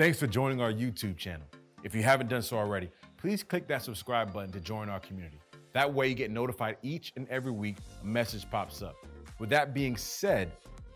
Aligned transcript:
Thanks 0.00 0.18
for 0.18 0.26
joining 0.26 0.62
our 0.62 0.72
YouTube 0.72 1.18
channel. 1.18 1.46
If 1.84 1.94
you 1.94 2.02
haven't 2.02 2.30
done 2.30 2.40
so 2.40 2.56
already, 2.56 2.88
please 3.18 3.42
click 3.42 3.68
that 3.68 3.82
subscribe 3.82 4.32
button 4.32 4.50
to 4.52 4.58
join 4.58 4.88
our 4.88 4.98
community. 4.98 5.38
That 5.74 5.92
way, 5.92 6.08
you 6.08 6.14
get 6.14 6.30
notified 6.30 6.78
each 6.82 7.12
and 7.16 7.28
every 7.28 7.52
week 7.52 7.76
a 8.02 8.06
message 8.06 8.50
pops 8.50 8.80
up. 8.80 8.96
With 9.38 9.50
that 9.50 9.74
being 9.74 9.98
said, 9.98 10.52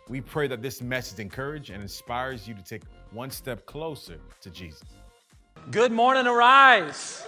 we 0.08 0.22
pray 0.22 0.46
that 0.46 0.62
this 0.62 0.80
message 0.80 1.18
encourages 1.18 1.74
and 1.74 1.82
inspires 1.82 2.48
you 2.48 2.54
to 2.54 2.64
take 2.64 2.84
one 3.10 3.30
step 3.30 3.66
closer 3.66 4.18
to 4.40 4.48
Jesus. 4.48 4.84
Good 5.70 5.92
morning, 5.92 6.26
Arise. 6.26 7.26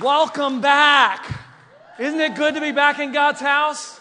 Welcome 0.00 0.60
back. 0.60 1.32
Isn't 1.96 2.18
it 2.18 2.34
good 2.34 2.56
to 2.56 2.60
be 2.60 2.72
back 2.72 2.98
in 2.98 3.12
God's 3.12 3.38
house? 3.38 4.00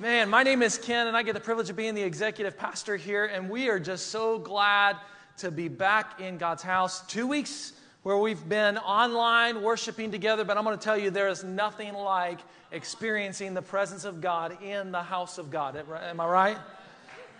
Man, 0.00 0.28
my 0.28 0.42
name 0.42 0.60
is 0.62 0.76
Ken, 0.76 1.06
and 1.06 1.16
I 1.16 1.22
get 1.22 1.34
the 1.34 1.40
privilege 1.40 1.70
of 1.70 1.76
being 1.76 1.94
the 1.94 2.02
executive 2.02 2.58
pastor 2.58 2.96
here, 2.96 3.26
and 3.26 3.48
we 3.48 3.68
are 3.68 3.78
just 3.78 4.08
so 4.08 4.40
glad 4.40 4.96
to 5.36 5.52
be 5.52 5.68
back 5.68 6.20
in 6.20 6.36
God's 6.36 6.64
house. 6.64 7.06
Two 7.06 7.28
weeks 7.28 7.72
where 8.02 8.16
we've 8.16 8.48
been 8.48 8.76
online 8.78 9.62
worshiping 9.62 10.10
together, 10.10 10.42
but 10.42 10.58
I'm 10.58 10.64
going 10.64 10.76
to 10.76 10.82
tell 10.82 10.98
you 10.98 11.10
there 11.10 11.28
is 11.28 11.44
nothing 11.44 11.94
like 11.94 12.40
experiencing 12.72 13.54
the 13.54 13.62
presence 13.62 14.04
of 14.04 14.20
God 14.20 14.60
in 14.64 14.90
the 14.90 15.00
house 15.00 15.38
of 15.38 15.52
God. 15.52 15.76
Am 15.76 16.18
I 16.18 16.26
right? 16.26 16.58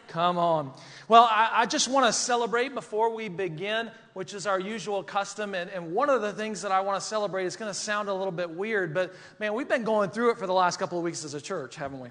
Come 0.06 0.38
on. 0.38 0.72
Well, 1.08 1.24
I, 1.28 1.50
I 1.52 1.66
just 1.66 1.88
want 1.88 2.06
to 2.06 2.12
celebrate 2.12 2.72
before 2.72 3.12
we 3.12 3.28
begin, 3.28 3.90
which 4.12 4.32
is 4.32 4.46
our 4.46 4.60
usual 4.60 5.02
custom. 5.02 5.56
And, 5.56 5.70
and 5.70 5.92
one 5.92 6.08
of 6.08 6.22
the 6.22 6.32
things 6.32 6.62
that 6.62 6.70
I 6.70 6.82
want 6.82 7.00
to 7.00 7.04
celebrate 7.04 7.46
is 7.46 7.56
going 7.56 7.70
to 7.70 7.74
sound 7.74 8.08
a 8.08 8.14
little 8.14 8.30
bit 8.30 8.48
weird, 8.48 8.94
but 8.94 9.12
man, 9.40 9.54
we've 9.54 9.68
been 9.68 9.82
going 9.82 10.10
through 10.10 10.30
it 10.30 10.38
for 10.38 10.46
the 10.46 10.54
last 10.54 10.78
couple 10.78 10.98
of 10.98 11.04
weeks 11.04 11.24
as 11.24 11.34
a 11.34 11.40
church, 11.40 11.74
haven't 11.74 11.98
we? 11.98 12.10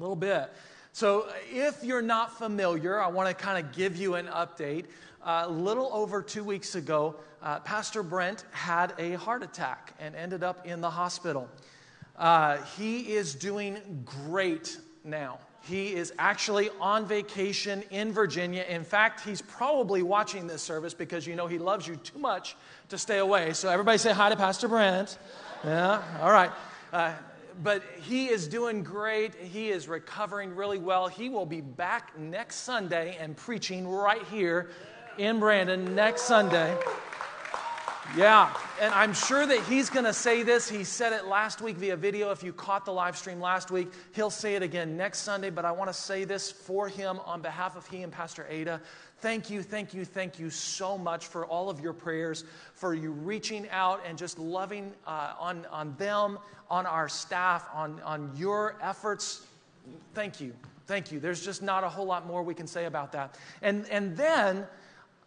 A 0.00 0.02
little 0.02 0.16
bit. 0.16 0.50
So, 0.94 1.28
if 1.52 1.84
you're 1.84 2.00
not 2.00 2.38
familiar, 2.38 2.98
I 2.98 3.08
want 3.08 3.28
to 3.28 3.34
kind 3.34 3.62
of 3.62 3.76
give 3.76 3.98
you 3.98 4.14
an 4.14 4.28
update. 4.28 4.86
A 5.22 5.30
uh, 5.30 5.48
little 5.48 5.90
over 5.92 6.22
two 6.22 6.42
weeks 6.42 6.74
ago, 6.74 7.16
uh, 7.42 7.60
Pastor 7.60 8.02
Brent 8.02 8.46
had 8.50 8.94
a 8.96 9.18
heart 9.18 9.42
attack 9.42 9.92
and 10.00 10.16
ended 10.16 10.42
up 10.42 10.66
in 10.66 10.80
the 10.80 10.88
hospital. 10.88 11.50
Uh, 12.16 12.62
he 12.78 13.12
is 13.12 13.34
doing 13.34 13.76
great 14.06 14.78
now. 15.04 15.38
He 15.64 15.92
is 15.92 16.14
actually 16.18 16.70
on 16.80 17.04
vacation 17.04 17.82
in 17.90 18.10
Virginia. 18.10 18.64
In 18.66 18.84
fact, 18.84 19.20
he's 19.20 19.42
probably 19.42 20.02
watching 20.02 20.46
this 20.46 20.62
service 20.62 20.94
because 20.94 21.26
you 21.26 21.36
know 21.36 21.46
he 21.46 21.58
loves 21.58 21.86
you 21.86 21.96
too 21.96 22.18
much 22.18 22.56
to 22.88 22.96
stay 22.96 23.18
away. 23.18 23.52
So, 23.52 23.68
everybody 23.68 23.98
say 23.98 24.14
hi 24.14 24.30
to 24.30 24.36
Pastor 24.36 24.66
Brent. 24.66 25.18
Yeah, 25.62 26.02
all 26.22 26.32
right. 26.32 26.50
But 27.62 27.82
he 28.02 28.26
is 28.28 28.48
doing 28.48 28.82
great. 28.82 29.34
He 29.34 29.68
is 29.68 29.86
recovering 29.86 30.56
really 30.56 30.78
well. 30.78 31.08
He 31.08 31.28
will 31.28 31.46
be 31.46 31.60
back 31.60 32.18
next 32.18 32.56
Sunday 32.56 33.16
and 33.20 33.36
preaching 33.36 33.86
right 33.86 34.22
here 34.30 34.70
in 35.18 35.38
Brandon 35.38 35.94
next 35.94 36.22
Sunday. 36.22 36.76
Yeah, 38.16 38.52
and 38.80 38.92
I'm 38.92 39.14
sure 39.14 39.46
that 39.46 39.62
he's 39.64 39.88
going 39.88 40.04
to 40.04 40.12
say 40.12 40.42
this. 40.42 40.68
He 40.68 40.82
said 40.82 41.12
it 41.12 41.26
last 41.26 41.60
week 41.60 41.76
via 41.76 41.96
video. 41.96 42.32
If 42.32 42.42
you 42.42 42.52
caught 42.52 42.84
the 42.84 42.92
live 42.92 43.16
stream 43.16 43.40
last 43.40 43.70
week, 43.70 43.92
he'll 44.12 44.30
say 44.30 44.56
it 44.56 44.64
again 44.64 44.96
next 44.96 45.20
Sunday. 45.20 45.48
But 45.48 45.64
I 45.64 45.70
want 45.70 45.90
to 45.90 45.94
say 45.94 46.24
this 46.24 46.50
for 46.50 46.88
him 46.88 47.20
on 47.24 47.40
behalf 47.40 47.76
of 47.76 47.86
he 47.86 48.02
and 48.02 48.12
Pastor 48.12 48.46
Ada. 48.50 48.80
Thank 49.20 49.50
you, 49.50 49.62
thank 49.62 49.92
you, 49.92 50.04
thank 50.06 50.38
you 50.38 50.48
so 50.48 50.96
much 50.96 51.26
for 51.26 51.44
all 51.44 51.68
of 51.68 51.78
your 51.80 51.92
prayers, 51.92 52.44
for 52.72 52.94
you 52.94 53.12
reaching 53.12 53.68
out 53.70 54.00
and 54.06 54.16
just 54.16 54.38
loving 54.38 54.92
uh, 55.06 55.34
on, 55.38 55.66
on 55.70 55.94
them, 55.98 56.38
on 56.70 56.86
our 56.86 57.08
staff, 57.08 57.68
on, 57.74 58.00
on 58.00 58.30
your 58.34 58.76
efforts. 58.80 59.46
Thank 60.14 60.40
you, 60.40 60.54
thank 60.86 61.12
you. 61.12 61.20
There's 61.20 61.44
just 61.44 61.62
not 61.62 61.84
a 61.84 61.88
whole 61.88 62.06
lot 62.06 62.26
more 62.26 62.42
we 62.42 62.54
can 62.54 62.66
say 62.66 62.86
about 62.86 63.12
that. 63.12 63.36
And, 63.60 63.86
and 63.90 64.16
then, 64.16 64.66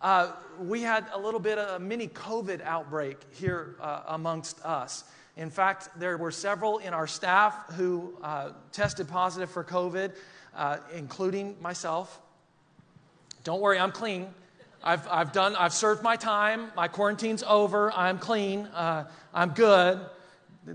uh, 0.01 0.33
we 0.59 0.81
had 0.81 1.05
a 1.13 1.19
little 1.19 1.39
bit 1.39 1.57
of 1.57 1.79
a 1.79 1.79
mini 1.79 2.09
COVID 2.09 2.61
outbreak 2.63 3.17
here 3.31 3.75
uh, 3.79 4.01
amongst 4.07 4.59
us. 4.65 5.05
In 5.37 5.49
fact, 5.49 5.89
there 5.97 6.17
were 6.17 6.31
several 6.31 6.79
in 6.79 6.93
our 6.93 7.07
staff 7.07 7.71
who 7.73 8.13
uh, 8.21 8.49
tested 8.71 9.07
positive 9.07 9.49
for 9.49 9.63
COVID, 9.63 10.13
uh, 10.55 10.77
including 10.93 11.55
myself. 11.61 12.19
Don't 13.43 13.61
worry, 13.61 13.79
I'm 13.79 13.91
clean. 13.91 14.27
I've, 14.83 15.07
I've 15.09 15.31
done, 15.31 15.55
I've 15.55 15.73
served 15.73 16.03
my 16.03 16.15
time. 16.15 16.71
My 16.75 16.87
quarantine's 16.87 17.43
over. 17.43 17.91
I'm 17.93 18.17
clean. 18.17 18.65
Uh, 18.67 19.07
I'm 19.33 19.49
good. 19.49 19.99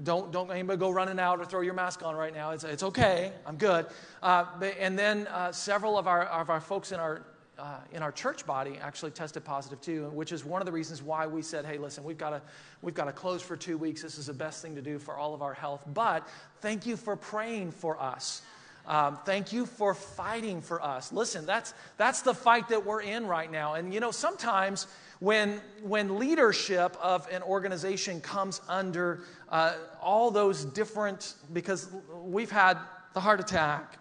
Don't, 0.03 0.33
don't 0.33 0.51
anybody 0.51 0.79
go 0.79 0.91
running 0.91 1.19
out 1.19 1.41
or 1.41 1.45
throw 1.45 1.63
your 1.63 1.75
mask 1.75 2.05
on 2.05 2.15
right 2.15 2.35
now. 2.35 2.51
It's, 2.51 2.65
it's 2.65 2.83
okay. 2.83 3.33
I'm 3.47 3.57
good. 3.57 3.87
Uh, 4.23 4.45
and 4.79 4.99
then 4.99 5.27
several 5.53 5.99
of 5.99 6.07
our, 6.07 6.25
of 6.25 6.51
our 6.51 6.61
folks 6.61 6.93
in 6.93 7.01
our 7.01 7.23
uh, 7.59 7.79
in 7.93 8.03
our 8.03 8.13
church 8.13 8.47
body 8.47 8.79
actually 8.81 9.11
tested 9.11 9.45
positive 9.45 9.81
too, 9.81 10.09
which 10.11 10.33
is 10.33 10.45
one 10.45 10.63
of 10.63 10.67
the 10.67 10.73
reasons 10.73 11.03
why 11.03 11.27
we 11.27 11.43
said, 11.43 11.67
hey, 11.67 11.77
listen, 11.77 12.05
we've 12.05 12.19
got 12.19 12.43
we've 12.83 12.95
got 12.95 13.07
to 13.07 13.13
close 13.13 13.43
for 13.43 13.57
two 13.57 13.77
weeks. 13.77 14.03
This 14.03 14.17
is 14.17 14.27
the 14.27 14.33
best 14.33 14.63
thing 14.63 14.77
to 14.77 14.83
do 14.83 14.99
for 14.99 15.17
all 15.17 15.35
of 15.35 15.43
our 15.43 15.55
health. 15.55 15.83
But 15.93 16.29
thank 16.61 16.87
you 16.87 16.97
for 16.97 17.17
praying 17.17 17.73
for 17.73 18.01
us. 18.01 18.43
Um, 18.89 19.19
thank 19.27 19.53
you 19.53 19.67
for 19.67 19.93
fighting 19.93 20.63
for 20.63 20.83
us. 20.83 21.13
Listen, 21.13 21.45
that's, 21.45 21.75
that's 21.99 22.23
the 22.23 22.33
fight 22.33 22.71
that 22.71 22.87
we're 22.87 23.03
in 23.03 23.27
right 23.27 23.53
now. 23.53 23.75
And 23.75 23.93
you 23.93 24.01
know, 24.01 24.11
sometimes 24.11 24.87
when, 25.21 25.61
when 25.83 26.19
leadership 26.19 26.97
of 27.03 27.29
an 27.31 27.43
organization 27.43 28.23
comes 28.23 28.63
under 28.67 29.21
uh, 29.51 29.75
all 30.01 30.31
those 30.31 30.65
different, 30.65 31.35
because 31.53 31.91
we've 32.25 32.51
had 32.51 32.79
the 33.13 33.21
heart 33.21 33.41
attack, 33.41 33.99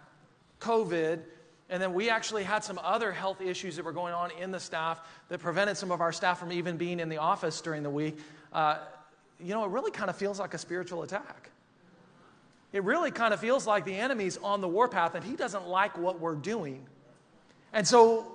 COVID, 0.60 1.20
and 1.68 1.82
then 1.82 1.92
we 1.92 2.08
actually 2.08 2.44
had 2.44 2.64
some 2.64 2.80
other 2.82 3.12
health 3.12 3.42
issues 3.42 3.76
that 3.76 3.84
were 3.84 3.92
going 3.92 4.14
on 4.14 4.30
in 4.40 4.50
the 4.50 4.60
staff 4.60 5.00
that 5.28 5.38
prevented 5.38 5.76
some 5.76 5.92
of 5.92 6.00
our 6.00 6.12
staff 6.12 6.38
from 6.38 6.50
even 6.50 6.78
being 6.78 6.98
in 6.98 7.10
the 7.10 7.18
office 7.18 7.60
during 7.60 7.82
the 7.82 7.90
week. 7.90 8.18
Uh, 8.54 8.78
you 9.38 9.52
know, 9.52 9.64
it 9.64 9.70
really 9.70 9.90
kind 9.90 10.08
of 10.08 10.16
feels 10.16 10.40
like 10.40 10.54
a 10.54 10.58
spiritual 10.58 11.02
attack. 11.02 11.50
It 12.72 12.84
really 12.84 13.10
kind 13.10 13.32
of 13.32 13.40
feels 13.40 13.66
like 13.66 13.84
the 13.84 13.94
enemy's 13.94 14.36
on 14.38 14.60
the 14.60 14.68
warpath 14.68 15.14
and 15.14 15.24
he 15.24 15.36
doesn't 15.36 15.66
like 15.66 15.96
what 15.96 16.20
we're 16.20 16.34
doing. 16.34 16.86
And 17.72 17.86
so 17.86 18.26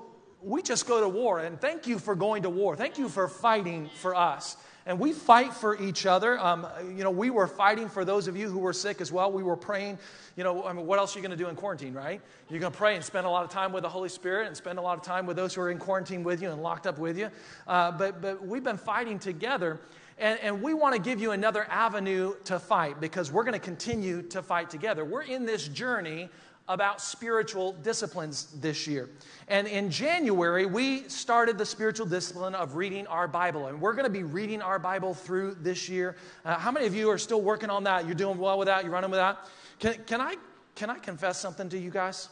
we 0.41 0.61
just 0.61 0.87
go 0.87 1.01
to 1.01 1.09
war. 1.09 1.39
And 1.39 1.59
thank 1.59 1.87
you 1.87 1.99
for 1.99 2.15
going 2.15 2.43
to 2.43 2.49
war. 2.49 2.75
Thank 2.75 2.97
you 2.97 3.09
for 3.09 3.27
fighting 3.27 3.89
for 3.95 4.15
us 4.15 4.57
and 4.85 4.99
we 4.99 5.13
fight 5.13 5.53
for 5.53 5.81
each 5.81 6.05
other. 6.05 6.37
Um, 6.39 6.67
you 6.95 7.03
know, 7.03 7.11
we 7.11 7.29
were 7.29 7.47
fighting 7.47 7.89
for 7.89 8.03
those 8.03 8.27
of 8.27 8.35
you 8.35 8.49
who 8.49 8.59
were 8.59 8.73
sick 8.73 8.99
as 8.99 9.11
well. 9.11 9.31
We 9.31 9.43
were 9.43 9.55
praying. 9.55 9.97
You 10.35 10.43
know, 10.43 10.63
I 10.63 10.73
mean, 10.73 10.85
what 10.85 10.99
else 10.99 11.15
are 11.15 11.19
you 11.19 11.23
going 11.25 11.37
to 11.37 11.41
do 11.41 11.49
in 11.49 11.55
quarantine, 11.55 11.93
right? 11.93 12.21
You're 12.49 12.59
going 12.59 12.71
to 12.71 12.77
pray 12.77 12.95
and 12.95 13.03
spend 13.03 13.25
a 13.25 13.29
lot 13.29 13.45
of 13.45 13.51
time 13.51 13.71
with 13.71 13.83
the 13.83 13.89
Holy 13.89 14.09
Spirit 14.09 14.47
and 14.47 14.57
spend 14.57 14.79
a 14.79 14.81
lot 14.81 14.97
of 14.97 15.03
time 15.03 15.25
with 15.25 15.37
those 15.37 15.53
who 15.53 15.61
are 15.61 15.71
in 15.71 15.77
quarantine 15.77 16.23
with 16.23 16.41
you 16.41 16.51
and 16.51 16.61
locked 16.61 16.87
up 16.87 16.97
with 16.97 17.17
you. 17.17 17.29
Uh, 17.67 17.91
but, 17.91 18.21
but 18.21 18.45
we've 18.45 18.63
been 18.63 18.77
fighting 18.77 19.19
together. 19.19 19.79
And, 20.17 20.39
and, 20.41 20.61
we 20.61 20.73
want 20.73 20.95
to 20.95 21.01
give 21.01 21.19
you 21.19 21.31
another 21.31 21.65
avenue 21.69 22.35
to 22.45 22.59
fight 22.59 23.01
because 23.01 23.31
we're 23.31 23.43
going 23.43 23.53
to 23.53 23.59
continue 23.59 24.21
to 24.23 24.43
fight 24.43 24.69
together. 24.69 25.03
We're 25.03 25.23
in 25.23 25.45
this 25.45 25.67
journey 25.67 26.29
about 26.69 27.01
spiritual 27.01 27.73
disciplines 27.73 28.47
this 28.61 28.87
year. 28.87 29.09
And 29.47 29.67
in 29.67 29.89
January, 29.91 30.65
we 30.65 31.07
started 31.09 31.57
the 31.57 31.65
spiritual 31.65 32.05
discipline 32.05 32.55
of 32.55 32.75
reading 32.75 33.05
our 33.07 33.27
Bible. 33.27 33.67
And 33.67 33.81
we're 33.81 33.93
going 33.93 34.05
to 34.05 34.09
be 34.09 34.23
reading 34.23 34.61
our 34.61 34.79
Bible 34.79 35.13
through 35.13 35.57
this 35.61 35.89
year. 35.89 36.15
Uh, 36.45 36.57
how 36.57 36.71
many 36.71 36.85
of 36.85 36.95
you 36.95 37.09
are 37.09 37.17
still 37.17 37.41
working 37.41 37.69
on 37.69 37.83
that? 37.83 38.05
You're 38.05 38.15
doing 38.15 38.37
well 38.37 38.57
with 38.57 38.67
that? 38.67 38.83
You're 38.83 38.93
running 38.93 39.11
with 39.11 39.19
that? 39.19 39.45
Can, 39.79 39.95
can, 40.05 40.21
I, 40.21 40.35
can 40.75 40.89
I 40.89 40.99
confess 40.99 41.39
something 41.39 41.67
to 41.69 41.77
you 41.77 41.89
guys? 41.89 42.29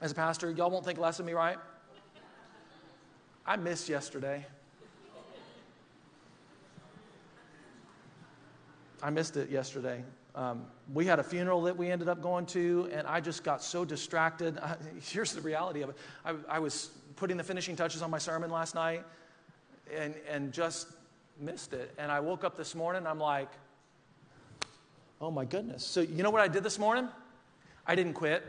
As 0.00 0.12
a 0.12 0.14
pastor, 0.14 0.50
y'all 0.52 0.70
won't 0.70 0.84
think 0.84 0.98
less 0.98 1.18
of 1.18 1.26
me, 1.26 1.32
right? 1.32 1.56
I 3.44 3.56
missed 3.56 3.88
yesterday. 3.88 4.46
I 9.02 9.10
missed 9.10 9.36
it 9.36 9.50
yesterday. 9.50 10.02
Um, 10.34 10.64
we 10.92 11.04
had 11.04 11.18
a 11.18 11.22
funeral 11.22 11.62
that 11.62 11.76
we 11.76 11.90
ended 11.90 12.08
up 12.08 12.22
going 12.22 12.46
to, 12.46 12.88
and 12.92 13.06
I 13.06 13.20
just 13.20 13.44
got 13.44 13.62
so 13.62 13.84
distracted. 13.84 14.58
Here's 15.02 15.32
the 15.32 15.40
reality 15.40 15.82
of 15.82 15.90
it 15.90 15.96
I, 16.24 16.34
I, 16.48 16.58
was 16.58 16.90
putting 17.16 17.36
the 17.36 17.44
finishing 17.44 17.74
touches 17.74 18.02
on 18.02 18.10
my 18.10 18.18
sermon 18.18 18.50
last 18.50 18.74
night 18.74 19.04
and, 19.96 20.14
and 20.30 20.52
just 20.52 20.88
missed 21.40 21.72
it. 21.72 21.92
And 21.98 22.12
I 22.12 22.20
woke 22.20 22.44
up 22.44 22.56
this 22.56 22.74
morning, 22.74 23.06
I'm 23.06 23.18
like, 23.18 23.48
oh 25.20 25.30
my 25.30 25.44
goodness. 25.44 25.84
So, 25.84 26.00
you 26.00 26.22
know 26.22 26.30
what 26.30 26.40
I 26.40 26.48
did 26.48 26.62
this 26.62 26.78
morning? 26.78 27.08
I 27.86 27.94
didn't 27.94 28.14
quit. 28.14 28.44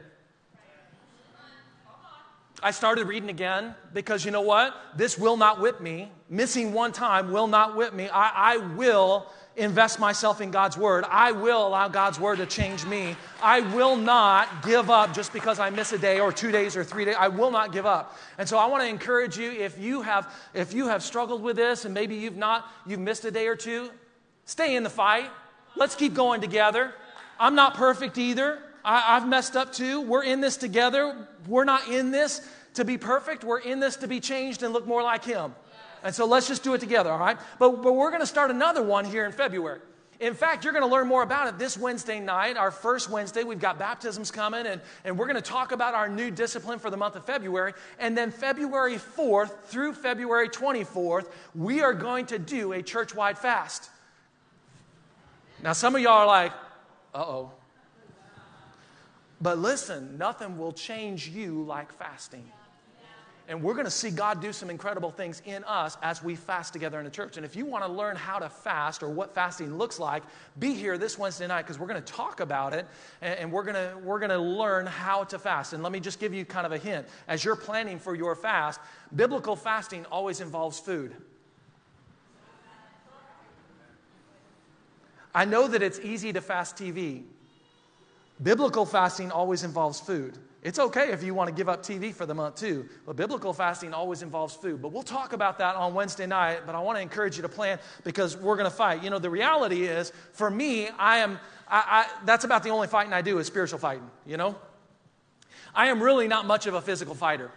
I 2.61 2.71
started 2.71 3.07
reading 3.07 3.29
again 3.29 3.73
because 3.93 4.25
you 4.25 4.31
know 4.31 4.41
what? 4.41 4.75
This 4.95 5.17
will 5.17 5.37
not 5.37 5.61
whip 5.61 5.79
me. 5.79 6.11
Missing 6.29 6.73
one 6.73 6.91
time 6.91 7.31
will 7.31 7.47
not 7.47 7.75
whip 7.75 7.93
me. 7.93 8.09
I, 8.09 8.53
I 8.53 8.57
will 8.57 9.31
invest 9.59 9.99
myself 9.99 10.41
in 10.41 10.51
God's 10.51 10.77
Word. 10.77 11.03
I 11.07 11.31
will 11.31 11.67
allow 11.67 11.87
God's 11.87 12.19
Word 12.19 12.37
to 12.37 12.45
change 12.45 12.85
me. 12.85 13.15
I 13.41 13.59
will 13.59 13.95
not 13.95 14.65
give 14.65 14.89
up 14.89 15.13
just 15.13 15.33
because 15.33 15.59
I 15.59 15.69
miss 15.69 15.91
a 15.91 15.97
day 15.97 16.19
or 16.19 16.31
two 16.31 16.51
days 16.51 16.75
or 16.77 16.83
three 16.83 17.05
days. 17.05 17.15
I 17.19 17.27
will 17.27 17.51
not 17.51 17.71
give 17.71 17.85
up. 17.85 18.17
And 18.37 18.47
so 18.47 18.57
I 18.57 18.65
want 18.67 18.83
to 18.83 18.89
encourage 18.89 19.37
you 19.37 19.51
if 19.51 19.77
you 19.77 20.01
have 20.01 20.33
if 20.53 20.73
you 20.73 20.87
have 20.87 21.03
struggled 21.03 21.43
with 21.43 21.57
this 21.57 21.85
and 21.85 21.93
maybe 21.93 22.15
you've 22.15 22.37
not 22.37 22.71
you've 22.87 22.99
missed 22.99 23.25
a 23.25 23.31
day 23.31 23.47
or 23.47 23.55
two, 23.55 23.91
stay 24.45 24.75
in 24.75 24.83
the 24.83 24.89
fight. 24.89 25.29
Let's 25.75 25.95
keep 25.95 26.13
going 26.13 26.41
together. 26.41 26.93
I'm 27.39 27.55
not 27.55 27.75
perfect 27.75 28.17
either. 28.17 28.59
I, 28.83 29.17
I've 29.17 29.27
messed 29.27 29.55
up 29.55 29.73
too. 29.73 30.01
We're 30.01 30.23
in 30.23 30.41
this 30.41 30.57
together. 30.57 31.27
We're 31.47 31.65
not 31.65 31.87
in 31.87 32.11
this 32.11 32.41
to 32.75 32.85
be 32.85 32.97
perfect. 32.97 33.43
We're 33.43 33.59
in 33.59 33.79
this 33.79 33.97
to 33.97 34.07
be 34.07 34.19
changed 34.19 34.63
and 34.63 34.73
look 34.73 34.87
more 34.87 35.03
like 35.03 35.25
Him. 35.25 35.53
And 36.03 36.13
so 36.13 36.25
let's 36.25 36.47
just 36.47 36.63
do 36.63 36.73
it 36.73 36.79
together, 36.79 37.11
all 37.11 37.19
right? 37.19 37.37
But, 37.57 37.81
but 37.81 37.93
we're 37.93 38.11
going 38.11 38.21
to 38.21 38.27
start 38.27 38.51
another 38.51 38.81
one 38.83 39.05
here 39.05 39.25
in 39.25 39.31
February. 39.31 39.79
In 40.19 40.33
fact, 40.33 40.65
you're 40.65 40.73
going 40.73 40.83
to 40.83 40.91
learn 40.91 41.07
more 41.07 41.23
about 41.23 41.47
it 41.47 41.57
this 41.57 41.77
Wednesday 41.77 42.19
night, 42.19 42.57
our 42.57 42.71
first 42.71 43.09
Wednesday. 43.09 43.45
We've 43.45 43.59
got 43.59 43.79
baptisms 43.79 44.31
coming, 44.31 44.67
and, 44.67 44.81
and 45.05 45.17
we're 45.17 45.27
going 45.27 45.37
to 45.37 45.41
talk 45.41 45.71
about 45.71 45.93
our 45.93 46.09
new 46.09 46.29
discipline 46.29 46.77
for 46.77 46.89
the 46.89 46.97
month 46.97 47.15
of 47.15 47.25
February. 47.25 47.73
And 47.99 48.17
then 48.17 48.31
February 48.31 48.95
4th 48.95 49.63
through 49.65 49.93
February 49.93 50.49
24th, 50.49 51.27
we 51.55 51.81
are 51.81 51.93
going 51.93 52.25
to 52.27 52.39
do 52.39 52.73
a 52.73 52.83
church 52.83 53.15
wide 53.15 53.37
fast. 53.37 53.89
Now, 55.63 55.71
some 55.71 55.95
of 55.95 56.01
y'all 56.01 56.19
are 56.19 56.27
like, 56.27 56.51
uh 57.13 57.19
oh. 57.19 57.51
But 59.41 59.57
listen, 59.57 60.17
nothing 60.17 60.57
will 60.57 60.73
change 60.73 61.29
you 61.29 61.63
like 61.63 61.93
fasting. 61.93 62.51
And 63.49 63.63
we're 63.63 63.73
going 63.73 63.85
to 63.85 63.91
see 63.91 64.11
God 64.11 64.41
do 64.41 64.53
some 64.53 64.69
incredible 64.69 65.09
things 65.09 65.41
in 65.43 65.63
us 65.63 65.97
as 66.03 66.23
we 66.23 66.35
fast 66.35 66.71
together 66.71 66.99
in 66.99 67.05
the 67.05 67.09
church. 67.09 67.35
And 67.35 67.43
if 67.43 67.55
you 67.55 67.65
want 67.65 67.83
to 67.83 67.91
learn 67.91 68.15
how 68.15 68.37
to 68.37 68.47
fast 68.47 69.01
or 69.01 69.09
what 69.09 69.33
fasting 69.33 69.75
looks 69.75 69.97
like, 69.97 70.21
be 70.59 70.75
here 70.75 70.99
this 70.99 71.17
Wednesday 71.17 71.47
night 71.47 71.63
because 71.63 71.79
we're 71.79 71.87
going 71.87 72.01
to 72.01 72.13
talk 72.13 72.41
about 72.41 72.75
it 72.75 72.85
and 73.23 73.51
we're 73.51 73.63
going 73.63 73.73
to, 73.73 73.97
we're 74.03 74.19
going 74.19 74.29
to 74.29 74.37
learn 74.37 74.85
how 74.85 75.23
to 75.23 75.39
fast. 75.39 75.73
And 75.73 75.81
let 75.81 75.91
me 75.91 75.99
just 75.99 76.19
give 76.19 76.31
you 76.31 76.45
kind 76.45 76.67
of 76.67 76.73
a 76.73 76.77
hint. 76.77 77.07
As 77.27 77.43
you're 77.43 77.55
planning 77.55 77.97
for 77.97 78.13
your 78.13 78.35
fast, 78.35 78.79
biblical 79.15 79.55
fasting 79.55 80.05
always 80.11 80.41
involves 80.41 80.79
food. 80.79 81.15
I 85.33 85.45
know 85.45 85.67
that 85.67 85.81
it's 85.81 85.99
easy 85.99 86.31
to 86.33 86.41
fast 86.41 86.75
TV. 86.75 87.23
Biblical 88.43 88.85
fasting 88.85 89.31
always 89.31 89.63
involves 89.63 89.99
food. 89.99 90.37
It's 90.61 90.77
okay 90.77 91.11
if 91.11 91.23
you 91.23 91.33
want 91.33 91.47
to 91.47 91.55
give 91.55 91.69
up 91.69 91.83
TV 91.83 92.13
for 92.13 92.25
the 92.25 92.33
month 92.33 92.55
too, 92.55 92.87
but 93.05 93.15
biblical 93.15 93.53
fasting 93.53 93.93
always 93.93 94.21
involves 94.21 94.53
food. 94.55 94.81
But 94.81 94.91
we'll 94.91 95.03
talk 95.03 95.31
about 95.31 95.57
that 95.59 95.75
on 95.75 95.93
Wednesday 95.93 96.25
night, 96.25 96.61
but 96.65 96.75
I 96.75 96.81
want 96.81 96.97
to 96.97 97.01
encourage 97.01 97.37
you 97.37 97.43
to 97.43 97.49
plan 97.49 97.79
because 98.03 98.35
we're 98.35 98.57
going 98.57 98.69
to 98.69 98.75
fight. 98.75 99.01
You 99.01 99.09
know, 99.09 99.19
the 99.19 99.29
reality 99.29 99.83
is, 99.83 100.11
for 100.33 100.51
me, 100.51 100.89
I 100.89 101.19
am, 101.19 101.39
I, 101.69 102.05
I, 102.05 102.25
that's 102.25 102.43
about 102.43 102.63
the 102.63 102.71
only 102.71 102.87
fighting 102.87 103.13
I 103.13 103.21
do 103.21 103.37
is 103.37 103.47
spiritual 103.47 103.79
fighting, 103.79 104.09
you 104.25 104.35
know? 104.35 104.55
I 105.73 105.87
am 105.87 106.03
really 106.03 106.27
not 106.27 106.45
much 106.45 106.67
of 106.67 106.73
a 106.73 106.81
physical 106.81 107.15
fighter. 107.15 107.51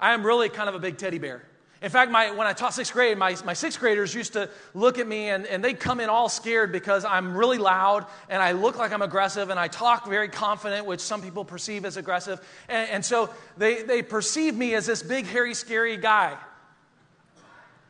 I 0.00 0.12
am 0.12 0.26
really 0.26 0.48
kind 0.48 0.68
of 0.68 0.74
a 0.74 0.80
big 0.80 0.98
teddy 0.98 1.18
bear. 1.18 1.44
In 1.86 1.92
fact, 1.92 2.10
my, 2.10 2.32
when 2.32 2.48
I 2.48 2.52
taught 2.52 2.74
sixth 2.74 2.92
grade, 2.92 3.16
my, 3.16 3.36
my 3.44 3.52
sixth 3.52 3.78
graders 3.78 4.12
used 4.12 4.32
to 4.32 4.50
look 4.74 4.98
at 4.98 5.06
me 5.06 5.28
and, 5.28 5.46
and 5.46 5.62
they'd 5.62 5.78
come 5.78 6.00
in 6.00 6.08
all 6.08 6.28
scared 6.28 6.72
because 6.72 7.04
I'm 7.04 7.36
really 7.36 7.58
loud 7.58 8.06
and 8.28 8.42
I 8.42 8.52
look 8.52 8.76
like 8.76 8.90
I'm 8.90 9.02
aggressive 9.02 9.50
and 9.50 9.60
I 9.60 9.68
talk 9.68 10.08
very 10.08 10.28
confident, 10.28 10.84
which 10.84 10.98
some 10.98 11.22
people 11.22 11.44
perceive 11.44 11.84
as 11.84 11.96
aggressive. 11.96 12.40
And, 12.68 12.90
and 12.90 13.04
so 13.04 13.30
they, 13.56 13.82
they 13.82 14.02
perceive 14.02 14.56
me 14.56 14.74
as 14.74 14.86
this 14.86 15.00
big, 15.00 15.26
hairy, 15.26 15.54
scary 15.54 15.96
guy. 15.96 16.36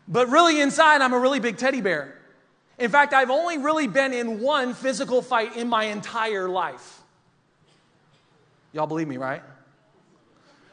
But 0.06 0.28
really, 0.28 0.60
inside, 0.60 1.00
I'm 1.00 1.14
a 1.14 1.18
really 1.18 1.40
big 1.40 1.56
teddy 1.56 1.80
bear. 1.80 2.18
In 2.78 2.90
fact, 2.90 3.14
I've 3.14 3.30
only 3.30 3.56
really 3.56 3.86
been 3.86 4.12
in 4.12 4.40
one 4.40 4.74
physical 4.74 5.22
fight 5.22 5.56
in 5.56 5.70
my 5.70 5.84
entire 5.84 6.50
life. 6.50 7.00
Y'all 8.74 8.86
believe 8.86 9.08
me, 9.08 9.16
right? 9.16 9.42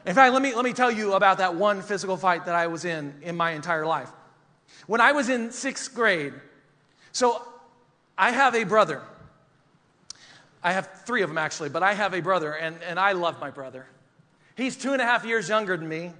In 0.06 0.14
fact, 0.14 0.32
let 0.32 0.42
me, 0.42 0.54
let 0.54 0.64
me 0.64 0.72
tell 0.72 0.90
you 0.90 1.14
about 1.14 1.38
that 1.38 1.54
one 1.54 1.80
physical 1.80 2.16
fight 2.16 2.44
that 2.44 2.54
I 2.54 2.66
was 2.66 2.84
in 2.84 3.14
in 3.22 3.36
my 3.36 3.52
entire 3.52 3.86
life. 3.86 4.10
When 4.86 5.00
I 5.00 5.12
was 5.12 5.28
in 5.28 5.50
sixth 5.50 5.94
grade, 5.94 6.34
so 7.12 7.40
I 8.18 8.30
have 8.30 8.54
a 8.54 8.64
brother. 8.64 9.00
I 10.62 10.72
have 10.72 10.88
three 11.04 11.22
of 11.22 11.30
them 11.30 11.38
actually, 11.38 11.68
but 11.70 11.82
I 11.82 11.94
have 11.94 12.14
a 12.14 12.20
brother, 12.20 12.52
and, 12.52 12.76
and 12.86 12.98
I 12.98 13.12
love 13.12 13.40
my 13.40 13.50
brother. 13.50 13.86
He's 14.56 14.76
two 14.76 14.92
and 14.92 15.00
a 15.00 15.04
half 15.04 15.24
years 15.24 15.48
younger 15.48 15.76
than 15.76 15.88
me. 15.88 16.12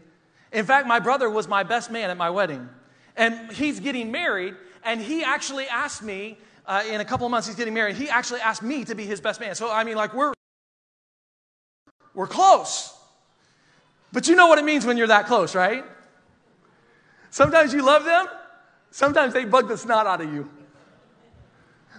In 0.52 0.64
fact, 0.64 0.87
my 0.87 1.00
brother 1.00 1.28
was 1.28 1.48
my 1.48 1.62
best 1.62 1.90
man 1.90 2.10
at 2.10 2.16
my 2.16 2.30
wedding. 2.30 2.69
And 3.16 3.52
he's 3.52 3.80
getting 3.80 4.10
married, 4.10 4.54
and 4.82 5.00
he 5.00 5.25
actually 5.25 5.66
asked 5.66 6.02
me, 6.02 6.38
uh, 6.66 6.82
in 6.88 7.00
a 7.00 7.04
couple 7.04 7.26
of 7.26 7.30
months, 7.30 7.46
he's 7.46 7.56
getting 7.56 7.75
married. 7.75 7.96
He 7.96 8.08
actually 8.08 8.40
asked 8.40 8.62
me 8.62 8.84
to 8.87 8.94
be 8.94 9.04
his 9.04 9.20
best 9.20 9.40
man. 9.40 9.54
So, 9.54 9.70
I 9.70 9.84
mean, 9.84 9.96
like, 9.96 10.14
we're, 10.14 10.32
we're 12.14 12.26
close. 12.26 12.94
But 14.14 14.28
you 14.28 14.37
know 14.37 14.46
what 14.46 14.58
it 14.58 14.64
means 14.64 14.87
when 14.87 14.96
you're 14.96 15.08
that 15.08 15.26
close, 15.26 15.56
right? 15.56 15.84
Sometimes 17.31 17.75
you 17.75 17.84
love 17.84 18.05
them, 18.05 18.28
sometimes 18.93 19.34
they 19.34 19.44
bug 19.44 19.66
the 19.66 19.76
snot 19.76 20.06
out 20.06 20.20
of 20.20 20.32
you. 20.32 20.49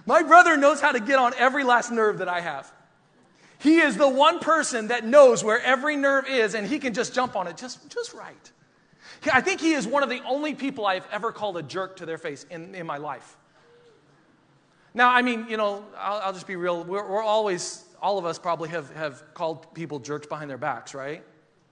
My 0.06 0.24
brother 0.24 0.56
knows 0.56 0.80
how 0.80 0.94
to 0.94 1.02
get 1.02 1.20
on 1.20 1.34
every 1.38 1.66
last 1.66 1.92
nerve 1.92 2.20
that 2.20 2.30
I 2.30 2.40
have. 2.40 2.72
He 3.60 3.80
is 3.80 3.98
the 3.98 4.08
one 4.08 4.40
person 4.40 4.88
that 4.88 5.04
knows 5.04 5.44
where 5.44 5.60
every 5.60 5.98
nerve 5.98 6.26
is 6.30 6.56
and 6.56 6.66
he 6.66 6.80
can 6.80 6.94
just 6.94 7.14
jump 7.14 7.36
on 7.36 7.48
it 7.48 7.58
just, 7.58 7.90
just 7.90 8.14
right. 8.14 8.52
I 9.34 9.42
think 9.42 9.60
he 9.60 9.74
is 9.74 9.86
one 9.86 10.02
of 10.02 10.10
the 10.10 10.22
only 10.24 10.56
people 10.56 10.86
I've 10.86 11.08
ever 11.12 11.34
called 11.34 11.58
a 11.58 11.64
jerk 11.64 11.98
to 11.98 12.06
their 12.06 12.18
face 12.18 12.46
in, 12.50 12.76
in 12.76 12.86
my 12.86 12.98
life. 12.98 13.36
Now, 14.94 15.10
I 15.10 15.22
mean, 15.22 15.48
you 15.50 15.58
know, 15.58 15.84
I'll, 15.98 16.20
I'll 16.20 16.34
just 16.34 16.48
be 16.48 16.56
real. 16.56 16.86
We're, 16.86 17.10
we're 17.10 17.24
always, 17.24 17.84
all 18.02 18.18
of 18.18 18.26
us 18.26 18.40
probably 18.40 18.70
have, 18.70 18.90
have 18.96 19.22
called 19.34 19.74
people 19.74 20.00
jerks 20.00 20.28
behind 20.28 20.50
their 20.50 20.58
backs, 20.58 20.94
right? 20.94 21.22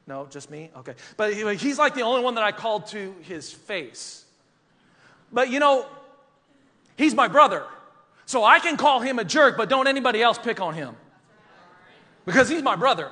No, 0.05 0.27
just 0.29 0.49
me? 0.49 0.69
Okay. 0.77 0.95
But 1.15 1.33
he's 1.33 1.77
like 1.77 1.95
the 1.95 2.01
only 2.01 2.21
one 2.21 2.35
that 2.35 2.43
I 2.43 2.51
called 2.51 2.87
to 2.87 3.15
his 3.21 3.51
face. 3.51 4.25
But 5.31 5.49
you 5.49 5.59
know, 5.59 5.85
he's 6.97 7.15
my 7.15 7.27
brother. 7.27 7.63
So 8.25 8.43
I 8.43 8.59
can 8.59 8.77
call 8.77 8.99
him 8.99 9.19
a 9.19 9.23
jerk, 9.23 9.57
but 9.57 9.69
don't 9.69 9.87
anybody 9.87 10.21
else 10.21 10.37
pick 10.37 10.61
on 10.61 10.73
him. 10.73 10.95
Because 12.25 12.47
he's 12.47 12.63
my 12.63 12.75
brother. 12.75 13.09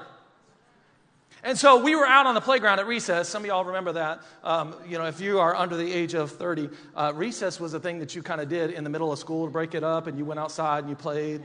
And 1.43 1.57
so 1.57 1.83
we 1.83 1.95
were 1.95 2.05
out 2.05 2.27
on 2.27 2.35
the 2.35 2.41
playground 2.41 2.79
at 2.79 2.85
recess. 2.85 3.27
Some 3.27 3.43
of 3.43 3.47
y'all 3.47 3.65
remember 3.65 3.93
that. 3.93 4.21
Um, 4.43 4.75
you 4.87 4.97
know, 4.97 5.05
if 5.05 5.19
you 5.19 5.39
are 5.39 5.55
under 5.55 5.75
the 5.75 5.91
age 5.91 6.13
of 6.13 6.31
30, 6.31 6.69
uh, 6.95 7.11
recess 7.15 7.59
was 7.59 7.73
a 7.73 7.79
thing 7.79 7.97
that 7.99 8.15
you 8.15 8.21
kind 8.21 8.39
of 8.39 8.47
did 8.47 8.71
in 8.71 8.83
the 8.83 8.91
middle 8.91 9.11
of 9.11 9.17
school 9.17 9.45
to 9.45 9.51
break 9.51 9.73
it 9.73 9.83
up, 9.83 10.05
and 10.05 10.19
you 10.19 10.25
went 10.25 10.39
outside 10.39 10.83
and 10.83 10.89
you 10.89 10.95
played, 10.95 11.41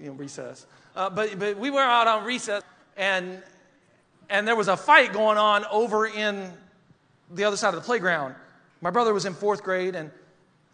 you 0.00 0.08
know, 0.08 0.12
recess. 0.12 0.66
Uh, 0.94 1.10
but, 1.10 1.36
but 1.38 1.58
we 1.58 1.70
were 1.70 1.80
out 1.80 2.06
on 2.06 2.24
recess, 2.24 2.62
and 2.96 3.42
and 4.30 4.46
there 4.46 4.56
was 4.56 4.68
a 4.68 4.76
fight 4.76 5.12
going 5.12 5.38
on 5.38 5.64
over 5.66 6.06
in 6.06 6.52
the 7.30 7.44
other 7.44 7.56
side 7.56 7.74
of 7.74 7.74
the 7.76 7.86
playground. 7.86 8.34
My 8.80 8.90
brother 8.90 9.12
was 9.12 9.26
in 9.26 9.34
fourth 9.34 9.62
grade, 9.62 9.94
and 9.94 10.10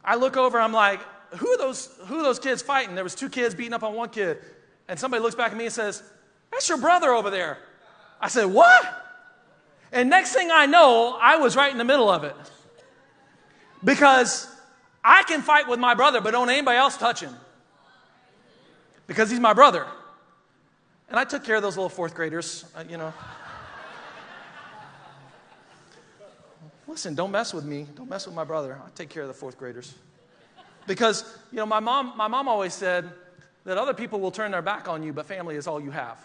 I 0.05 0.17
look 0.17 0.37
over, 0.37 0.61
I'm 0.61 0.73
like, 0.73 1.01
who 1.37 1.49
are 1.49 1.59
those, 1.59 1.89
who 2.07 2.21
are 2.21 2.23
those 2.23 2.39
kids 2.39 2.63
fighting? 2.63 2.95
There 2.95 3.05
was 3.05 3.15
two 3.15 3.29
kids 3.29 3.55
beating 3.55 3.73
up 3.73 3.83
on 3.83 3.95
one 3.95 4.11
kid. 4.11 4.39
And 4.89 4.99
somebody 4.99 5.23
looks 5.23 5.35
back 5.35 5.51
at 5.51 5.57
me 5.57 5.65
and 5.65 5.73
says, 5.73 6.03
that's 6.53 6.69
your 6.69 6.79
brother 6.79 7.11
over 7.11 7.31
there. 7.31 7.59
I 8.21 8.29
said, 8.29 8.45
what? 8.45 9.03
And 9.91 10.11
next 10.11 10.33
thing 10.33 10.51
I 10.53 10.67
know, 10.67 11.19
I 11.21 11.37
was 11.37 11.57
right 11.57 11.73
in 11.73 11.79
the 11.79 11.85
middle 11.85 12.11
of 12.11 12.25
it. 12.25 12.37
Because 13.83 14.47
I 15.03 15.23
can 15.25 15.43
fight 15.43 15.69
with 15.69 15.81
my 15.81 15.95
brother, 15.95 16.21
but 16.21 16.31
don't 16.33 16.51
anybody 16.51 16.77
else 16.77 16.97
touch 16.97 17.21
him. 17.21 17.35
Because 19.07 19.31
he's 19.31 19.41
my 19.41 19.53
brother. 19.53 19.87
And 21.09 21.19
I 21.19 21.25
took 21.25 21.45
care 21.45 21.57
of 21.57 21.63
those 21.63 21.77
little 21.77 21.91
fourth 21.91 22.15
graders, 22.15 22.65
uh, 22.77 22.85
you 22.89 22.97
know. 22.97 23.13
Listen, 26.87 27.15
don't 27.15 27.31
mess 27.31 27.55
with 27.55 27.65
me. 27.65 27.87
Don't 27.97 28.11
mess 28.11 28.27
with 28.27 28.35
my 28.35 28.45
brother. 28.45 28.79
I'll 28.83 28.91
take 28.91 29.09
care 29.09 29.23
of 29.23 29.29
the 29.29 29.35
fourth 29.35 29.59
graders. 29.59 29.95
Because, 30.87 31.25
you 31.51 31.57
know, 31.57 31.67
my 31.67 31.81
mom, 31.81 32.13
my 32.17 32.29
mom 32.29 32.47
always 32.47 32.75
said 32.75 33.11
that 33.65 33.79
other 33.79 33.95
people 33.95 34.21
will 34.21 34.31
turn 34.31 34.51
their 34.51 34.63
back 34.63 34.87
on 34.89 35.03
you, 35.03 35.13
but 35.13 35.25
family 35.27 35.57
is 35.57 35.67
all 35.67 35.81
you 35.81 35.91
have. 35.91 36.19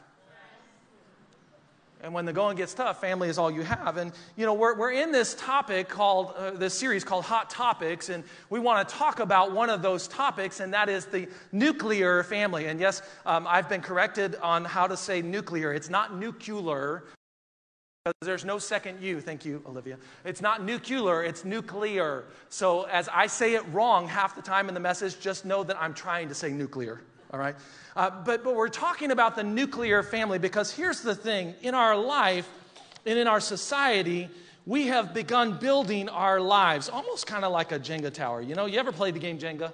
And 2.01 2.13
when 2.13 2.23
the 2.25 2.31
going 2.31 2.55
gets 2.55 2.73
tough, 2.73 3.01
family 3.01 3.27
is 3.27 3.37
all 3.37 3.51
you 3.51 3.61
have. 3.61 3.97
And, 3.97 4.13
you 4.37 4.45
know, 4.45 4.53
we're, 4.53 4.73
we're 4.75 4.91
in 4.91 5.11
this 5.11 5.35
topic 5.35 5.89
called, 5.89 6.33
uh, 6.37 6.51
this 6.51 6.73
series 6.73 7.03
called 7.03 7.25
Hot 7.25 7.49
Topics, 7.49 8.07
and 8.07 8.23
we 8.49 8.59
want 8.59 8.87
to 8.87 8.95
talk 8.95 9.19
about 9.19 9.51
one 9.51 9.69
of 9.69 9.81
those 9.81 10.07
topics, 10.07 10.61
and 10.61 10.73
that 10.73 10.87
is 10.87 11.05
the 11.05 11.27
nuclear 11.51 12.23
family. 12.23 12.67
And 12.67 12.79
yes, 12.79 13.01
um, 13.25 13.45
I've 13.45 13.67
been 13.67 13.81
corrected 13.81 14.35
on 14.37 14.63
how 14.63 14.87
to 14.87 14.95
say 14.95 15.21
nuclear. 15.21 15.73
It's 15.73 15.89
not 15.89 16.15
nuclear, 16.15 17.03
there's 18.21 18.45
no 18.45 18.57
second 18.57 19.01
U. 19.01 19.21
Thank 19.21 19.45
you, 19.45 19.61
Olivia. 19.67 19.97
It's 20.25 20.41
not 20.41 20.63
nuclear, 20.63 21.23
it's 21.23 21.45
nuclear. 21.45 22.25
So 22.49 22.83
as 22.83 23.09
I 23.09 23.27
say 23.27 23.55
it 23.55 23.63
wrong 23.71 24.07
half 24.07 24.35
the 24.35 24.41
time 24.41 24.67
in 24.67 24.73
the 24.73 24.79
message, 24.79 25.19
just 25.19 25.45
know 25.45 25.63
that 25.63 25.79
I'm 25.81 25.93
trying 25.93 26.29
to 26.29 26.35
say 26.35 26.49
nuclear. 26.51 27.01
All 27.31 27.39
right? 27.39 27.55
Uh, 27.95 28.09
but, 28.09 28.43
but 28.43 28.55
we're 28.55 28.69
talking 28.69 29.11
about 29.11 29.35
the 29.35 29.43
nuclear 29.43 30.01
family 30.01 30.39
because 30.39 30.71
here's 30.71 31.01
the 31.01 31.13
thing 31.13 31.53
in 31.61 31.75
our 31.75 31.95
life 31.95 32.49
and 33.05 33.19
in 33.19 33.27
our 33.27 33.39
society, 33.39 34.29
we 34.65 34.87
have 34.87 35.13
begun 35.13 35.57
building 35.57 36.09
our 36.09 36.39
lives 36.39 36.89
almost 36.89 37.27
kind 37.27 37.45
of 37.45 37.51
like 37.51 37.71
a 37.71 37.79
Jenga 37.79 38.13
tower. 38.13 38.41
You 38.41 38.55
know, 38.55 38.65
you 38.65 38.79
ever 38.79 38.91
played 38.91 39.13
the 39.13 39.19
game 39.19 39.37
Jenga? 39.37 39.71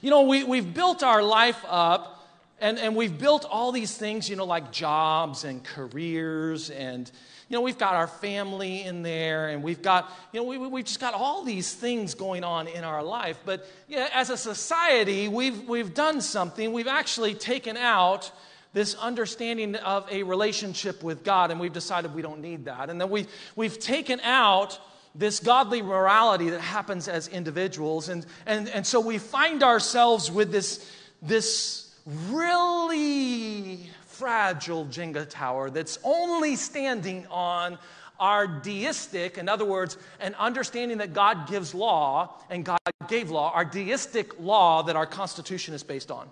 You 0.00 0.10
know, 0.10 0.22
we, 0.22 0.44
we've 0.44 0.72
built 0.72 1.02
our 1.02 1.22
life 1.22 1.62
up 1.68 2.17
And, 2.60 2.78
and 2.78 2.96
we've 2.96 3.16
built 3.16 3.44
all 3.44 3.72
these 3.72 3.96
things, 3.96 4.28
you 4.28 4.36
know, 4.36 4.44
like 4.44 4.72
jobs 4.72 5.44
and 5.44 5.62
careers 5.62 6.70
and 6.70 7.10
you 7.48 7.56
know, 7.56 7.62
we've 7.62 7.78
got 7.78 7.94
our 7.94 8.06
family 8.06 8.82
in 8.82 9.02
there, 9.02 9.48
and 9.48 9.62
we've 9.62 9.80
got, 9.80 10.12
you 10.32 10.40
know, 10.40 10.44
we, 10.44 10.58
we've 10.58 10.84
just 10.84 11.00
got 11.00 11.14
all 11.14 11.44
these 11.44 11.72
things 11.72 12.14
going 12.14 12.44
on 12.44 12.68
in 12.68 12.84
our 12.84 13.02
life. 13.02 13.38
But 13.46 13.66
yeah, 13.88 14.08
as 14.12 14.28
a 14.28 14.36
society, 14.36 15.28
we've, 15.28 15.66
we've 15.66 15.94
done 15.94 16.20
something. 16.20 16.74
We've 16.74 16.86
actually 16.86 17.34
taken 17.34 17.78
out 17.78 18.30
this 18.74 18.94
understanding 18.96 19.76
of 19.76 20.06
a 20.10 20.24
relationship 20.24 21.02
with 21.02 21.24
God, 21.24 21.50
and 21.50 21.58
we've 21.58 21.72
decided 21.72 22.14
we 22.14 22.20
don't 22.20 22.42
need 22.42 22.66
that. 22.66 22.90
And 22.90 23.00
then 23.00 23.08
we've, 23.08 23.28
we've 23.56 23.78
taken 23.78 24.20
out 24.20 24.78
this 25.14 25.40
godly 25.40 25.80
morality 25.80 26.50
that 26.50 26.60
happens 26.60 27.08
as 27.08 27.28
individuals. 27.28 28.10
And, 28.10 28.26
and, 28.44 28.68
and 28.68 28.86
so 28.86 29.00
we 29.00 29.16
find 29.16 29.62
ourselves 29.62 30.30
with 30.30 30.52
this, 30.52 30.86
this 31.22 31.87
really 32.30 33.88
fragile 34.06 34.86
Jenga 34.86 35.28
tower 35.28 35.70
that's 35.70 35.98
only 36.02 36.56
standing 36.56 37.26
on 37.30 37.78
our 38.18 38.46
deistic, 38.46 39.38
in 39.38 39.48
other 39.48 39.64
words, 39.64 39.96
an 40.20 40.34
understanding 40.34 40.98
that 40.98 41.12
God 41.12 41.48
gives 41.48 41.74
law 41.74 42.34
and 42.50 42.64
God 42.64 42.78
gave 43.08 43.30
law, 43.30 43.52
our 43.52 43.64
deistic 43.64 44.40
law 44.40 44.82
that 44.82 44.96
our 44.96 45.06
Constitution 45.06 45.74
is 45.74 45.82
based 45.82 46.10
on. 46.10 46.28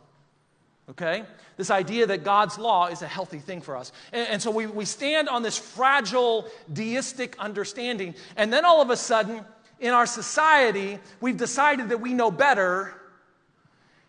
Okay? 0.90 1.24
This 1.56 1.70
idea 1.70 2.06
that 2.06 2.24
God's 2.24 2.58
law 2.58 2.86
is 2.86 3.02
a 3.02 3.06
healthy 3.06 3.38
thing 3.38 3.60
for 3.60 3.76
us. 3.76 3.92
And, 4.12 4.28
and 4.28 4.42
so 4.42 4.50
we, 4.50 4.66
we 4.66 4.84
stand 4.84 5.28
on 5.28 5.42
this 5.42 5.58
fragile 5.58 6.48
deistic 6.72 7.36
understanding, 7.38 8.14
and 8.36 8.52
then 8.52 8.64
all 8.64 8.82
of 8.82 8.90
a 8.90 8.96
sudden, 8.96 9.44
in 9.78 9.92
our 9.92 10.06
society, 10.06 10.98
we've 11.20 11.36
decided 11.36 11.90
that 11.90 12.00
we 12.00 12.14
know 12.14 12.30
better, 12.30 12.94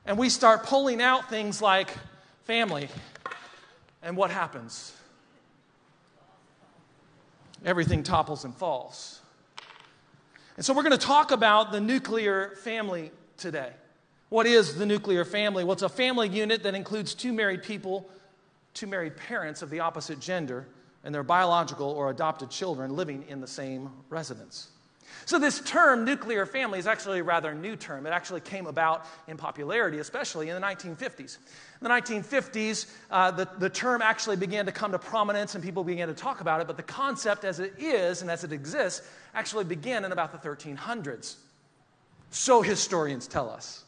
and 0.07 0.17
we 0.17 0.29
start 0.29 0.63
pulling 0.63 1.01
out 1.01 1.29
things 1.29 1.61
like 1.61 1.93
family 2.45 2.87
and 4.01 4.15
what 4.15 4.31
happens? 4.31 4.95
Everything 7.65 8.03
topples 8.03 8.45
and 8.45 8.55
falls. 8.55 9.19
And 10.55 10.65
so 10.65 10.73
we're 10.73 10.83
going 10.83 10.97
to 10.97 11.05
talk 11.05 11.31
about 11.31 11.71
the 11.73 11.81
nuclear 11.81 12.55
family 12.63 13.11
today. 13.35 13.71
What 14.29 14.47
is 14.47 14.75
the 14.75 14.85
nuclear 14.85 15.25
family? 15.25 15.63
Well, 15.63 15.73
it's 15.73 15.81
a 15.81 15.89
family 15.89 16.29
unit 16.29 16.63
that 16.63 16.73
includes 16.73 17.13
two 17.13 17.33
married 17.33 17.61
people, 17.61 18.09
two 18.73 18.87
married 18.87 19.17
parents 19.17 19.61
of 19.61 19.69
the 19.69 19.81
opposite 19.81 20.19
gender, 20.19 20.67
and 21.03 21.13
their 21.13 21.23
biological 21.23 21.89
or 21.89 22.09
adopted 22.09 22.49
children 22.49 22.95
living 22.95 23.25
in 23.27 23.41
the 23.41 23.47
same 23.47 23.89
residence. 24.09 24.69
So, 25.25 25.39
this 25.39 25.59
term, 25.61 26.05
nuclear 26.05 26.45
family, 26.45 26.79
is 26.79 26.87
actually 26.87 27.19
a 27.19 27.23
rather 27.23 27.53
new 27.53 27.75
term. 27.75 28.05
It 28.05 28.11
actually 28.11 28.41
came 28.41 28.65
about 28.65 29.05
in 29.27 29.37
popularity, 29.37 29.99
especially 29.99 30.49
in 30.49 30.55
the 30.55 30.65
1950s. 30.65 31.37
In 31.81 31.87
the 31.87 31.89
1950s, 31.89 32.91
uh, 33.11 33.31
the, 33.31 33.47
the 33.59 33.69
term 33.69 34.01
actually 34.01 34.37
began 34.37 34.65
to 34.65 34.71
come 34.71 34.91
to 34.91 34.99
prominence 34.99 35.55
and 35.55 35.63
people 35.63 35.83
began 35.83 36.07
to 36.07 36.13
talk 36.13 36.41
about 36.41 36.61
it, 36.61 36.67
but 36.67 36.77
the 36.77 36.83
concept 36.83 37.43
as 37.43 37.59
it 37.59 37.73
is 37.77 38.21
and 38.21 38.31
as 38.31 38.43
it 38.43 38.51
exists 38.51 39.07
actually 39.33 39.65
began 39.65 40.05
in 40.05 40.11
about 40.11 40.31
the 40.31 40.49
1300s. 40.49 41.35
So, 42.29 42.61
historians 42.61 43.27
tell 43.27 43.49
us. 43.49 43.83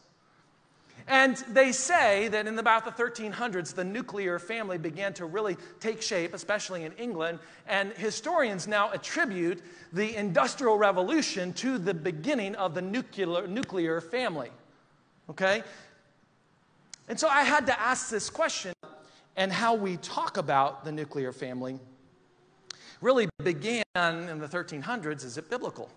And 1.06 1.36
they 1.48 1.72
say 1.72 2.28
that 2.28 2.46
in 2.46 2.58
about 2.58 2.84
the 2.84 2.90
1300s, 3.02 3.74
the 3.74 3.84
nuclear 3.84 4.38
family 4.38 4.78
began 4.78 5.12
to 5.14 5.24
really 5.24 5.56
take 5.80 6.02
shape, 6.02 6.34
especially 6.34 6.84
in 6.84 6.92
England. 6.92 7.38
And 7.66 7.92
historians 7.92 8.68
now 8.68 8.90
attribute 8.92 9.62
the 9.92 10.16
Industrial 10.16 10.76
Revolution 10.76 11.52
to 11.54 11.78
the 11.78 11.94
beginning 11.94 12.54
of 12.56 12.74
the 12.74 12.82
nuclear, 12.82 13.46
nuclear 13.46 14.00
family. 14.00 14.50
Okay? 15.28 15.62
And 17.08 17.18
so 17.18 17.28
I 17.28 17.42
had 17.42 17.66
to 17.66 17.80
ask 17.80 18.08
this 18.08 18.30
question, 18.30 18.72
and 19.36 19.52
how 19.52 19.74
we 19.74 19.96
talk 19.96 20.36
about 20.36 20.84
the 20.84 20.92
nuclear 20.92 21.32
family 21.32 21.78
really 23.00 23.28
began 23.42 23.82
in 23.94 24.38
the 24.38 24.46
1300s. 24.46 25.24
Is 25.24 25.38
it 25.38 25.48
biblical? 25.48 25.88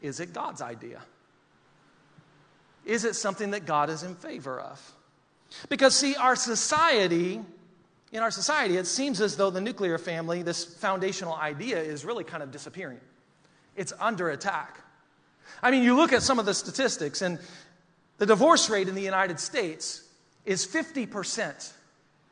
Is 0.00 0.20
it 0.20 0.32
God's 0.32 0.62
idea? 0.62 1.02
Is 2.84 3.04
it 3.04 3.14
something 3.14 3.50
that 3.50 3.66
God 3.66 3.90
is 3.90 4.02
in 4.02 4.14
favor 4.14 4.58
of? 4.60 4.92
Because, 5.68 5.94
see, 5.94 6.14
our 6.16 6.36
society, 6.36 7.40
in 8.12 8.22
our 8.22 8.30
society, 8.30 8.76
it 8.76 8.86
seems 8.86 9.20
as 9.20 9.36
though 9.36 9.50
the 9.50 9.60
nuclear 9.60 9.98
family, 9.98 10.42
this 10.42 10.64
foundational 10.64 11.34
idea, 11.34 11.78
is 11.78 12.04
really 12.04 12.24
kind 12.24 12.42
of 12.42 12.50
disappearing. 12.50 13.00
It's 13.76 13.92
under 14.00 14.30
attack. 14.30 14.80
I 15.62 15.70
mean, 15.70 15.82
you 15.82 15.96
look 15.96 16.12
at 16.12 16.22
some 16.22 16.38
of 16.38 16.46
the 16.46 16.54
statistics, 16.54 17.22
and 17.22 17.38
the 18.18 18.26
divorce 18.26 18.68
rate 18.70 18.88
in 18.88 18.94
the 18.94 19.02
United 19.02 19.40
States 19.40 20.02
is 20.44 20.66
50% 20.66 21.72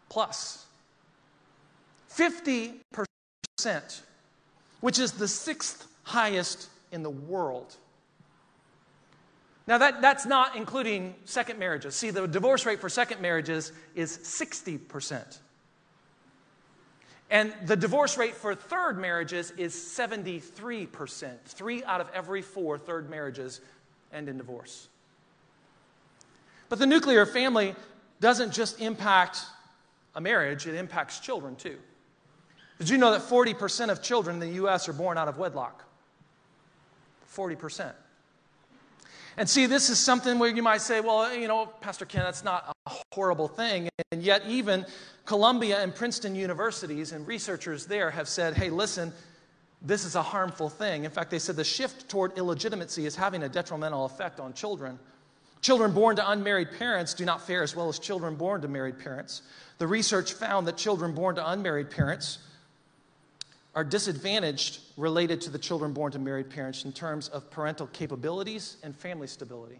plus. 0.08 0.64
50%, 2.10 2.80
which 4.80 4.98
is 4.98 5.12
the 5.12 5.28
sixth 5.28 5.86
highest 6.02 6.68
in 6.92 7.02
the 7.02 7.10
world. 7.10 7.76
Now, 9.66 9.78
that, 9.78 10.00
that's 10.00 10.26
not 10.26 10.54
including 10.54 11.14
second 11.24 11.58
marriages. 11.58 11.96
See, 11.96 12.10
the 12.10 12.26
divorce 12.26 12.64
rate 12.66 12.80
for 12.80 12.88
second 12.88 13.20
marriages 13.20 13.72
is 13.96 14.16
60%. 14.18 15.38
And 17.30 17.52
the 17.64 17.74
divorce 17.74 18.16
rate 18.16 18.36
for 18.36 18.54
third 18.54 18.98
marriages 18.98 19.50
is 19.52 19.74
73%. 19.74 21.40
Three 21.44 21.82
out 21.82 22.00
of 22.00 22.08
every 22.14 22.42
four 22.42 22.78
third 22.78 23.10
marriages 23.10 23.60
end 24.12 24.28
in 24.28 24.36
divorce. 24.38 24.88
But 26.68 26.78
the 26.78 26.86
nuclear 26.86 27.26
family 27.26 27.74
doesn't 28.20 28.52
just 28.52 28.80
impact 28.80 29.40
a 30.14 30.20
marriage, 30.20 30.66
it 30.66 30.74
impacts 30.74 31.18
children 31.20 31.56
too. 31.56 31.76
Did 32.78 32.88
you 32.88 32.98
know 32.98 33.10
that 33.10 33.22
40% 33.22 33.90
of 33.90 34.02
children 34.02 34.36
in 34.36 34.40
the 34.40 34.54
U.S. 34.56 34.88
are 34.88 34.92
born 34.92 35.18
out 35.18 35.28
of 35.28 35.38
wedlock? 35.38 35.84
40%. 37.34 37.92
And 39.38 39.48
see, 39.48 39.66
this 39.66 39.90
is 39.90 39.98
something 39.98 40.38
where 40.38 40.48
you 40.48 40.62
might 40.62 40.80
say, 40.80 41.00
well, 41.00 41.34
you 41.34 41.46
know, 41.46 41.66
Pastor 41.80 42.06
Ken, 42.06 42.22
that's 42.22 42.42
not 42.42 42.74
a 42.86 42.92
horrible 43.12 43.48
thing. 43.48 43.88
And 44.10 44.22
yet, 44.22 44.42
even 44.46 44.86
Columbia 45.26 45.82
and 45.82 45.94
Princeton 45.94 46.34
universities 46.34 47.12
and 47.12 47.26
researchers 47.26 47.86
there 47.86 48.10
have 48.10 48.28
said, 48.28 48.54
hey, 48.54 48.70
listen, 48.70 49.12
this 49.82 50.06
is 50.06 50.14
a 50.14 50.22
harmful 50.22 50.70
thing. 50.70 51.04
In 51.04 51.10
fact, 51.10 51.30
they 51.30 51.38
said 51.38 51.56
the 51.56 51.64
shift 51.64 52.08
toward 52.08 52.38
illegitimacy 52.38 53.04
is 53.04 53.14
having 53.14 53.42
a 53.42 53.48
detrimental 53.48 54.06
effect 54.06 54.40
on 54.40 54.54
children. 54.54 54.98
Children 55.60 55.92
born 55.92 56.16
to 56.16 56.30
unmarried 56.30 56.68
parents 56.78 57.12
do 57.12 57.24
not 57.24 57.46
fare 57.46 57.62
as 57.62 57.76
well 57.76 57.88
as 57.88 57.98
children 57.98 58.36
born 58.36 58.62
to 58.62 58.68
married 58.68 58.98
parents. 58.98 59.42
The 59.78 59.86
research 59.86 60.32
found 60.32 60.66
that 60.66 60.78
children 60.78 61.14
born 61.14 61.34
to 61.36 61.50
unmarried 61.50 61.90
parents 61.90 62.38
are 63.76 63.84
disadvantaged 63.84 64.80
related 64.96 65.42
to 65.42 65.50
the 65.50 65.58
children 65.58 65.92
born 65.92 66.10
to 66.10 66.18
married 66.18 66.48
parents 66.48 66.86
in 66.86 66.92
terms 66.92 67.28
of 67.28 67.50
parental 67.50 67.86
capabilities 67.88 68.78
and 68.82 68.96
family 68.96 69.26
stability. 69.26 69.78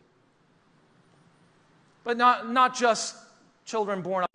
But 2.04 2.18
not, 2.18 2.52
not 2.52 2.76
just 2.76 3.16
children 3.64 4.02
born. 4.02 4.26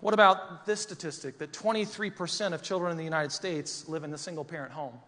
What 0.00 0.14
about 0.14 0.66
this 0.66 0.80
statistic 0.80 1.38
that 1.38 1.52
23% 1.52 2.52
of 2.52 2.60
children 2.60 2.90
in 2.90 2.98
the 2.98 3.04
United 3.04 3.30
States 3.30 3.88
live 3.88 4.02
in 4.02 4.12
a 4.12 4.18
single 4.18 4.44
parent 4.44 4.72
home? 4.72 4.98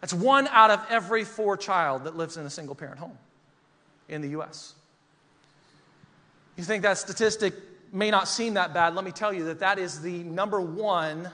That's 0.00 0.12
one 0.12 0.48
out 0.48 0.70
of 0.70 0.84
every 0.90 1.24
four 1.24 1.56
child 1.56 2.04
that 2.04 2.16
lives 2.16 2.36
in 2.36 2.44
a 2.44 2.50
single 2.50 2.74
parent 2.74 2.98
home 2.98 3.16
in 4.08 4.20
the 4.20 4.30
US. 4.40 4.74
You 6.56 6.64
think 6.64 6.82
that 6.82 6.98
statistic 6.98 7.54
may 7.92 8.10
not 8.10 8.26
seem 8.26 8.54
that 8.54 8.74
bad? 8.74 8.96
Let 8.96 9.04
me 9.04 9.12
tell 9.12 9.32
you 9.32 9.44
that 9.44 9.60
that 9.60 9.78
is 9.78 10.00
the 10.00 10.24
number 10.24 10.60
one 10.60 11.30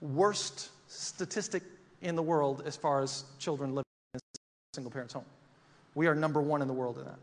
worst 0.00 0.70
statistic 0.88 1.62
in 2.02 2.16
the 2.16 2.22
world 2.22 2.62
as 2.66 2.76
far 2.76 3.02
as 3.02 3.24
children 3.38 3.70
living 3.70 3.84
in 4.14 4.18
a 4.18 4.38
single 4.74 4.90
parent's 4.90 5.14
home. 5.14 5.24
We 5.94 6.06
are 6.06 6.14
number 6.14 6.40
one 6.40 6.62
in 6.62 6.68
the 6.68 6.74
world 6.74 6.98
in 6.98 7.04
that. 7.04 7.18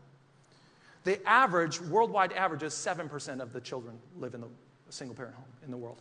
The 1.04 1.26
average, 1.28 1.80
worldwide 1.80 2.32
average, 2.32 2.62
is 2.62 2.74
7% 2.74 3.40
of 3.40 3.52
the 3.52 3.60
children 3.60 3.98
live 4.18 4.34
in 4.34 4.40
the 4.42 4.48
single 4.90 5.16
parent 5.16 5.34
home 5.34 5.44
in 5.64 5.70
the 5.70 5.76
world. 5.76 5.98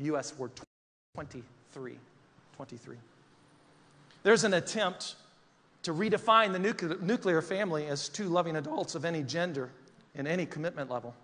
US, 0.00 0.34
we're 0.36 0.50
23. 1.14 1.98
23. 2.56 2.96
There's 4.24 4.44
an 4.44 4.54
attempt 4.54 5.14
to 5.84 5.92
redefine 5.92 6.52
the 6.52 6.96
nuclear, 7.00 7.40
family 7.40 7.86
as 7.86 8.08
two 8.08 8.28
loving 8.28 8.56
adults 8.56 8.94
of 8.94 9.04
any 9.04 9.22
gender 9.22 9.70
and 10.16 10.26
any 10.26 10.44
commitment 10.44 10.90
level. 10.90 11.14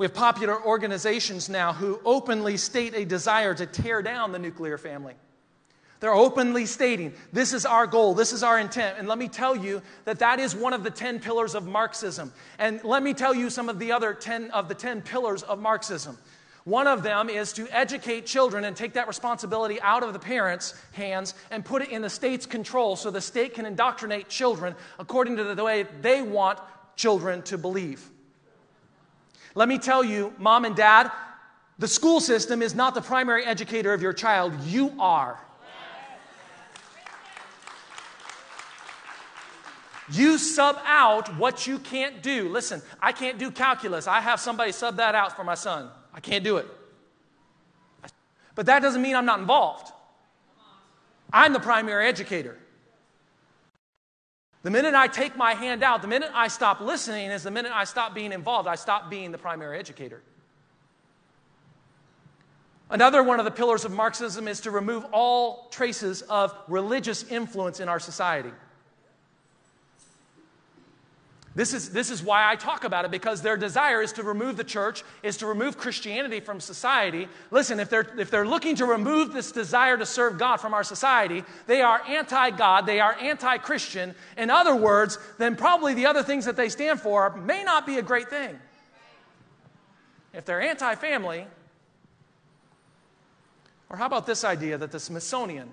We 0.00 0.06
have 0.06 0.14
popular 0.14 0.58
organizations 0.64 1.50
now 1.50 1.74
who 1.74 2.00
openly 2.06 2.56
state 2.56 2.94
a 2.94 3.04
desire 3.04 3.52
to 3.52 3.66
tear 3.66 4.00
down 4.00 4.32
the 4.32 4.38
nuclear 4.38 4.78
family. 4.78 5.12
They're 6.00 6.14
openly 6.14 6.64
stating, 6.64 7.12
this 7.34 7.52
is 7.52 7.66
our 7.66 7.86
goal, 7.86 8.14
this 8.14 8.32
is 8.32 8.42
our 8.42 8.58
intent. 8.58 8.96
And 8.98 9.06
let 9.06 9.18
me 9.18 9.28
tell 9.28 9.54
you 9.54 9.82
that 10.06 10.20
that 10.20 10.40
is 10.40 10.56
one 10.56 10.72
of 10.72 10.84
the 10.84 10.90
10 10.90 11.20
pillars 11.20 11.54
of 11.54 11.66
Marxism. 11.66 12.32
And 12.58 12.82
let 12.82 13.02
me 13.02 13.12
tell 13.12 13.34
you 13.34 13.50
some 13.50 13.68
of 13.68 13.78
the 13.78 13.92
other 13.92 14.14
10 14.14 14.52
of 14.52 14.68
the 14.68 14.74
10 14.74 15.02
pillars 15.02 15.42
of 15.42 15.60
Marxism. 15.60 16.16
One 16.64 16.86
of 16.86 17.02
them 17.02 17.28
is 17.28 17.52
to 17.52 17.68
educate 17.68 18.24
children 18.24 18.64
and 18.64 18.74
take 18.74 18.94
that 18.94 19.06
responsibility 19.06 19.82
out 19.82 20.02
of 20.02 20.14
the 20.14 20.18
parents' 20.18 20.72
hands 20.92 21.34
and 21.50 21.62
put 21.62 21.82
it 21.82 21.90
in 21.90 22.00
the 22.00 22.08
state's 22.08 22.46
control 22.46 22.96
so 22.96 23.10
the 23.10 23.20
state 23.20 23.52
can 23.52 23.66
indoctrinate 23.66 24.30
children 24.30 24.74
according 24.98 25.36
to 25.36 25.44
the 25.44 25.62
way 25.62 25.84
they 26.00 26.22
want 26.22 26.58
children 26.96 27.42
to 27.42 27.58
believe. 27.58 28.10
Let 29.54 29.68
me 29.68 29.78
tell 29.78 30.04
you, 30.04 30.32
mom 30.38 30.64
and 30.64 30.76
dad, 30.76 31.10
the 31.78 31.88
school 31.88 32.20
system 32.20 32.62
is 32.62 32.74
not 32.74 32.94
the 32.94 33.00
primary 33.00 33.44
educator 33.44 33.92
of 33.92 34.02
your 34.02 34.12
child. 34.12 34.54
You 34.64 34.94
are. 34.98 35.40
You 40.12 40.38
sub 40.38 40.80
out 40.84 41.36
what 41.36 41.66
you 41.66 41.78
can't 41.78 42.22
do. 42.22 42.48
Listen, 42.48 42.82
I 43.00 43.12
can't 43.12 43.38
do 43.38 43.50
calculus. 43.50 44.06
I 44.06 44.20
have 44.20 44.40
somebody 44.40 44.72
sub 44.72 44.96
that 44.96 45.14
out 45.14 45.36
for 45.36 45.44
my 45.44 45.54
son. 45.54 45.88
I 46.12 46.20
can't 46.20 46.42
do 46.42 46.56
it. 46.56 46.66
But 48.54 48.66
that 48.66 48.80
doesn't 48.82 49.00
mean 49.00 49.14
I'm 49.14 49.26
not 49.26 49.38
involved. 49.38 49.92
I'm 51.32 51.52
the 51.52 51.60
primary 51.60 52.06
educator. 52.08 52.58
The 54.62 54.70
minute 54.70 54.94
I 54.94 55.06
take 55.06 55.36
my 55.36 55.54
hand 55.54 55.82
out, 55.82 56.02
the 56.02 56.08
minute 56.08 56.30
I 56.34 56.48
stop 56.48 56.80
listening 56.80 57.30
is 57.30 57.42
the 57.42 57.50
minute 57.50 57.72
I 57.74 57.84
stop 57.84 58.14
being 58.14 58.32
involved. 58.32 58.68
I 58.68 58.74
stop 58.74 59.08
being 59.08 59.32
the 59.32 59.38
primary 59.38 59.78
educator. 59.78 60.22
Another 62.90 63.22
one 63.22 63.38
of 63.38 63.44
the 63.44 63.50
pillars 63.50 63.84
of 63.84 63.92
Marxism 63.92 64.48
is 64.48 64.60
to 64.62 64.70
remove 64.70 65.06
all 65.12 65.68
traces 65.70 66.22
of 66.22 66.54
religious 66.68 67.22
influence 67.24 67.80
in 67.80 67.88
our 67.88 68.00
society. 68.00 68.50
This 71.52 71.74
is, 71.74 71.90
this 71.90 72.10
is 72.10 72.22
why 72.22 72.48
I 72.48 72.54
talk 72.54 72.84
about 72.84 73.04
it, 73.04 73.10
because 73.10 73.42
their 73.42 73.56
desire 73.56 74.00
is 74.00 74.12
to 74.12 74.22
remove 74.22 74.56
the 74.56 74.62
church, 74.62 75.02
is 75.24 75.36
to 75.38 75.46
remove 75.46 75.76
Christianity 75.76 76.38
from 76.38 76.60
society. 76.60 77.26
Listen, 77.50 77.80
if 77.80 77.90
they're, 77.90 78.06
if 78.18 78.30
they're 78.30 78.46
looking 78.46 78.76
to 78.76 78.86
remove 78.86 79.32
this 79.32 79.50
desire 79.50 79.96
to 79.96 80.06
serve 80.06 80.38
God 80.38 80.58
from 80.58 80.74
our 80.74 80.84
society, 80.84 81.42
they 81.66 81.82
are 81.82 82.02
anti 82.06 82.50
God, 82.50 82.86
they 82.86 83.00
are 83.00 83.14
anti 83.14 83.58
Christian. 83.58 84.14
In 84.36 84.48
other 84.48 84.76
words, 84.76 85.18
then 85.38 85.56
probably 85.56 85.92
the 85.92 86.06
other 86.06 86.22
things 86.22 86.44
that 86.44 86.56
they 86.56 86.68
stand 86.68 87.00
for 87.00 87.36
may 87.36 87.64
not 87.64 87.84
be 87.84 87.98
a 87.98 88.02
great 88.02 88.30
thing. 88.30 88.56
If 90.32 90.44
they're 90.44 90.60
anti 90.60 90.94
family, 90.94 91.46
or 93.88 93.96
how 93.96 94.06
about 94.06 94.24
this 94.24 94.44
idea 94.44 94.78
that 94.78 94.92
the 94.92 95.00
Smithsonian 95.00 95.72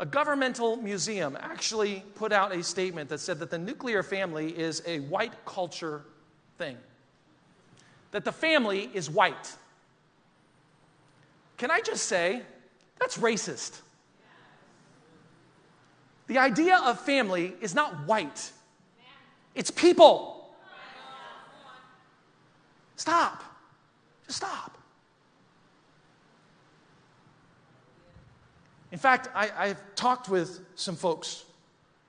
a 0.00 0.06
governmental 0.06 0.76
museum 0.76 1.36
actually 1.38 2.02
put 2.14 2.32
out 2.32 2.54
a 2.54 2.62
statement 2.62 3.10
that 3.10 3.20
said 3.20 3.38
that 3.38 3.50
the 3.50 3.58
nuclear 3.58 4.02
family 4.02 4.58
is 4.58 4.82
a 4.86 5.00
white 5.00 5.44
culture 5.44 6.02
thing, 6.56 6.78
that 8.10 8.24
the 8.24 8.32
family 8.32 8.90
is 8.94 9.10
white. 9.10 9.54
Can 11.58 11.70
I 11.70 11.80
just 11.80 12.06
say, 12.06 12.40
that's 12.98 13.18
racist. 13.18 13.80
The 16.28 16.38
idea 16.38 16.80
of 16.82 16.98
family 16.98 17.52
is 17.60 17.74
not 17.74 18.06
white, 18.06 18.52
it's 19.54 19.70
people. 19.70 20.50
Stop. 22.96 23.42
Just 24.26 24.38
stop. 24.38 24.76
In 28.92 28.98
fact, 28.98 29.28
I, 29.34 29.68
have 29.68 29.82
talked 29.94 30.28
with 30.28 30.60
some 30.74 30.96
folks 30.96 31.44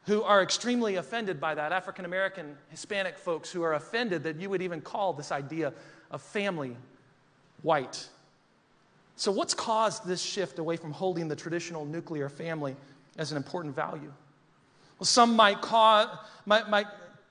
who 0.07 0.23
are 0.23 0.41
extremely 0.41 0.95
offended 0.95 1.39
by 1.39 1.53
that, 1.55 1.71
African 1.71 2.05
American, 2.05 2.57
Hispanic 2.69 3.17
folks 3.17 3.51
who 3.51 3.61
are 3.61 3.73
offended 3.73 4.23
that 4.23 4.37
you 4.37 4.49
would 4.49 4.61
even 4.61 4.81
call 4.81 5.13
this 5.13 5.31
idea 5.31 5.73
of 6.09 6.21
family 6.21 6.75
white. 7.61 8.07
So, 9.15 9.31
what's 9.31 9.53
caused 9.53 10.07
this 10.07 10.21
shift 10.21 10.57
away 10.57 10.77
from 10.77 10.91
holding 10.91 11.27
the 11.27 11.35
traditional 11.35 11.85
nuclear 11.85 12.29
family 12.29 12.75
as 13.17 13.31
an 13.31 13.37
important 13.37 13.75
value? 13.75 14.11
Well, 14.97 15.05
some 15.05 15.35
might, 15.35 15.61
call, 15.61 16.07
might, 16.45 16.69
might, 16.69 16.87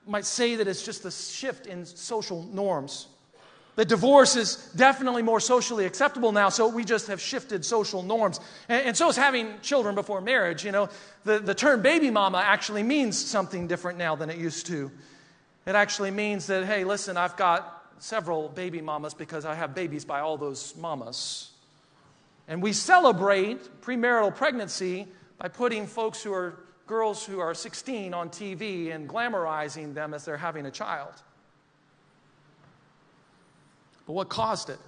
might 0.07 0.25
say 0.25 0.55
that 0.55 0.67
it's 0.67 0.83
just 0.83 1.03
a 1.05 1.11
shift 1.11 1.67
in 1.67 1.85
social 1.85 2.43
norms. 2.43 3.07
That 3.75 3.87
divorce 3.87 4.35
is 4.35 4.57
definitely 4.75 5.21
more 5.21 5.39
socially 5.39 5.85
acceptable 5.85 6.33
now, 6.33 6.49
so 6.49 6.67
we 6.67 6.83
just 6.83 7.07
have 7.07 7.21
shifted 7.21 7.63
social 7.63 8.03
norms. 8.03 8.39
And, 8.67 8.87
and, 8.87 8.97
so 8.97 9.07
is 9.07 9.15
having 9.15 9.59
children 9.61 9.95
before 9.95 10.19
marriage. 10.19 10.65
You 10.65 10.73
know, 10.73 10.89
the, 11.23 11.39
the 11.39 11.55
term 11.55 11.81
baby 11.81 12.11
mama 12.11 12.39
actually 12.39 12.83
means 12.83 13.17
something 13.17 13.67
different 13.67 13.97
now 13.97 14.15
than 14.15 14.29
it 14.29 14.37
used 14.37 14.65
to. 14.67 14.91
It 15.65 15.75
actually 15.75 16.11
means 16.11 16.47
that, 16.47 16.65
hey, 16.65 16.83
listen, 16.83 17.15
I've 17.15 17.37
got 17.37 17.81
several 17.99 18.49
baby 18.49 18.81
mamas 18.81 19.13
because 19.13 19.45
I 19.45 19.55
have 19.55 19.73
babies 19.73 20.03
by 20.03 20.19
all 20.19 20.37
those 20.37 20.75
mamas. 20.75 21.51
And 22.47 22.61
we 22.61 22.73
celebrate 22.73 23.81
premarital 23.81 24.35
pregnancy 24.35 25.07
by 25.37 25.47
putting 25.47 25.87
folks 25.87 26.21
who 26.21 26.33
are 26.33 26.59
girls 26.87 27.25
who 27.25 27.39
are 27.39 27.53
16 27.53 28.13
on 28.13 28.29
TV 28.29 28.93
and 28.93 29.07
glamorizing 29.07 29.93
them 29.93 30.13
as 30.13 30.25
they're 30.25 30.35
having 30.35 30.65
a 30.65 30.71
child. 30.71 31.13
But 34.05 34.13
what 34.13 34.29
caused 34.29 34.69
it? 34.69 34.79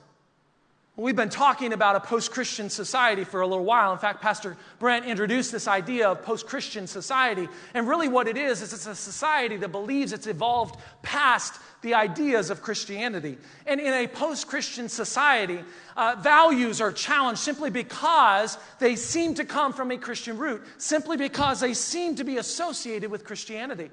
We've 0.95 1.15
been 1.15 1.29
talking 1.29 1.73
about 1.73 1.95
a 1.95 1.99
post 1.99 2.29
Christian 2.29 2.69
society 2.69 3.23
for 3.23 3.41
a 3.41 3.47
little 3.47 3.65
while. 3.65 3.93
In 3.93 3.97
fact, 3.97 4.21
Pastor 4.21 4.55
Brent 4.77 5.07
introduced 5.07 5.51
this 5.51 5.67
idea 5.67 6.07
of 6.07 6.21
post 6.21 6.45
Christian 6.45 6.85
society. 6.85 7.49
And 7.73 7.87
really, 7.87 8.07
what 8.07 8.27
it 8.27 8.37
is, 8.37 8.61
is 8.61 8.73
it's 8.73 8.85
a 8.85 8.93
society 8.93 9.57
that 9.57 9.71
believes 9.71 10.13
it's 10.13 10.27
evolved 10.27 10.79
past 11.01 11.59
the 11.81 11.95
ideas 11.95 12.51
of 12.51 12.61
Christianity. 12.61 13.39
And 13.65 13.81
in 13.81 13.91
a 13.91 14.05
post 14.05 14.47
Christian 14.47 14.87
society, 14.87 15.63
uh, 15.97 16.15
values 16.19 16.79
are 16.79 16.91
challenged 16.91 17.41
simply 17.41 17.71
because 17.71 18.59
they 18.77 18.95
seem 18.95 19.33
to 19.33 19.45
come 19.45 19.73
from 19.73 19.89
a 19.89 19.97
Christian 19.97 20.37
root, 20.37 20.61
simply 20.77 21.17
because 21.17 21.59
they 21.59 21.73
seem 21.73 22.15
to 22.17 22.23
be 22.23 22.37
associated 22.37 23.09
with 23.09 23.25
Christianity. 23.25 23.89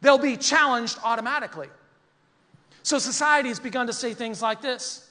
They'll 0.00 0.18
be 0.18 0.36
challenged 0.36 0.98
automatically. 1.04 1.68
So 2.82 2.98
society 2.98 3.48
has 3.48 3.60
begun 3.60 3.86
to 3.86 3.92
say 3.92 4.14
things 4.14 4.40
like 4.40 4.62
this 4.62 5.08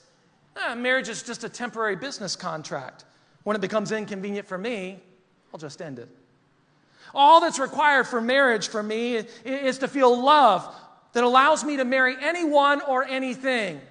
eh, 0.58 0.76
marriage 0.76 1.10
is 1.10 1.24
just 1.24 1.44
a 1.44 1.50
temporary 1.50 1.96
business 1.96 2.36
contract. 2.36 3.06
When 3.44 3.56
it 3.56 3.62
becomes 3.62 3.92
inconvenient 3.92 4.48
for 4.48 4.58
me, 4.58 5.00
I'll 5.54 5.60
just 5.60 5.82
end 5.82 6.00
it. 6.00 6.10
All 7.14 7.42
that's 7.42 7.60
required 7.60 8.08
for 8.08 8.22
marriage 8.22 8.68
for 8.68 8.84
me 8.84 9.16
is 9.46 9.80
to 9.80 9.88
feel 9.88 10.22
love 10.22 10.76
that 11.14 11.24
allows 11.24 11.64
me 11.64 11.78
to 11.78 11.86
marry 11.86 12.16
anyone 12.22 12.82
or 12.82 13.04
anything. 13.04 13.82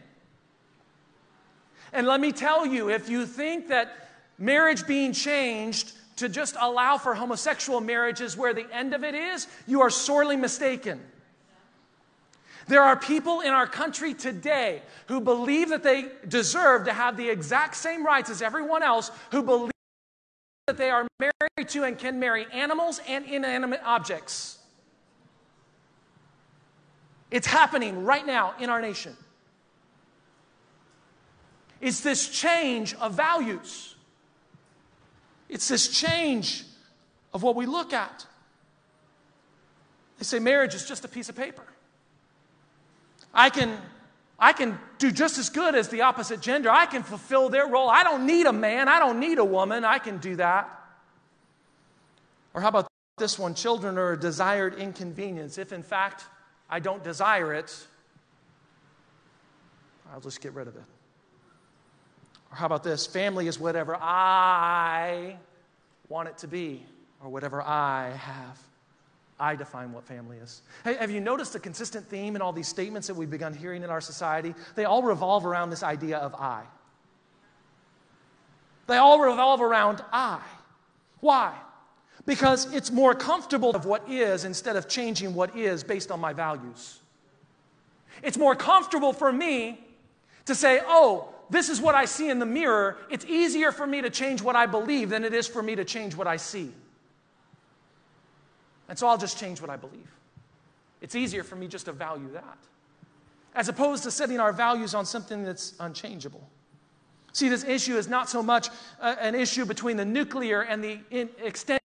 And 1.93 2.07
let 2.07 2.21
me 2.21 2.33
tell 2.33 2.65
you, 2.67 2.91
if 2.91 3.09
you 3.09 3.27
think 3.27 3.69
that 3.69 4.11
marriage 4.39 4.87
being 4.87 5.13
changed 5.13 5.93
to 6.17 6.29
just 6.29 6.57
allow 6.61 6.99
for 6.99 7.15
homosexual 7.15 7.81
marriage 7.81 8.21
is 8.21 8.37
where 8.37 8.55
the 8.55 8.67
end 8.73 8.95
of 8.95 9.05
it 9.05 9.15
is, 9.15 9.49
you 9.67 9.81
are 9.81 9.91
sorely 9.91 10.37
mistaken. 10.37 11.01
There 12.69 12.83
are 12.83 12.97
people 12.97 13.41
in 13.41 13.49
our 13.49 13.67
country 13.67 14.13
today 14.13 14.83
who 15.07 15.21
believe 15.21 15.71
that 15.71 15.83
they 15.83 16.07
deserve 16.29 16.85
to 16.85 16.93
have 16.93 17.17
the 17.17 17.29
exact 17.29 17.75
same 17.77 18.05
rights 18.05 18.29
as 18.29 18.43
everyone 18.43 18.83
else, 18.83 19.11
who 19.31 19.43
believe 19.43 19.73
that 20.67 20.77
they 20.77 20.91
are 20.91 21.09
married 21.19 21.69
to 21.69 21.85
and 21.85 21.99
can 21.99 22.21
marry 22.21 22.47
animals 22.53 23.01
and 23.09 23.25
inanimate 23.25 23.81
objects. 23.85 24.59
It's 27.31 27.47
happening 27.47 28.05
right 28.05 28.27
now 28.27 28.55
in 28.61 28.69
our 28.69 28.83
nation. 28.83 29.17
It's 31.81 32.01
this 32.01 32.29
change 32.29 32.95
of 32.95 33.15
values. 33.15 33.95
It's 35.49 35.69
this 35.69 35.89
change 35.89 36.65
of 37.33 37.43
what 37.43 37.57
we 37.57 37.65
look 37.65 37.95
at. 37.95 38.27
They 40.19 40.25
say 40.25 40.39
marriage 40.39 40.75
is 40.75 40.87
just 40.87 41.05
a 41.07 41.09
piece 41.09 41.31
of 41.31 41.37
paper. 41.37 41.65
I 43.33 43.51
can, 43.51 43.77
I 44.39 44.53
can 44.53 44.79
do 44.99 45.11
just 45.13 45.39
as 45.39 45.51
good 45.51 45.75
as 45.75 45.89
the 45.89 46.03
opposite 46.03 46.41
gender. 46.41 46.71
I 46.71 46.87
can 46.87 47.03
fulfill 47.03 47.49
their 47.49 47.67
role. 47.67 47.89
I 47.89 48.03
don't 48.03 48.27
need 48.27 48.47
a 48.47 48.53
man. 48.53 48.89
I 48.89 48.99
don't 48.99 49.21
need 49.21 49.39
a 49.39 49.45
woman. 49.45 49.85
I 49.85 49.99
can 49.99 50.19
do 50.19 50.37
that. 50.37 50.69
Or 52.55 52.61
how 52.61 52.69
about 52.69 52.89
this 53.19 53.39
one? 53.39 53.55
Children 53.55 53.99
are 53.99 54.13
a 54.13 54.19
desired 54.19 54.75
inconvenience. 54.75 55.59
If 55.59 55.73
in 55.73 55.83
fact 55.83 56.25
I 56.69 56.81
don't 56.81 57.05
desire 57.05 57.55
it, 57.55 57.87
I'll 60.13 60.21
just 60.21 60.41
get 60.41 60.53
rid 60.55 60.69
of 60.69 60.77
it. 60.77 60.83
Or 62.51 62.57
how 62.57 62.67
about 62.67 62.83
this? 62.83 63.07
Family 63.07 63.47
is 63.47 63.61
whatever 63.61 63.97
I 63.97 65.37
want 66.09 66.29
it 66.29 66.39
to 66.39 66.49
be, 66.49 66.83
or 67.23 67.29
whatever 67.29 67.61
I 67.61 68.11
have. 68.11 68.59
I 69.41 69.55
define 69.55 69.93
what 69.93 70.05
family 70.05 70.37
is. 70.39 70.63
Hey, 70.85 70.95
have 70.95 71.11
you 71.11 71.21
noticed 71.21 71.55
a 71.55 71.61
consistent 71.61 72.09
theme 72.09 72.35
in 72.35 72.43
all 72.43 72.53
these 72.53 72.69
statements 72.69 73.07
that 73.07 73.15
we've 73.15 73.31
begun 73.31 73.55
hearing 73.55 73.83
in 73.83 73.91
our 73.91 74.01
society? 74.01 74.55
They 74.75 74.85
all 74.85 75.03
revolve 75.03 75.47
around 75.47 75.71
this 75.71 75.83
idea 75.83 76.19
of 76.19 76.35
I. 76.35 76.65
They 78.89 78.97
all 78.97 79.21
revolve 79.21 79.61
around 79.61 80.03
I. 80.13 80.41
Why? 81.21 81.55
Because 82.27 82.73
it's 82.75 82.91
more 82.91 83.15
comfortable 83.15 83.71
of 83.77 83.85
what 83.85 84.09
is 84.09 84.45
instead 84.45 84.77
of 84.77 84.89
changing 84.89 85.35
what 85.35 85.57
is 85.57 85.85
based 85.85 86.11
on 86.11 86.21
my 86.21 86.33
values. 86.33 86.99
It's 88.23 88.37
more 88.37 88.57
comfortable 88.57 89.13
for 89.13 89.33
me 89.33 89.79
to 90.47 90.55
say, 90.55 90.81
oh, 90.85 91.29
this 91.51 91.69
is 91.69 91.81
what 91.81 91.95
I 91.95 92.07
see 92.07 92.29
in 92.29 92.39
the 92.39 92.47
mirror. 92.47 92.99
It's 93.11 93.25
easier 93.25 93.73
for 93.73 93.87
me 93.87 94.03
to 94.03 94.11
change 94.11 94.43
what 94.43 94.57
I 94.57 94.67
believe 94.67 95.11
than 95.11 95.25
it 95.25 95.33
is 95.33 95.47
for 95.47 95.63
me 95.63 95.77
to 95.77 95.85
change 95.85 96.17
what 96.17 96.27
I 96.27 96.37
see. 96.37 96.73
And 98.89 98.99
so 98.99 99.07
I'll 99.07 99.19
just 99.19 99.39
change 99.39 99.61
what 99.61 99.71
I 99.71 99.77
believe. 99.77 100.11
It's 101.01 101.15
easier 101.15 101.45
for 101.45 101.57
me 101.57 101.69
just 101.69 101.85
to 101.87 101.93
value 101.93 102.31
that. 102.33 102.59
as 103.55 103.69
opposed 103.69 104.05
to 104.05 104.11
setting 104.11 104.39
our 104.39 104.53
values 104.53 104.95
on 104.95 105.05
something 105.05 105.43
that's 105.43 105.75
unchangeable. 105.81 106.49
See, 107.33 107.49
this 107.49 107.65
issue 107.65 107.97
is 107.97 108.09
not 108.09 108.29
so 108.29 108.43
much 108.43 108.69
uh, 109.01 109.17
an 109.21 109.35
issue 109.35 109.65
between 109.65 109.97
the 109.97 110.05
nuclear 110.05 110.63
and 110.63 110.83
the 110.83 110.99
extended 111.43 111.83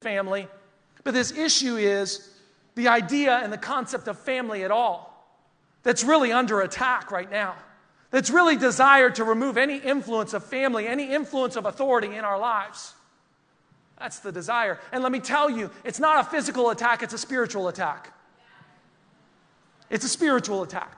family, 0.00 0.48
but 1.04 1.12
this 1.14 1.32
issue 1.32 1.76
is 1.76 2.30
the 2.76 2.88
idea 2.88 3.36
and 3.38 3.52
the 3.52 3.58
concept 3.58 4.08
of 4.08 4.18
family 4.18 4.64
at 4.64 4.70
all 4.70 5.08
that's 5.82 6.04
really 6.04 6.32
under 6.32 6.60
attack 6.62 7.10
right 7.10 7.30
now, 7.30 7.54
that's 8.10 8.30
really 8.30 8.56
desired 8.56 9.16
to 9.16 9.24
remove 9.24 9.56
any 9.56 9.76
influence 9.76 10.32
of 10.32 10.44
family, 10.44 10.86
any 10.86 11.12
influence 11.12 11.56
of 11.56 11.66
authority 11.66 12.16
in 12.16 12.24
our 12.24 12.38
lives. 12.38 12.94
That's 13.98 14.20
the 14.20 14.32
desire. 14.32 14.78
And 14.92 15.02
let 15.02 15.12
me 15.12 15.20
tell 15.20 15.50
you, 15.50 15.70
it's 15.84 15.98
not 15.98 16.26
a 16.26 16.30
physical 16.30 16.70
attack, 16.70 17.02
it's 17.02 17.14
a 17.14 17.18
spiritual 17.18 17.68
attack. 17.68 18.12
It's 19.90 20.04
a 20.04 20.08
spiritual 20.08 20.62
attack. 20.62 20.96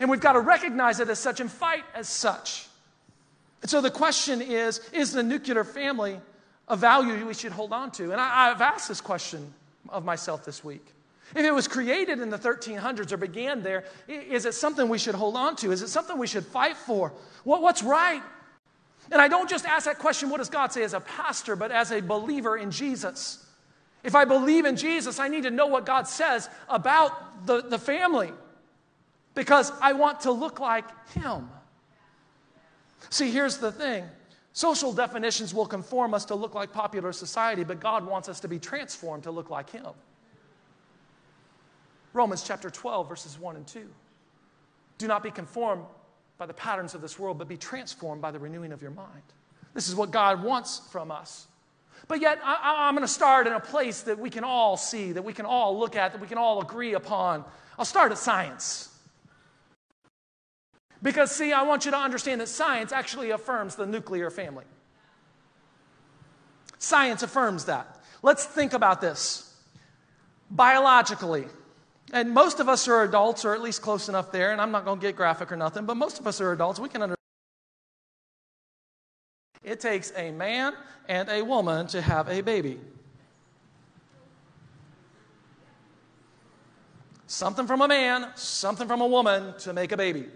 And 0.00 0.10
we've 0.10 0.20
got 0.20 0.32
to 0.32 0.40
recognize 0.40 1.00
it 1.00 1.08
as 1.08 1.18
such 1.18 1.40
and 1.40 1.50
fight 1.50 1.84
as 1.94 2.08
such. 2.08 2.66
And 3.60 3.70
so 3.70 3.80
the 3.80 3.90
question 3.90 4.40
is 4.42 4.80
is 4.92 5.12
the 5.12 5.22
nuclear 5.22 5.64
family 5.64 6.20
a 6.68 6.76
value 6.76 7.26
we 7.26 7.34
should 7.34 7.52
hold 7.52 7.72
on 7.72 7.90
to? 7.92 8.12
And 8.12 8.20
I, 8.20 8.48
have 8.48 8.60
asked 8.60 8.88
this 8.88 9.00
question 9.00 9.52
of 9.88 10.04
myself 10.04 10.44
this 10.44 10.64
week. 10.64 10.84
If 11.34 11.44
it 11.44 11.52
was 11.52 11.66
created 11.66 12.20
in 12.20 12.30
the 12.30 12.38
1300s 12.38 13.12
or 13.12 13.16
began 13.16 13.62
there, 13.62 13.84
is 14.06 14.44
it 14.44 14.54
something 14.54 14.88
we 14.88 14.98
should 14.98 15.14
hold 15.14 15.36
on 15.36 15.56
to? 15.56 15.72
Is 15.72 15.82
it 15.82 15.88
something 15.88 16.18
we 16.18 16.26
should 16.26 16.44
fight 16.44 16.76
for? 16.76 17.12
What, 17.44 17.62
what's 17.62 17.82
right? 17.82 18.22
And 19.12 19.20
I 19.20 19.28
don't 19.28 19.48
just 19.48 19.66
ask 19.66 19.84
that 19.84 19.98
question, 19.98 20.30
what 20.30 20.38
does 20.38 20.48
God 20.48 20.72
say 20.72 20.82
as 20.82 20.94
a 20.94 21.00
pastor, 21.00 21.54
but 21.54 21.70
as 21.70 21.92
a 21.92 22.00
believer 22.00 22.56
in 22.56 22.70
Jesus. 22.70 23.46
If 24.02 24.14
I 24.14 24.24
believe 24.24 24.64
in 24.64 24.74
Jesus, 24.74 25.18
I 25.18 25.28
need 25.28 25.42
to 25.42 25.50
know 25.50 25.66
what 25.66 25.84
God 25.84 26.08
says 26.08 26.48
about 26.68 27.46
the, 27.46 27.60
the 27.60 27.78
family 27.78 28.32
because 29.34 29.70
I 29.82 29.92
want 29.92 30.20
to 30.20 30.32
look 30.32 30.60
like 30.60 30.86
Him. 31.10 31.50
See, 33.10 33.30
here's 33.30 33.58
the 33.58 33.70
thing 33.70 34.08
social 34.54 34.94
definitions 34.94 35.52
will 35.52 35.66
conform 35.66 36.14
us 36.14 36.24
to 36.26 36.34
look 36.34 36.54
like 36.54 36.72
popular 36.72 37.12
society, 37.12 37.64
but 37.64 37.80
God 37.80 38.06
wants 38.06 38.30
us 38.30 38.40
to 38.40 38.48
be 38.48 38.58
transformed 38.58 39.24
to 39.24 39.30
look 39.30 39.50
like 39.50 39.68
Him. 39.68 39.88
Romans 42.14 42.42
chapter 42.42 42.70
12, 42.70 43.08
verses 43.10 43.38
1 43.38 43.56
and 43.56 43.66
2. 43.66 43.86
Do 44.96 45.06
not 45.06 45.22
be 45.22 45.30
conformed 45.30 45.84
by 46.38 46.46
the 46.46 46.54
patterns 46.54 46.94
of 46.94 47.00
this 47.00 47.18
world, 47.18 47.38
but 47.38 47.48
be 47.48 47.56
transformed 47.56 48.22
by 48.22 48.30
the 48.30 48.38
renewing 48.38 48.72
of 48.72 48.82
your 48.82 48.90
mind. 48.90 49.22
This 49.74 49.88
is 49.88 49.94
what 49.94 50.10
God 50.10 50.42
wants 50.42 50.80
from 50.90 51.10
us. 51.10 51.46
But 52.08 52.20
yet, 52.20 52.40
I, 52.44 52.88
am 52.88 52.94
going 52.94 53.06
to 53.06 53.12
start 53.12 53.46
in 53.46 53.52
a 53.52 53.60
place 53.60 54.02
that 54.02 54.18
we 54.18 54.28
can 54.28 54.44
all 54.44 54.76
see, 54.76 55.12
that 55.12 55.22
we 55.22 55.32
can 55.32 55.46
all 55.46 55.78
look 55.78 55.94
at, 55.96 56.12
that 56.12 56.20
we 56.20 56.26
can 56.26 56.38
all 56.38 56.60
agree 56.60 56.94
upon. 56.94 57.44
I'll 57.78 57.84
start 57.84 58.12
at 58.12 58.18
science. 58.18 58.88
Because, 61.02 61.30
see, 61.30 61.52
I 61.52 61.62
want 61.62 61.84
you 61.84 61.90
to 61.90 61.96
understand 61.98 62.40
that 62.40 62.48
science 62.48 62.92
actually 62.92 63.30
affirms 63.30 63.76
the 63.76 63.86
nuclear 63.86 64.30
family. 64.30 64.64
Science 66.78 67.22
affirms 67.22 67.66
that. 67.66 68.00
Let's 68.22 68.44
think 68.44 68.72
about 68.72 69.00
this. 69.00 69.56
Biologically, 70.50 71.46
and 72.12 72.30
most 72.30 72.60
of 72.60 72.68
us 72.68 72.86
are 72.88 73.02
adults, 73.02 73.44
or 73.44 73.54
at 73.54 73.62
least 73.62 73.80
close 73.80 74.08
enough 74.08 74.30
there, 74.30 74.52
and 74.52 74.60
I'm 74.60 74.70
not 74.70 74.84
going 74.84 75.00
to 75.00 75.06
get 75.06 75.16
graphic 75.16 75.50
or 75.50 75.56
nothing, 75.56 75.86
but 75.86 75.96
most 75.96 76.20
of 76.20 76.26
us 76.26 76.40
are 76.40 76.52
adults. 76.52 76.78
We 76.78 76.90
can 76.90 77.02
understand. 77.02 77.16
It 79.64 79.80
takes 79.80 80.12
a 80.14 80.30
man 80.30 80.74
and 81.08 81.28
a 81.30 81.42
woman 81.42 81.86
to 81.88 82.02
have 82.02 82.28
a 82.28 82.42
baby. 82.42 82.78
Something 87.26 87.66
from 87.66 87.80
a 87.80 87.88
man, 87.88 88.26
something 88.34 88.86
from 88.86 89.00
a 89.00 89.06
woman 89.06 89.54
to 89.60 89.72
make 89.72 89.92
a 89.92 89.96
baby. 89.96 90.26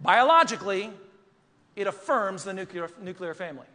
Biologically, 0.00 0.92
it 1.74 1.88
affirms 1.88 2.44
the 2.44 2.52
nuclear, 2.52 2.88
nuclear 3.00 3.34
family. 3.34 3.66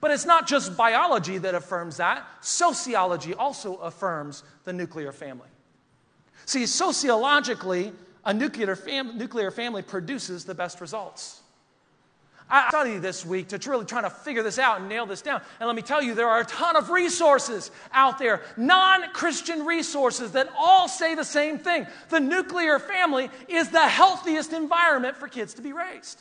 But 0.00 0.10
it's 0.10 0.24
not 0.24 0.46
just 0.46 0.76
biology 0.76 1.36
that 1.38 1.54
affirms 1.54 1.98
that, 1.98 2.26
sociology 2.40 3.34
also 3.34 3.76
affirms 3.76 4.42
the 4.64 4.72
nuclear 4.72 5.12
family. 5.12 5.48
See, 6.46 6.66
sociologically, 6.66 7.92
a 8.24 8.34
nuclear, 8.34 8.76
fam- 8.76 9.18
nuclear 9.18 9.50
family 9.50 9.82
produces 9.82 10.44
the 10.44 10.54
best 10.54 10.80
results. 10.80 11.40
I 12.48 12.68
studied 12.68 13.00
this 13.00 13.24
week 13.24 13.48
to 13.48 13.70
really 13.70 13.86
try 13.86 14.02
to 14.02 14.10
figure 14.10 14.42
this 14.42 14.58
out 14.58 14.78
and 14.78 14.88
nail 14.88 15.06
this 15.06 15.22
down. 15.22 15.40
And 15.60 15.66
let 15.66 15.74
me 15.74 15.82
tell 15.82 16.02
you, 16.02 16.14
there 16.14 16.28
are 16.28 16.40
a 16.40 16.44
ton 16.44 16.76
of 16.76 16.90
resources 16.90 17.70
out 17.92 18.18
there, 18.18 18.42
non 18.56 19.10
Christian 19.12 19.64
resources, 19.64 20.32
that 20.32 20.50
all 20.56 20.86
say 20.86 21.14
the 21.14 21.24
same 21.24 21.58
thing. 21.58 21.86
The 22.10 22.20
nuclear 22.20 22.78
family 22.78 23.30
is 23.48 23.70
the 23.70 23.88
healthiest 23.88 24.52
environment 24.52 25.16
for 25.16 25.26
kids 25.26 25.54
to 25.54 25.62
be 25.62 25.72
raised. 25.72 26.20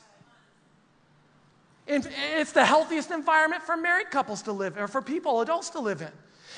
It's 1.86 2.54
the 2.54 2.64
healthiest 2.64 3.12
environment 3.12 3.64
for 3.64 3.76
married 3.76 4.10
couples 4.10 4.44
to 4.44 4.54
live, 4.54 4.78
or 4.78 4.88
for 4.88 5.02
people, 5.02 5.42
adults 5.42 5.72
to 5.72 5.82
live 5.82 6.02
in. 6.02 6.12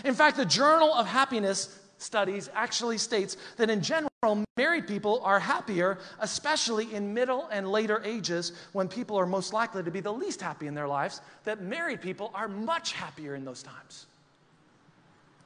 In 0.04 0.13
fact, 0.13 0.38
the 0.38 0.45
Journal 0.45 0.93
of 0.93 1.08
Happiness 1.08 1.80
studies 1.97 2.49
actually 2.53 2.97
states 2.97 3.38
that 3.58 3.69
in 3.69 3.81
general, 3.81 4.10
married 4.58 4.88
people 4.88 5.21
are 5.23 5.39
happier, 5.39 5.99
especially 6.19 6.93
in 6.93 7.13
middle 7.13 7.47
and 7.51 7.71
later 7.71 8.01
ages 8.03 8.53
when 8.73 8.88
people 8.88 9.17
are 9.17 9.25
most 9.25 9.53
likely 9.53 9.84
to 9.84 9.91
be 9.91 9.99
the 9.99 10.12
least 10.12 10.41
happy 10.41 10.67
in 10.67 10.73
their 10.73 10.88
lives, 10.88 11.21
that 11.43 11.62
married 11.62 12.01
people 12.01 12.31
are 12.34 12.47
much 12.47 12.93
happier 12.93 13.36
in 13.36 13.45
those 13.45 13.63
times. 13.63 14.08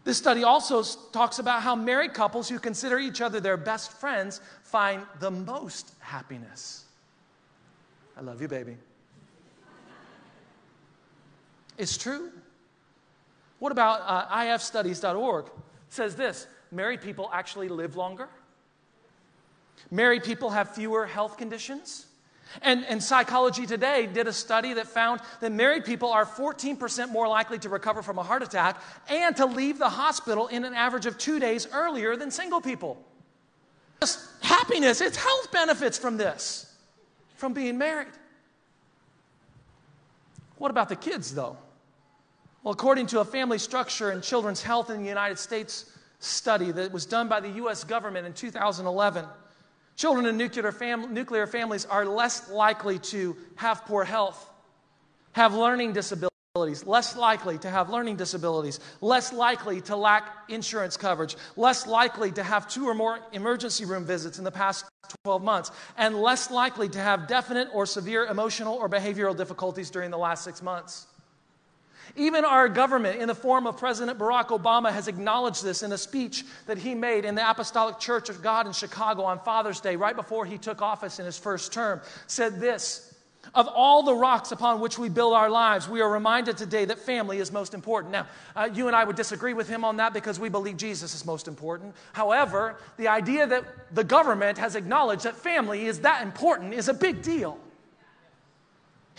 This 0.03 0.17
study 0.17 0.43
also 0.43 0.81
talks 1.11 1.39
about 1.39 1.61
how 1.61 1.75
married 1.75 2.13
couples 2.13 2.47
who 2.49 2.57
consider 2.57 2.97
each 2.97 3.21
other 3.21 3.39
their 3.39 3.57
best 3.57 3.91
friends 3.91 4.41
find 4.63 5.03
the 5.19 5.29
most 5.29 5.93
happiness. 5.99 6.85
I 8.17 8.21
love 8.21 8.41
you, 8.41 8.47
baby. 8.47 8.77
It's 11.77 11.97
true. 11.97 12.31
What 13.59 13.71
about 13.71 14.01
uh, 14.05 14.35
ifstudies.org? 14.35 15.45
Says 15.89 16.15
this 16.15 16.47
married 16.71 17.01
people 17.01 17.29
actually 17.33 17.69
live 17.69 17.95
longer. 17.95 18.29
Married 19.91 20.23
people 20.23 20.49
have 20.51 20.75
fewer 20.75 21.05
health 21.05 21.37
conditions. 21.37 22.05
And, 22.63 22.83
and 22.85 23.01
Psychology 23.01 23.65
Today 23.65 24.07
did 24.07 24.27
a 24.27 24.33
study 24.33 24.73
that 24.73 24.87
found 24.87 25.21
that 25.39 25.51
married 25.51 25.85
people 25.85 26.09
are 26.09 26.25
14% 26.25 27.11
more 27.11 27.27
likely 27.27 27.59
to 27.59 27.69
recover 27.69 28.01
from 28.01 28.17
a 28.17 28.23
heart 28.23 28.41
attack 28.41 28.81
and 29.07 29.35
to 29.35 29.45
leave 29.45 29.77
the 29.77 29.89
hospital 29.89 30.47
in 30.47 30.65
an 30.65 30.73
average 30.73 31.05
of 31.05 31.17
two 31.17 31.39
days 31.39 31.67
earlier 31.71 32.15
than 32.15 32.31
single 32.31 32.59
people. 32.59 33.03
Happiness, 34.41 35.01
it's 35.01 35.17
health 35.17 35.51
benefits 35.51 35.97
from 35.97 36.17
this, 36.17 36.73
from 37.35 37.53
being 37.53 37.77
married. 37.77 38.07
What 40.57 40.71
about 40.71 40.89
the 40.89 40.95
kids, 40.95 41.33
though? 41.33 41.57
Well, 42.63 42.73
according 42.73 43.07
to 43.07 43.21
a 43.21 43.25
family 43.25 43.57
structure 43.57 44.09
and 44.09 44.21
children's 44.21 44.61
health 44.61 44.89
in 44.89 45.01
the 45.01 45.07
United 45.07 45.39
States 45.39 45.85
study 46.19 46.71
that 46.71 46.91
was 46.91 47.05
done 47.05 47.29
by 47.29 47.39
the 47.39 47.49
U.S. 47.51 47.85
government 47.85 48.25
in 48.25 48.33
2011, 48.33 49.25
children 49.95 50.25
in 50.25 50.35
nuclear, 50.35 50.71
fam- 50.73 51.13
nuclear 51.13 51.47
families 51.47 51.85
are 51.85 52.05
less 52.05 52.49
likely 52.49 52.99
to 52.99 53.37
have 53.55 53.85
poor 53.85 54.03
health, 54.03 54.49
have 55.31 55.53
learning 55.53 55.93
disabilities, 55.93 56.85
less 56.85 57.15
likely 57.15 57.57
to 57.59 57.69
have 57.69 57.89
learning 57.89 58.17
disabilities, 58.17 58.81
less 58.99 59.31
likely 59.31 59.79
to 59.79 59.95
lack 59.95 60.29
insurance 60.49 60.97
coverage, 60.97 61.37
less 61.55 61.87
likely 61.87 62.29
to 62.33 62.43
have 62.43 62.67
two 62.67 62.85
or 62.85 62.93
more 62.93 63.19
emergency 63.31 63.85
room 63.85 64.03
visits 64.03 64.37
in 64.37 64.43
the 64.43 64.51
past 64.51 64.83
12 65.23 65.41
months, 65.41 65.71
and 65.97 66.13
less 66.13 66.51
likely 66.51 66.89
to 66.89 66.99
have 66.99 67.25
definite 67.25 67.69
or 67.73 67.85
severe 67.85 68.25
emotional 68.25 68.75
or 68.75 68.89
behavioral 68.89 69.35
difficulties 69.35 69.89
during 69.89 70.11
the 70.11 70.17
last 70.17 70.43
six 70.43 70.61
months. 70.61 71.07
Even 72.15 72.45
our 72.45 72.67
government, 72.67 73.21
in 73.21 73.27
the 73.27 73.35
form 73.35 73.67
of 73.67 73.77
President 73.77 74.17
Barack 74.17 74.47
Obama, 74.47 74.91
has 74.91 75.07
acknowledged 75.07 75.63
this 75.63 75.83
in 75.83 75.91
a 75.91 75.97
speech 75.97 76.43
that 76.65 76.77
he 76.77 76.95
made 76.95 77.25
in 77.25 77.35
the 77.35 77.49
Apostolic 77.49 77.99
Church 77.99 78.29
of 78.29 78.41
God 78.41 78.67
in 78.67 78.73
Chicago 78.73 79.23
on 79.23 79.39
Father's 79.39 79.79
Day, 79.79 79.95
right 79.95 80.15
before 80.15 80.45
he 80.45 80.57
took 80.57 80.81
office 80.81 81.19
in 81.19 81.25
his 81.25 81.37
first 81.37 81.71
term. 81.71 82.01
Said 82.27 82.59
this 82.59 83.15
Of 83.53 83.67
all 83.67 84.03
the 84.03 84.13
rocks 84.13 84.51
upon 84.51 84.79
which 84.79 84.97
we 84.97 85.09
build 85.09 85.33
our 85.33 85.49
lives, 85.49 85.87
we 85.87 86.01
are 86.01 86.09
reminded 86.09 86.57
today 86.57 86.85
that 86.85 86.99
family 86.99 87.39
is 87.39 87.51
most 87.51 87.73
important. 87.73 88.11
Now, 88.11 88.27
uh, 88.55 88.69
you 88.73 88.87
and 88.87 88.95
I 88.95 89.03
would 89.03 89.15
disagree 89.15 89.53
with 89.53 89.67
him 89.67 89.85
on 89.85 89.97
that 89.97 90.13
because 90.13 90.39
we 90.39 90.49
believe 90.49 90.77
Jesus 90.77 91.13
is 91.13 91.25
most 91.25 91.47
important. 91.47 91.95
However, 92.13 92.77
the 92.97 93.07
idea 93.07 93.47
that 93.47 93.63
the 93.95 94.03
government 94.03 94.57
has 94.57 94.75
acknowledged 94.75 95.23
that 95.23 95.35
family 95.35 95.85
is 95.85 95.99
that 96.01 96.23
important 96.23 96.73
is 96.73 96.89
a 96.89 96.93
big 96.93 97.21
deal. 97.21 97.59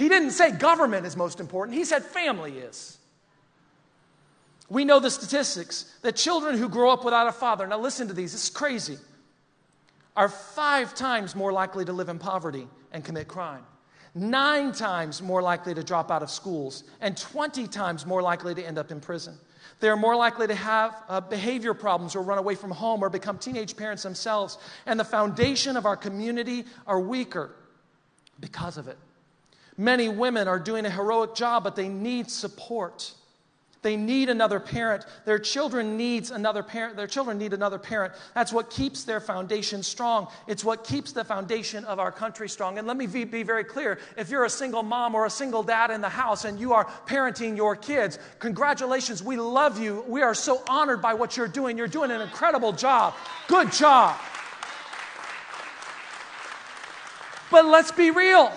He 0.01 0.09
didn't 0.09 0.31
say 0.31 0.51
government 0.51 1.05
is 1.05 1.15
most 1.15 1.41
important, 1.41 1.77
he 1.77 1.85
said 1.85 2.03
family 2.03 2.53
is. 2.53 2.97
We 4.71 4.87
know 4.87 4.99
the 4.99 5.11
statistics 5.11 5.95
that 6.01 6.17
children 6.17 6.57
who 6.57 6.71
grow 6.71 6.91
up 6.91 7.05
without 7.05 7.27
a 7.27 7.33
father, 7.33 7.67
now 7.67 7.79
listen 7.79 8.09
to 8.09 8.15
these, 8.15 8.33
this 8.33 8.45
is 8.45 8.49
crazy, 8.49 8.97
are 10.17 10.31
five 10.31 10.95
times 10.95 11.37
more 11.37 11.53
likely 11.53 11.85
to 11.85 11.93
live 11.93 12.09
in 12.09 12.19
poverty 12.19 12.67
and 12.93 13.05
commit 13.05 13.29
crime, 13.29 13.63
nine 14.15 14.73
times 14.73 15.21
more 15.21 15.43
likely 15.43 15.75
to 15.75 15.85
drop 15.85 16.11
out 16.11 16.23
of 16.23 16.31
schools, 16.31 16.85
and 17.03 17.15
20 17.15 17.67
times 17.67 18.07
more 18.07 18.23
likely 18.23 18.55
to 18.55 18.65
end 18.65 18.79
up 18.79 18.91
in 18.91 19.01
prison. 19.01 19.37
They're 19.81 19.99
more 19.99 20.17
likely 20.17 20.47
to 20.47 20.55
have 20.55 20.97
uh, 21.11 21.21
behavior 21.21 21.75
problems 21.75 22.17
or 22.17 22.23
run 22.23 22.39
away 22.39 22.55
from 22.55 22.71
home 22.71 23.05
or 23.05 23.11
become 23.11 23.37
teenage 23.37 23.77
parents 23.77 24.03
themselves. 24.03 24.57
And 24.87 24.99
the 24.99 25.05
foundation 25.05 25.77
of 25.77 25.85
our 25.85 25.97
community 25.97 26.65
are 26.87 26.99
weaker 26.99 27.51
because 28.41 28.79
of 28.79 28.89
it. 28.89 28.97
Many 29.81 30.11
women 30.11 30.47
are 30.47 30.59
doing 30.59 30.85
a 30.85 30.91
heroic 30.91 31.35
job, 31.35 31.65
but 31.65 31.75
they 31.75 31.89
need 31.89 32.31
support. 32.31 33.15
They 33.81 33.97
need 33.97 34.29
another 34.29 34.61
parent. 34.61 35.07
Their 35.25 35.39
children 35.39 35.97
needs 35.97 36.31
another 36.31 36.63
parent. 36.63 36.99
Their 36.99 37.07
children 37.07 37.39
need 37.39 37.55
another 37.55 37.79
parent. 37.79 38.13
That's 38.35 38.53
what 38.53 38.69
keeps 38.69 39.05
their 39.05 39.21
foundation 39.21 39.83
strong. 39.83 40.29
It's 40.47 40.63
what 40.63 40.85
keeps 40.85 41.13
the 41.13 41.25
foundation 41.25 41.87
of 41.87 41.99
our 41.99 42.13
country 42.13 42.47
strong. 42.47 42.77
And 42.77 42.87
let 42.87 42.99
me 42.99 43.07
be 43.07 43.43
very 43.43 43.65
clear. 43.65 43.99
If 44.19 44.29
you're 44.29 44.45
a 44.45 44.51
single 44.51 44.83
mom 44.83 45.15
or 45.15 45.25
a 45.25 45.31
single 45.31 45.63
dad 45.63 45.91
in 45.91 46.03
the 46.03 46.11
house 46.11 46.45
and 46.45 46.61
you 46.61 46.75
are 46.75 46.85
parenting 47.07 47.57
your 47.57 47.75
kids, 47.75 48.19
congratulations. 48.39 49.23
We 49.23 49.39
love 49.39 49.81
you. 49.81 50.05
We 50.07 50.21
are 50.21 50.35
so 50.35 50.63
honored 50.69 51.01
by 51.01 51.15
what 51.15 51.39
you're 51.39 51.49
doing. 51.49 51.79
You're 51.79 51.89
doing 51.89 52.11
an 52.11 52.21
incredible 52.21 52.73
job. 52.73 53.15
Good 53.49 53.73
job. 53.73 54.21
But 57.51 57.65
let's 57.65 57.93
be 57.93 58.11
real. 58.11 58.53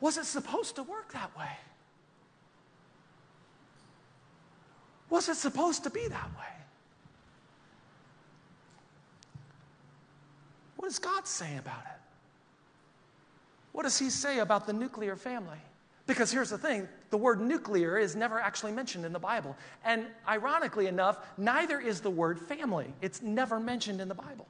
Was 0.00 0.16
it 0.16 0.24
supposed 0.24 0.76
to 0.76 0.82
work 0.82 1.12
that 1.12 1.36
way? 1.36 1.50
Was 5.10 5.28
it 5.28 5.36
supposed 5.36 5.84
to 5.84 5.90
be 5.90 6.06
that 6.08 6.30
way? 6.38 6.44
What 10.76 10.88
does 10.88 10.98
God 10.98 11.26
say 11.26 11.56
about 11.56 11.82
it? 11.82 12.00
What 13.72 13.82
does 13.82 13.98
He 13.98 14.10
say 14.10 14.38
about 14.38 14.66
the 14.66 14.72
nuclear 14.72 15.16
family? 15.16 15.58
Because 16.06 16.32
here's 16.32 16.50
the 16.50 16.58
thing 16.58 16.88
the 17.10 17.16
word 17.16 17.40
nuclear 17.40 17.98
is 17.98 18.16
never 18.16 18.40
actually 18.40 18.72
mentioned 18.72 19.04
in 19.04 19.12
the 19.12 19.18
Bible. 19.18 19.56
And 19.84 20.06
ironically 20.26 20.86
enough, 20.86 21.18
neither 21.36 21.80
is 21.80 22.00
the 22.00 22.10
word 22.10 22.40
family. 22.40 22.86
It's 23.02 23.22
never 23.22 23.60
mentioned 23.60 24.00
in 24.00 24.08
the 24.08 24.14
Bible. 24.14 24.46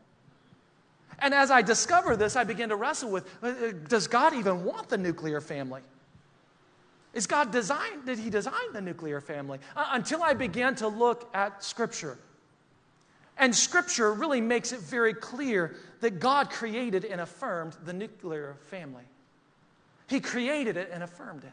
And 1.21 1.35
as 1.35 1.51
I 1.51 1.63
discover 1.63 2.17
this, 2.17 2.37
I 2.37 2.45
begin 2.45 2.69
to 2.69 2.77
wrestle 2.77 3.11
with 3.11 3.29
uh, 3.43 3.49
uh, 3.49 3.73
does 3.89 4.07
God 4.07 4.35
even 4.35 4.65
want 4.65 4.89
the 4.89 4.99
nuclear 4.99 5.41
family? 5.41 5.83
Is 7.13 7.27
God 7.27 7.51
designed, 7.51 8.07
did 8.07 8.19
He 8.19 8.31
design 8.31 8.73
the 8.73 8.81
nuclear 8.81 9.21
family? 9.21 9.59
Uh, 9.77 9.89
until 9.93 10.23
I 10.23 10.35
began 10.35 10.75
to 10.77 10.89
look 10.89 11.29
at 11.35 11.65
Scripture. 11.65 12.19
And 13.39 13.55
Scripture 13.55 14.13
really 14.13 14.41
makes 14.41 14.73
it 14.73 14.81
very 14.81 15.15
clear 15.15 15.77
that 16.01 16.21
God 16.21 16.51
created 16.51 17.05
and 17.05 17.21
affirmed 17.21 17.77
the 17.85 17.93
nuclear 17.93 18.57
family. 18.67 19.05
He 20.09 20.21
created 20.21 20.77
it 20.77 20.91
and 20.93 21.03
affirmed 21.03 21.45
it. 21.45 21.53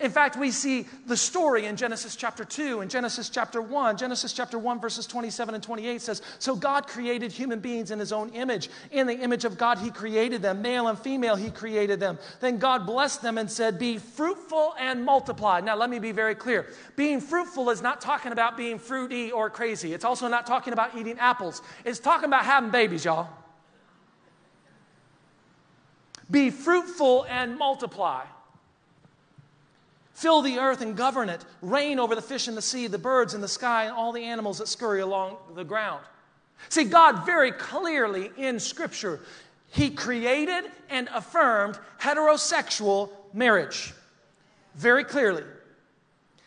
In 0.00 0.12
fact, 0.12 0.36
we 0.36 0.52
see 0.52 0.86
the 1.06 1.16
story 1.16 1.66
in 1.66 1.76
Genesis 1.76 2.14
chapter 2.14 2.44
2 2.44 2.80
and 2.80 2.90
Genesis 2.90 3.28
chapter 3.28 3.60
1. 3.60 3.96
Genesis 3.96 4.32
chapter 4.32 4.56
1, 4.56 4.80
verses 4.80 5.08
27 5.08 5.56
and 5.56 5.64
28 5.64 6.00
says, 6.00 6.22
So 6.38 6.54
God 6.54 6.86
created 6.86 7.32
human 7.32 7.58
beings 7.58 7.90
in 7.90 7.98
his 7.98 8.12
own 8.12 8.30
image. 8.30 8.70
In 8.92 9.08
the 9.08 9.18
image 9.18 9.44
of 9.44 9.58
God, 9.58 9.78
he 9.78 9.90
created 9.90 10.40
them. 10.40 10.62
Male 10.62 10.86
and 10.86 10.96
female, 10.96 11.34
he 11.34 11.50
created 11.50 11.98
them. 11.98 12.16
Then 12.38 12.58
God 12.58 12.86
blessed 12.86 13.22
them 13.22 13.38
and 13.38 13.50
said, 13.50 13.76
Be 13.76 13.98
fruitful 13.98 14.74
and 14.78 15.04
multiply. 15.04 15.60
Now, 15.60 15.74
let 15.74 15.90
me 15.90 15.98
be 15.98 16.12
very 16.12 16.36
clear. 16.36 16.66
Being 16.94 17.20
fruitful 17.20 17.68
is 17.70 17.82
not 17.82 18.00
talking 18.00 18.30
about 18.30 18.56
being 18.56 18.78
fruity 18.78 19.32
or 19.32 19.50
crazy. 19.50 19.94
It's 19.94 20.04
also 20.04 20.28
not 20.28 20.46
talking 20.46 20.72
about 20.72 20.96
eating 20.96 21.18
apples. 21.18 21.60
It's 21.84 21.98
talking 21.98 22.26
about 22.26 22.44
having 22.44 22.70
babies, 22.70 23.04
y'all. 23.04 23.28
Be 26.30 26.50
fruitful 26.50 27.26
and 27.28 27.58
multiply. 27.58 28.24
Fill 30.18 30.42
the 30.42 30.58
earth 30.58 30.80
and 30.80 30.96
govern 30.96 31.28
it. 31.28 31.44
Reign 31.62 32.00
over 32.00 32.16
the 32.16 32.22
fish 32.22 32.48
in 32.48 32.56
the 32.56 32.62
sea, 32.62 32.88
the 32.88 32.98
birds 32.98 33.34
in 33.34 33.40
the 33.40 33.46
sky, 33.46 33.84
and 33.84 33.92
all 33.92 34.10
the 34.10 34.24
animals 34.24 34.58
that 34.58 34.66
scurry 34.66 35.00
along 35.00 35.36
the 35.54 35.62
ground. 35.62 36.04
See, 36.70 36.82
God 36.82 37.24
very 37.24 37.52
clearly 37.52 38.32
in 38.36 38.58
Scripture, 38.58 39.20
He 39.68 39.90
created 39.90 40.64
and 40.90 41.08
affirmed 41.14 41.78
heterosexual 42.00 43.10
marriage. 43.32 43.94
Very 44.74 45.04
clearly. 45.04 45.44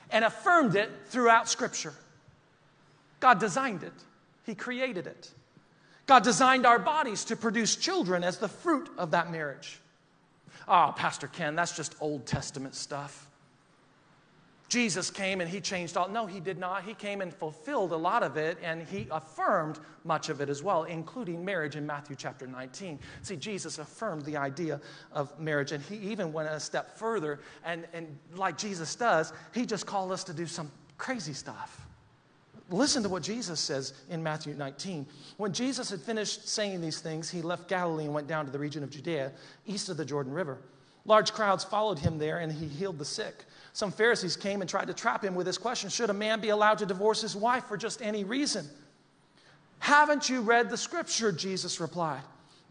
And 0.10 0.26
affirmed 0.26 0.76
it 0.76 0.92
throughout 1.08 1.48
Scripture. 1.48 1.94
God 3.22 3.40
designed 3.40 3.84
it, 3.84 3.94
He 4.46 4.54
created 4.54 5.08
it. 5.08 5.32
God 6.08 6.24
designed 6.24 6.66
our 6.66 6.78
bodies 6.78 7.24
to 7.26 7.38
produce 7.38 7.78
children 7.78 8.26
as 8.26 8.38
the 8.38 8.50
fruit 8.50 8.90
of 8.98 9.12
that 9.12 9.32
marriage. 9.32 9.80
Ah, 10.68 10.90
oh, 10.90 10.92
Pastor 10.92 11.28
Ken, 11.28 11.56
that's 11.56 11.74
just 11.74 11.96
Old 12.02 12.26
Testament 12.26 12.76
stuff. 12.76 13.30
Jesus 14.72 15.12
came 15.12 15.42
and 15.42 15.50
he 15.50 15.60
changed 15.60 15.98
all. 15.98 16.08
No, 16.08 16.26
he 16.26 16.40
did 16.40 16.58
not. 16.58 16.84
He 16.84 16.94
came 16.94 17.20
and 17.20 17.34
fulfilled 17.34 17.92
a 17.92 17.98
lot 17.98 18.24
of 18.24 18.38
it 18.38 18.58
and 18.64 18.88
he 18.88 19.06
affirmed 19.12 19.80
much 20.06 20.30
of 20.30 20.40
it 20.40 20.48
as 20.48 20.64
well, 20.64 20.86
including 20.86 21.44
marriage 21.44 21.76
in 21.76 21.86
Matthew 21.86 22.16
chapter 22.16 22.48
19. 22.48 22.98
See, 23.22 23.36
Jesus 23.36 23.80
affirmed 23.80 24.24
the 24.24 24.38
idea 24.38 24.80
of 25.12 25.38
marriage 25.38 25.74
and 25.74 25.84
he 25.84 25.98
even 25.98 26.32
went 26.32 26.48
a 26.48 26.58
step 26.58 26.98
further. 26.98 27.42
And, 27.66 27.86
and 27.92 28.18
like 28.34 28.58
Jesus 28.58 28.96
does, 28.96 29.34
he 29.54 29.66
just 29.66 29.86
called 29.86 30.10
us 30.14 30.24
to 30.24 30.34
do 30.34 30.48
some 30.48 30.72
crazy 30.98 31.34
stuff. 31.34 31.86
Listen 32.70 33.04
to 33.04 33.10
what 33.10 33.24
Jesus 33.24 33.60
says 33.60 33.92
in 34.10 34.24
Matthew 34.24 34.54
19. 34.54 35.06
When 35.36 35.52
Jesus 35.52 35.90
had 35.90 36.00
finished 36.00 36.48
saying 36.48 36.80
these 36.80 37.02
things, 37.02 37.30
he 37.30 37.42
left 37.42 37.68
Galilee 37.68 38.06
and 38.06 38.14
went 38.14 38.28
down 38.28 38.46
to 38.46 38.52
the 38.54 38.60
region 38.60 38.84
of 38.84 38.90
Judea, 38.90 39.34
east 39.66 39.90
of 39.90 39.98
the 39.98 40.06
Jordan 40.06 40.32
River. 40.32 40.60
Large 41.04 41.34
crowds 41.34 41.64
followed 41.64 42.00
him 42.00 42.18
there, 42.18 42.38
and 42.38 42.52
he 42.52 42.68
healed 42.68 43.00
the 43.00 43.06
sick. 43.06 43.44
Some 43.74 43.92
Pharisees 43.92 44.36
came 44.36 44.62
and 44.62 44.70
tried 44.70 44.88
to 44.88 44.94
trap 44.94 45.24
him 45.24 45.36
with 45.36 45.46
this 45.46 45.58
question 45.58 45.90
Should 45.90 46.10
a 46.10 46.14
man 46.14 46.40
be 46.40 46.50
allowed 46.50 46.80
to 46.80 46.86
divorce 46.86 47.22
his 47.22 47.36
wife 47.36 47.66
for 47.66 47.78
just 47.78 48.02
any 48.02 48.24
reason? 48.24 48.68
Haven't 49.80 50.30
you 50.30 50.42
read 50.42 50.70
the 50.70 50.78
scripture? 50.78 51.32
Jesus 51.32 51.80
replied. 51.80 52.22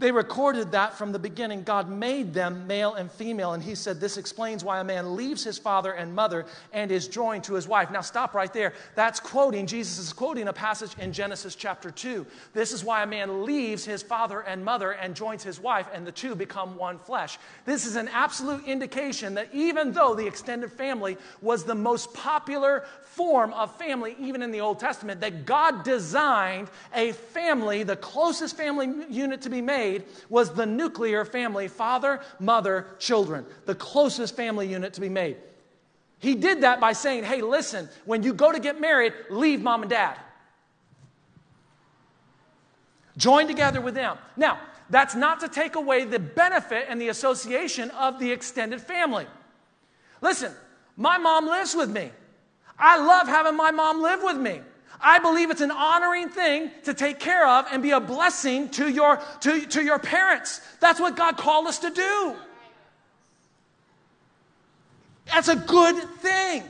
They 0.00 0.12
recorded 0.12 0.72
that 0.72 0.96
from 0.96 1.12
the 1.12 1.18
beginning. 1.18 1.62
God 1.62 1.90
made 1.90 2.32
them 2.32 2.66
male 2.66 2.94
and 2.94 3.12
female. 3.12 3.52
And 3.52 3.62
he 3.62 3.74
said, 3.74 4.00
This 4.00 4.16
explains 4.16 4.64
why 4.64 4.80
a 4.80 4.84
man 4.84 5.14
leaves 5.14 5.44
his 5.44 5.58
father 5.58 5.92
and 5.92 6.14
mother 6.14 6.46
and 6.72 6.90
is 6.90 7.06
joined 7.06 7.44
to 7.44 7.54
his 7.54 7.68
wife. 7.68 7.90
Now, 7.90 8.00
stop 8.00 8.32
right 8.32 8.50
there. 8.50 8.72
That's 8.94 9.20
quoting, 9.20 9.66
Jesus 9.66 9.98
is 9.98 10.14
quoting 10.14 10.48
a 10.48 10.54
passage 10.54 10.92
in 10.98 11.12
Genesis 11.12 11.54
chapter 11.54 11.90
2. 11.90 12.24
This 12.54 12.72
is 12.72 12.82
why 12.82 13.02
a 13.02 13.06
man 13.06 13.44
leaves 13.44 13.84
his 13.84 14.02
father 14.02 14.40
and 14.40 14.64
mother 14.64 14.92
and 14.92 15.14
joins 15.14 15.44
his 15.44 15.60
wife, 15.60 15.86
and 15.92 16.06
the 16.06 16.12
two 16.12 16.34
become 16.34 16.78
one 16.78 16.98
flesh. 16.98 17.38
This 17.66 17.84
is 17.84 17.96
an 17.96 18.08
absolute 18.08 18.64
indication 18.64 19.34
that 19.34 19.50
even 19.52 19.92
though 19.92 20.14
the 20.14 20.26
extended 20.26 20.72
family 20.72 21.18
was 21.42 21.64
the 21.64 21.74
most 21.74 22.14
popular 22.14 22.86
form 23.02 23.52
of 23.52 23.76
family, 23.76 24.16
even 24.18 24.40
in 24.40 24.50
the 24.50 24.62
Old 24.62 24.80
Testament, 24.80 25.20
that 25.20 25.44
God 25.44 25.84
designed 25.84 26.68
a 26.94 27.12
family, 27.12 27.82
the 27.82 27.96
closest 27.96 28.56
family 28.56 28.88
unit 29.10 29.42
to 29.42 29.50
be 29.50 29.60
made 29.60 29.89
was 30.28 30.52
the 30.52 30.66
nuclear 30.66 31.24
family 31.24 31.68
father, 31.68 32.20
mother, 32.38 32.86
children, 32.98 33.44
the 33.66 33.74
closest 33.74 34.36
family 34.36 34.66
unit 34.68 34.92
to 34.94 35.00
be 35.00 35.08
made. 35.08 35.36
He 36.18 36.34
did 36.34 36.60
that 36.62 36.80
by 36.80 36.92
saying, 36.92 37.24
hey, 37.24 37.40
listen, 37.40 37.88
when 38.04 38.22
you 38.22 38.34
go 38.34 38.52
to 38.52 38.60
get 38.60 38.80
married, 38.80 39.14
leave 39.30 39.62
mom 39.62 39.82
and 39.82 39.90
dad. 39.90 40.18
Join 43.16 43.46
together 43.46 43.80
with 43.80 43.94
them. 43.94 44.18
Now, 44.36 44.60
that's 44.90 45.14
not 45.14 45.40
to 45.40 45.48
take 45.48 45.76
away 45.76 46.04
the 46.04 46.18
benefit 46.18 46.86
and 46.88 47.00
the 47.00 47.08
association 47.08 47.90
of 47.92 48.18
the 48.18 48.30
extended 48.30 48.80
family. 48.80 49.26
Listen, 50.20 50.52
my 50.96 51.16
mom 51.16 51.46
lives 51.46 51.74
with 51.74 51.90
me. 51.90 52.10
I 52.78 52.98
love 52.98 53.28
having 53.28 53.56
my 53.56 53.70
mom 53.70 54.02
live 54.02 54.22
with 54.22 54.36
me. 54.36 54.60
I 55.02 55.18
believe 55.18 55.50
it's 55.50 55.60
an 55.60 55.70
honoring 55.70 56.28
thing 56.28 56.70
to 56.84 56.92
take 56.92 57.18
care 57.18 57.46
of 57.46 57.66
and 57.72 57.82
be 57.82 57.90
a 57.90 58.00
blessing 58.00 58.68
to 58.70 58.88
your, 58.88 59.20
to, 59.40 59.66
to 59.66 59.82
your 59.82 59.98
parents. 59.98 60.60
That's 60.80 61.00
what 61.00 61.16
God 61.16 61.36
called 61.36 61.66
us 61.66 61.78
to 61.80 61.90
do. 61.90 62.36
That's 65.26 65.48
a 65.48 65.56
good 65.56 65.96
thing. 66.20 66.64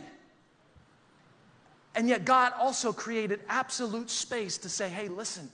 And 1.94 2.08
yet, 2.08 2.24
God 2.24 2.52
also 2.58 2.92
created 2.92 3.40
absolute 3.48 4.10
space 4.10 4.58
to 4.58 4.68
say, 4.68 4.88
hey, 4.88 5.08
listen, 5.08 5.50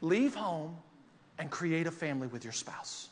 leave 0.00 0.34
home 0.34 0.76
and 1.38 1.50
create 1.50 1.86
a 1.86 1.92
family 1.92 2.26
with 2.26 2.42
your 2.42 2.52
spouse. 2.52 3.08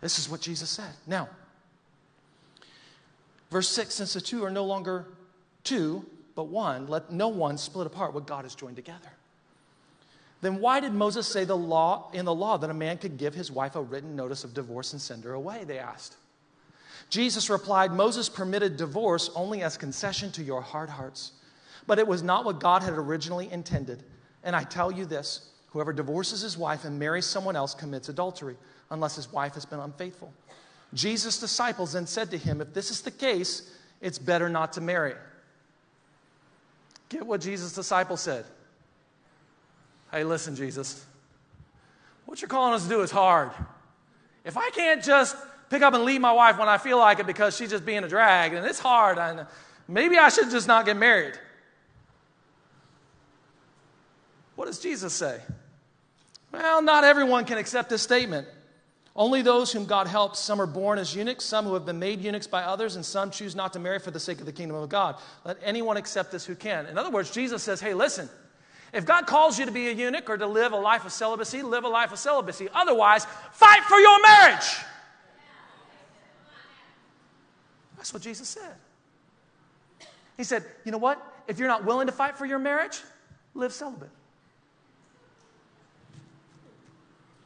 This 0.00 0.18
is 0.18 0.28
what 0.28 0.40
Jesus 0.40 0.68
said. 0.68 0.92
Now, 1.06 1.28
verse 3.50 3.68
6 3.68 3.94
since 3.94 4.14
the 4.14 4.20
two 4.20 4.44
are 4.44 4.50
no 4.50 4.64
longer 4.64 5.06
two, 5.62 6.04
but 6.34 6.48
one. 6.48 6.86
Let 6.86 7.12
no 7.12 7.28
one 7.28 7.58
split 7.58 7.86
apart 7.86 8.14
what 8.14 8.26
God 8.26 8.44
has 8.44 8.54
joined 8.54 8.76
together. 8.76 9.10
Then 10.40 10.60
why 10.60 10.80
did 10.80 10.92
Moses 10.92 11.26
say 11.26 11.44
the 11.44 11.56
law 11.56 12.10
in 12.12 12.24
the 12.24 12.34
law 12.34 12.58
that 12.58 12.68
a 12.68 12.74
man 12.74 12.98
could 12.98 13.16
give 13.16 13.34
his 13.34 13.50
wife 13.50 13.76
a 13.76 13.82
written 13.82 14.14
notice 14.14 14.44
of 14.44 14.52
divorce 14.52 14.92
and 14.92 15.00
send 15.00 15.24
her 15.24 15.32
away? 15.32 15.64
They 15.64 15.78
asked. 15.78 16.16
Jesus 17.08 17.48
replied, 17.48 17.92
Moses 17.92 18.28
permitted 18.28 18.76
divorce 18.76 19.30
only 19.34 19.62
as 19.62 19.76
concession 19.76 20.30
to 20.32 20.42
your 20.42 20.60
hard 20.60 20.90
hearts. 20.90 21.32
But 21.86 21.98
it 21.98 22.06
was 22.06 22.22
not 22.22 22.44
what 22.44 22.60
God 22.60 22.82
had 22.82 22.94
originally 22.94 23.50
intended. 23.50 24.02
And 24.42 24.54
I 24.54 24.64
tell 24.64 24.90
you 24.90 25.04
this 25.06 25.50
whoever 25.68 25.92
divorces 25.92 26.40
his 26.40 26.56
wife 26.56 26.84
and 26.84 26.98
marries 26.98 27.26
someone 27.26 27.56
else 27.56 27.74
commits 27.74 28.08
adultery, 28.08 28.56
unless 28.90 29.16
his 29.16 29.32
wife 29.32 29.54
has 29.54 29.64
been 29.64 29.80
unfaithful. 29.80 30.32
Jesus' 30.92 31.40
disciples 31.40 31.92
then 31.92 32.06
said 32.06 32.30
to 32.30 32.38
him, 32.38 32.60
If 32.60 32.72
this 32.72 32.90
is 32.90 33.00
the 33.00 33.10
case, 33.10 33.72
it's 34.00 34.18
better 34.18 34.48
not 34.48 34.72
to 34.74 34.80
marry. 34.80 35.14
Get 37.08 37.26
what 37.26 37.40
Jesus' 37.40 37.74
disciple 37.74 38.16
said. 38.16 38.44
Hey, 40.10 40.24
listen, 40.24 40.56
Jesus, 40.56 41.04
what 42.24 42.40
you're 42.40 42.48
calling 42.48 42.74
us 42.74 42.84
to 42.84 42.88
do 42.88 43.00
is 43.02 43.10
hard. 43.10 43.50
If 44.44 44.56
I 44.56 44.70
can't 44.70 45.02
just 45.02 45.36
pick 45.70 45.82
up 45.82 45.94
and 45.94 46.04
leave 46.04 46.20
my 46.20 46.32
wife 46.32 46.58
when 46.58 46.68
I 46.68 46.78
feel 46.78 46.98
like 46.98 47.18
it 47.18 47.26
because 47.26 47.56
she's 47.56 47.70
just 47.70 47.84
being 47.84 48.04
a 48.04 48.08
drag, 48.08 48.54
and 48.54 48.64
it's 48.66 48.78
hard, 48.78 49.18
and 49.18 49.46
maybe 49.88 50.16
I 50.18 50.28
should 50.28 50.50
just 50.50 50.68
not 50.68 50.86
get 50.86 50.96
married. 50.96 51.34
What 54.54 54.66
does 54.66 54.78
Jesus 54.78 55.12
say? 55.12 55.40
Well, 56.52 56.82
not 56.82 57.02
everyone 57.02 57.44
can 57.44 57.58
accept 57.58 57.90
this 57.90 58.02
statement. 58.02 58.46
Only 59.16 59.42
those 59.42 59.70
whom 59.70 59.84
God 59.86 60.08
helps. 60.08 60.40
Some 60.40 60.60
are 60.60 60.66
born 60.66 60.98
as 60.98 61.14
eunuchs, 61.14 61.44
some 61.44 61.64
who 61.64 61.74
have 61.74 61.86
been 61.86 62.00
made 62.00 62.20
eunuchs 62.20 62.48
by 62.48 62.62
others, 62.62 62.96
and 62.96 63.06
some 63.06 63.30
choose 63.30 63.54
not 63.54 63.72
to 63.74 63.78
marry 63.78 64.00
for 64.00 64.10
the 64.10 64.18
sake 64.18 64.40
of 64.40 64.46
the 64.46 64.52
kingdom 64.52 64.76
of 64.76 64.88
God. 64.88 65.16
Let 65.44 65.58
anyone 65.62 65.96
accept 65.96 66.32
this 66.32 66.44
who 66.44 66.56
can. 66.56 66.86
In 66.86 66.98
other 66.98 67.10
words, 67.10 67.30
Jesus 67.30 67.62
says, 67.62 67.80
hey, 67.80 67.94
listen, 67.94 68.28
if 68.92 69.06
God 69.06 69.26
calls 69.26 69.58
you 69.58 69.66
to 69.66 69.72
be 69.72 69.88
a 69.88 69.92
eunuch 69.92 70.28
or 70.28 70.36
to 70.36 70.46
live 70.46 70.72
a 70.72 70.76
life 70.76 71.04
of 71.04 71.12
celibacy, 71.12 71.62
live 71.62 71.84
a 71.84 71.88
life 71.88 72.12
of 72.12 72.18
celibacy. 72.18 72.68
Otherwise, 72.74 73.24
fight 73.52 73.84
for 73.84 73.98
your 73.98 74.20
marriage. 74.20 74.76
That's 77.96 78.12
what 78.12 78.22
Jesus 78.22 78.48
said. 78.48 78.74
He 80.36 80.42
said, 80.42 80.64
you 80.84 80.90
know 80.90 80.98
what? 80.98 81.24
If 81.46 81.60
you're 81.60 81.68
not 81.68 81.84
willing 81.84 82.08
to 82.08 82.12
fight 82.12 82.36
for 82.36 82.46
your 82.46 82.58
marriage, 82.58 83.00
live 83.54 83.72
celibate. 83.72 84.10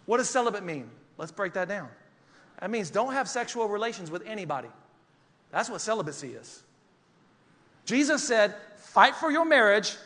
What 0.06 0.16
does 0.16 0.30
celibate 0.30 0.64
mean? 0.64 0.88
Let's 1.18 1.32
break 1.32 1.52
that 1.54 1.68
down. 1.68 1.88
That 2.60 2.70
means 2.70 2.90
don't 2.90 3.12
have 3.12 3.28
sexual 3.28 3.68
relations 3.68 4.10
with 4.10 4.22
anybody. 4.26 4.68
That's 5.50 5.68
what 5.68 5.80
celibacy 5.80 6.28
is. 6.32 6.62
Jesus 7.84 8.26
said, 8.26 8.54
fight 8.76 9.14
for 9.14 9.30
your 9.30 9.44
marriage 9.44 9.96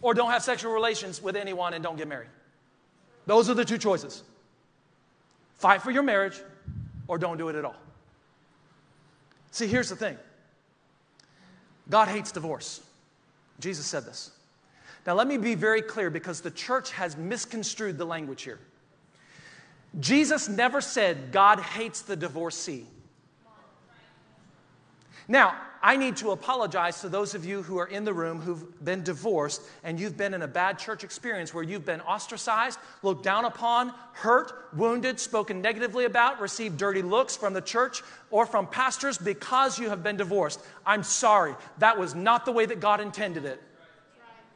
or 0.00 0.14
don't 0.14 0.30
have 0.30 0.42
sexual 0.42 0.72
relations 0.72 1.22
with 1.22 1.36
anyone 1.36 1.74
and 1.74 1.82
don't 1.82 1.96
get 1.96 2.08
married. 2.08 2.28
Those 3.26 3.48
are 3.48 3.54
the 3.54 3.64
two 3.64 3.78
choices. 3.78 4.22
Fight 5.58 5.82
for 5.82 5.90
your 5.90 6.02
marriage 6.02 6.40
or 7.08 7.18
don't 7.18 7.38
do 7.38 7.48
it 7.48 7.56
at 7.56 7.64
all. 7.64 7.76
See, 9.50 9.66
here's 9.66 9.88
the 9.88 9.96
thing 9.96 10.18
God 11.88 12.08
hates 12.08 12.32
divorce. 12.32 12.80
Jesus 13.60 13.86
said 13.86 14.04
this. 14.04 14.30
Now, 15.06 15.14
let 15.14 15.26
me 15.26 15.36
be 15.36 15.54
very 15.54 15.82
clear 15.82 16.10
because 16.10 16.40
the 16.40 16.50
church 16.50 16.90
has 16.92 17.16
misconstrued 17.16 17.98
the 17.98 18.04
language 18.04 18.42
here. 18.42 18.58
Jesus 20.00 20.48
never 20.48 20.80
said 20.80 21.30
God 21.32 21.60
hates 21.60 22.02
the 22.02 22.16
divorcee. 22.16 22.86
Now, 25.28 25.56
I 25.82 25.96
need 25.96 26.16
to 26.16 26.30
apologize 26.30 27.02
to 27.02 27.08
those 27.10 27.34
of 27.34 27.44
you 27.44 27.62
who 27.62 27.78
are 27.78 27.86
in 27.86 28.04
the 28.04 28.12
room 28.14 28.40
who've 28.40 28.84
been 28.84 29.02
divorced 29.02 29.60
and 29.82 30.00
you've 30.00 30.16
been 30.16 30.32
in 30.32 30.40
a 30.40 30.48
bad 30.48 30.78
church 30.78 31.04
experience 31.04 31.52
where 31.52 31.62
you've 31.62 31.84
been 31.84 32.00
ostracized, 32.00 32.78
looked 33.02 33.22
down 33.22 33.44
upon, 33.44 33.92
hurt, 34.12 34.70
wounded, 34.74 35.20
spoken 35.20 35.60
negatively 35.60 36.06
about, 36.06 36.40
received 36.40 36.78
dirty 36.78 37.02
looks 37.02 37.36
from 37.36 37.52
the 37.52 37.60
church 37.60 38.02
or 38.30 38.46
from 38.46 38.66
pastors 38.66 39.18
because 39.18 39.78
you 39.78 39.90
have 39.90 40.02
been 40.02 40.16
divorced. 40.16 40.60
I'm 40.86 41.02
sorry. 41.02 41.54
That 41.78 41.98
was 41.98 42.14
not 42.14 42.46
the 42.46 42.52
way 42.52 42.64
that 42.66 42.80
God 42.80 43.00
intended 43.00 43.44
it. 43.44 43.62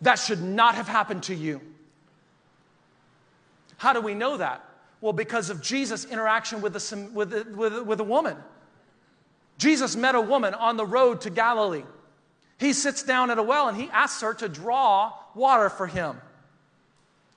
That 0.01 0.19
should 0.19 0.43
not 0.43 0.77
have 0.77 0.89
happened 0.89 1.25
to 1.25 1.35
you. 1.35 1.61
How 3.77 3.93
do 3.93 4.01
we 4.01 4.15
know 4.15 4.39
that? 4.39 4.65
Well, 5.01 5.13
because 5.13 5.51
of 5.51 5.63
Jesus' 5.63 6.05
interaction 6.05 6.61
with 6.61 6.75
a, 6.75 7.11
with, 7.13 7.33
a, 7.33 7.47
with, 7.55 7.77
a, 7.77 7.85
with 7.85 8.01
a 8.01 8.05
woman. 8.05 8.37
Jesus 9.59 9.97
met 9.97 10.15
a 10.15 10.21
woman 10.21 10.55
on 10.55 10.77
the 10.77 10.87
road 10.87 11.21
to 11.23 11.31
Galilee. 11.31 11.85
He 12.59 12.73
sits 12.73 13.03
down 13.03 13.31
at 13.31 13.39
a 13.39 13.43
well 13.43 13.69
and 13.69 13.77
he 13.77 13.89
asks 13.91 14.21
her 14.23 14.35
to 14.35 14.49
draw 14.49 15.13
water 15.35 15.69
for 15.69 15.87
him. 15.87 16.21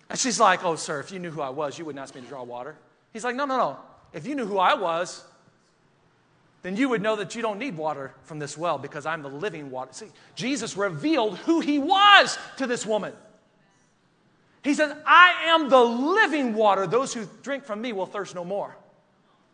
And 0.10 0.20
she's 0.20 0.40
like, 0.40 0.64
Oh, 0.64 0.76
sir, 0.76 1.00
if 1.00 1.12
you 1.12 1.20
knew 1.20 1.32
who 1.32 1.42
I 1.42 1.50
was, 1.50 1.78
you 1.78 1.86
wouldn't 1.86 2.02
ask 2.02 2.16
me 2.16 2.22
to 2.22 2.28
draw 2.28 2.44
water. 2.44 2.76
He's 3.14 3.24
like, 3.24 3.36
No, 3.36 3.46
no, 3.46 3.58
no. 3.58 3.78
If 4.14 4.28
you 4.28 4.36
knew 4.36 4.46
who 4.46 4.58
I 4.58 4.74
was, 4.74 5.24
then 6.64 6.76
you 6.76 6.90
would 6.90 7.02
know 7.02 7.16
that 7.16 7.36
you 7.36 7.42
don't 7.42 7.60
need 7.60 7.78
water 7.78 8.14
from 8.24 8.40
this 8.40 8.58
well 8.58 8.78
because 8.78 9.06
I'm 9.06 9.22
the 9.22 9.30
living 9.30 9.72
water. 9.72 9.94
See, 9.94 10.08
Jesus 10.36 10.78
revealed 10.78 11.38
who 11.40 11.60
he 11.60 11.80
was 11.80 12.38
to 12.58 12.68
this 12.68 12.86
woman. 12.86 13.14
He 14.64 14.74
says, 14.74 14.96
I 15.06 15.46
am 15.48 15.70
the 15.70 15.80
living 15.80 16.54
water. 16.54 16.86
Those 16.86 17.14
who 17.14 17.28
drink 17.42 17.64
from 17.66 17.82
me 17.82 17.94
will 17.94 18.06
thirst 18.06 18.36
no 18.36 18.44
more. 18.46 18.76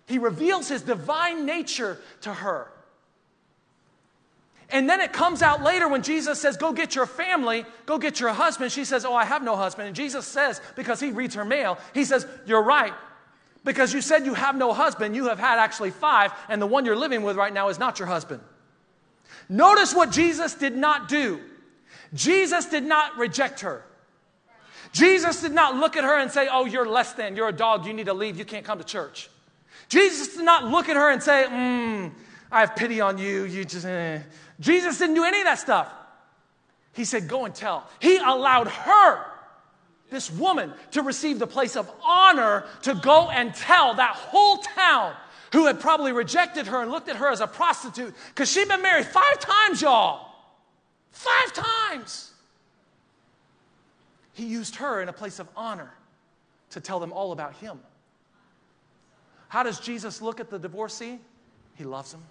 He 0.05 0.17
reveals 0.19 0.67
his 0.67 0.81
divine 0.81 1.45
nature 1.45 1.99
to 2.21 2.33
her. 2.33 2.71
And 4.69 4.89
then 4.89 4.99
it 4.99 5.13
comes 5.13 5.41
out 5.41 5.63
later 5.63 5.87
when 5.87 6.03
Jesus 6.03 6.41
says, 6.41 6.57
Go 6.57 6.73
get 6.73 6.93
your 6.93 7.05
family, 7.05 7.65
go 7.85 7.97
get 7.97 8.19
your 8.19 8.33
husband. 8.33 8.71
She 8.71 8.83
says, 8.83 9.05
Oh, 9.05 9.13
I 9.13 9.23
have 9.23 9.43
no 9.43 9.55
husband. 9.55 9.87
And 9.87 9.95
Jesus 9.95 10.27
says, 10.27 10.59
because 10.75 10.99
he 10.99 11.11
reads 11.11 11.35
her 11.35 11.45
mail, 11.45 11.77
he 11.93 12.03
says, 12.03 12.27
You're 12.45 12.63
right. 12.63 12.93
Because 13.63 13.93
you 13.93 14.01
said 14.01 14.25
you 14.25 14.33
have 14.33 14.55
no 14.55 14.73
husband, 14.73 15.15
you 15.15 15.27
have 15.27 15.39
had 15.39 15.59
actually 15.59 15.91
five, 15.91 16.31
and 16.47 16.61
the 16.61 16.65
one 16.65 16.85
you're 16.85 16.95
living 16.95 17.23
with 17.23 17.35
right 17.35 17.53
now 17.53 17.69
is 17.69 17.79
not 17.79 17.99
your 17.99 18.07
husband. 18.07 18.41
Notice 19.49 19.93
what 19.93 20.11
Jesus 20.11 20.53
did 20.53 20.75
not 20.75 21.09
do. 21.09 21.41
Jesus 22.13 22.65
did 22.65 22.83
not 22.83 23.17
reject 23.17 23.61
her. 23.61 23.83
Jesus 24.91 25.41
did 25.41 25.53
not 25.53 25.75
look 25.75 25.97
at 25.97 26.03
her 26.03 26.19
and 26.19 26.31
say, 26.31 26.47
Oh, 26.51 26.65
you're 26.65 26.87
less 26.87 27.13
than, 27.13 27.35
you're 27.35 27.49
a 27.49 27.53
dog, 27.53 27.85
you 27.85 27.93
need 27.93 28.05
to 28.05 28.13
leave, 28.13 28.37
you 28.37 28.45
can't 28.45 28.65
come 28.65 28.77
to 28.77 28.83
church. 28.83 29.29
Jesus 29.89 30.35
did 30.35 30.45
not 30.45 30.65
look 30.65 30.89
at 30.89 30.95
her 30.95 31.11
and 31.11 31.23
say, 31.23 31.45
mm, 31.49 32.11
I 32.51 32.59
have 32.61 32.75
pity 32.75 33.01
on 33.01 33.17
you, 33.17 33.43
you 33.43 33.63
just, 33.63 33.85
eh. 33.85 34.19
Jesus 34.59 34.97
didn't 34.97 35.15
do 35.15 35.23
any 35.23 35.39
of 35.39 35.45
that 35.45 35.59
stuff. 35.59 35.91
He 36.93 37.05
said, 37.05 37.27
Go 37.27 37.45
and 37.45 37.53
tell. 37.53 37.87
He 37.99 38.17
allowed 38.17 38.67
her, 38.67 39.25
this 40.09 40.31
woman, 40.31 40.73
to 40.91 41.03
receive 41.03 41.37
the 41.37 41.47
place 41.47 41.75
of 41.75 41.89
honor 42.03 42.65
to 42.83 42.95
go 42.95 43.29
and 43.29 43.53
tell 43.53 43.93
that 43.95 44.15
whole 44.15 44.57
town 44.57 45.13
who 45.53 45.67
had 45.67 45.79
probably 45.79 46.11
rejected 46.11 46.67
her 46.67 46.81
and 46.81 46.91
looked 46.91 47.07
at 47.07 47.17
her 47.17 47.29
as 47.29 47.39
a 47.39 47.47
prostitute 47.47 48.13
because 48.29 48.51
she'd 48.51 48.67
been 48.67 48.81
married 48.81 49.05
five 49.05 49.39
times, 49.39 49.81
y'all. 49.81 50.27
Five 51.11 51.53
times. 51.53 52.26
He 54.37 54.45
used 54.45 54.75
her 54.75 55.01
in 55.01 55.09
a 55.09 55.13
place 55.13 55.39
of 55.39 55.47
honor 55.57 55.91
to 56.69 56.79
tell 56.79 56.99
them 56.99 57.11
all 57.11 57.31
about 57.31 57.55
him. 57.55 57.79
How 59.47 59.63
does 59.63 59.79
Jesus 59.79 60.21
look 60.21 60.39
at 60.39 60.51
the 60.51 60.59
divorcee? 60.59 61.17
He 61.73 61.83
loves 61.83 62.11
them. 62.11 62.21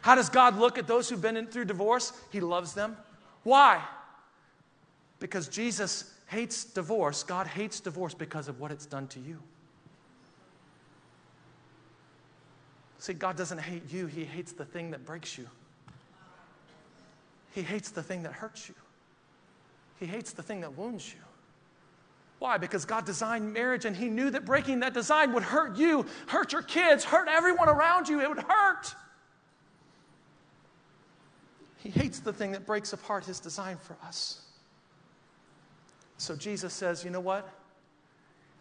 How 0.00 0.14
does 0.14 0.30
God 0.30 0.58
look 0.58 0.78
at 0.78 0.86
those 0.86 1.10
who've 1.10 1.20
been 1.20 1.36
in, 1.36 1.46
through 1.46 1.66
divorce? 1.66 2.14
He 2.32 2.40
loves 2.40 2.72
them. 2.72 2.96
Why? 3.42 3.84
Because 5.18 5.46
Jesus 5.48 6.10
hates 6.28 6.64
divorce. 6.64 7.22
God 7.22 7.48
hates 7.48 7.80
divorce 7.80 8.14
because 8.14 8.48
of 8.48 8.58
what 8.58 8.70
it's 8.70 8.86
done 8.86 9.06
to 9.08 9.20
you. 9.20 9.38
See, 12.98 13.12
God 13.12 13.36
doesn't 13.36 13.58
hate 13.58 13.92
you, 13.92 14.06
He 14.06 14.24
hates 14.24 14.52
the 14.52 14.64
thing 14.64 14.92
that 14.92 15.04
breaks 15.04 15.36
you. 15.36 15.48
He 17.52 17.60
hates 17.60 17.90
the 17.90 18.02
thing 18.02 18.22
that 18.22 18.32
hurts 18.32 18.70
you. 18.70 18.74
He 20.04 20.10
hates 20.10 20.34
the 20.34 20.42
thing 20.42 20.60
that 20.60 20.76
wounds 20.76 21.10
you. 21.10 21.20
Why? 22.38 22.58
Because 22.58 22.84
God 22.84 23.06
designed 23.06 23.54
marriage 23.54 23.86
and 23.86 23.96
He 23.96 24.10
knew 24.10 24.28
that 24.32 24.44
breaking 24.44 24.80
that 24.80 24.92
design 24.92 25.32
would 25.32 25.44
hurt 25.44 25.78
you, 25.78 26.04
hurt 26.26 26.52
your 26.52 26.60
kids, 26.60 27.04
hurt 27.04 27.26
everyone 27.26 27.70
around 27.70 28.06
you. 28.06 28.20
It 28.20 28.28
would 28.28 28.40
hurt. 28.40 28.94
He 31.78 31.88
hates 31.88 32.18
the 32.18 32.34
thing 32.34 32.52
that 32.52 32.66
breaks 32.66 32.92
apart 32.92 33.24
His 33.24 33.40
design 33.40 33.78
for 33.78 33.96
us. 34.04 34.42
So 36.18 36.36
Jesus 36.36 36.74
says, 36.74 37.02
you 37.02 37.08
know 37.08 37.20
what? 37.20 37.48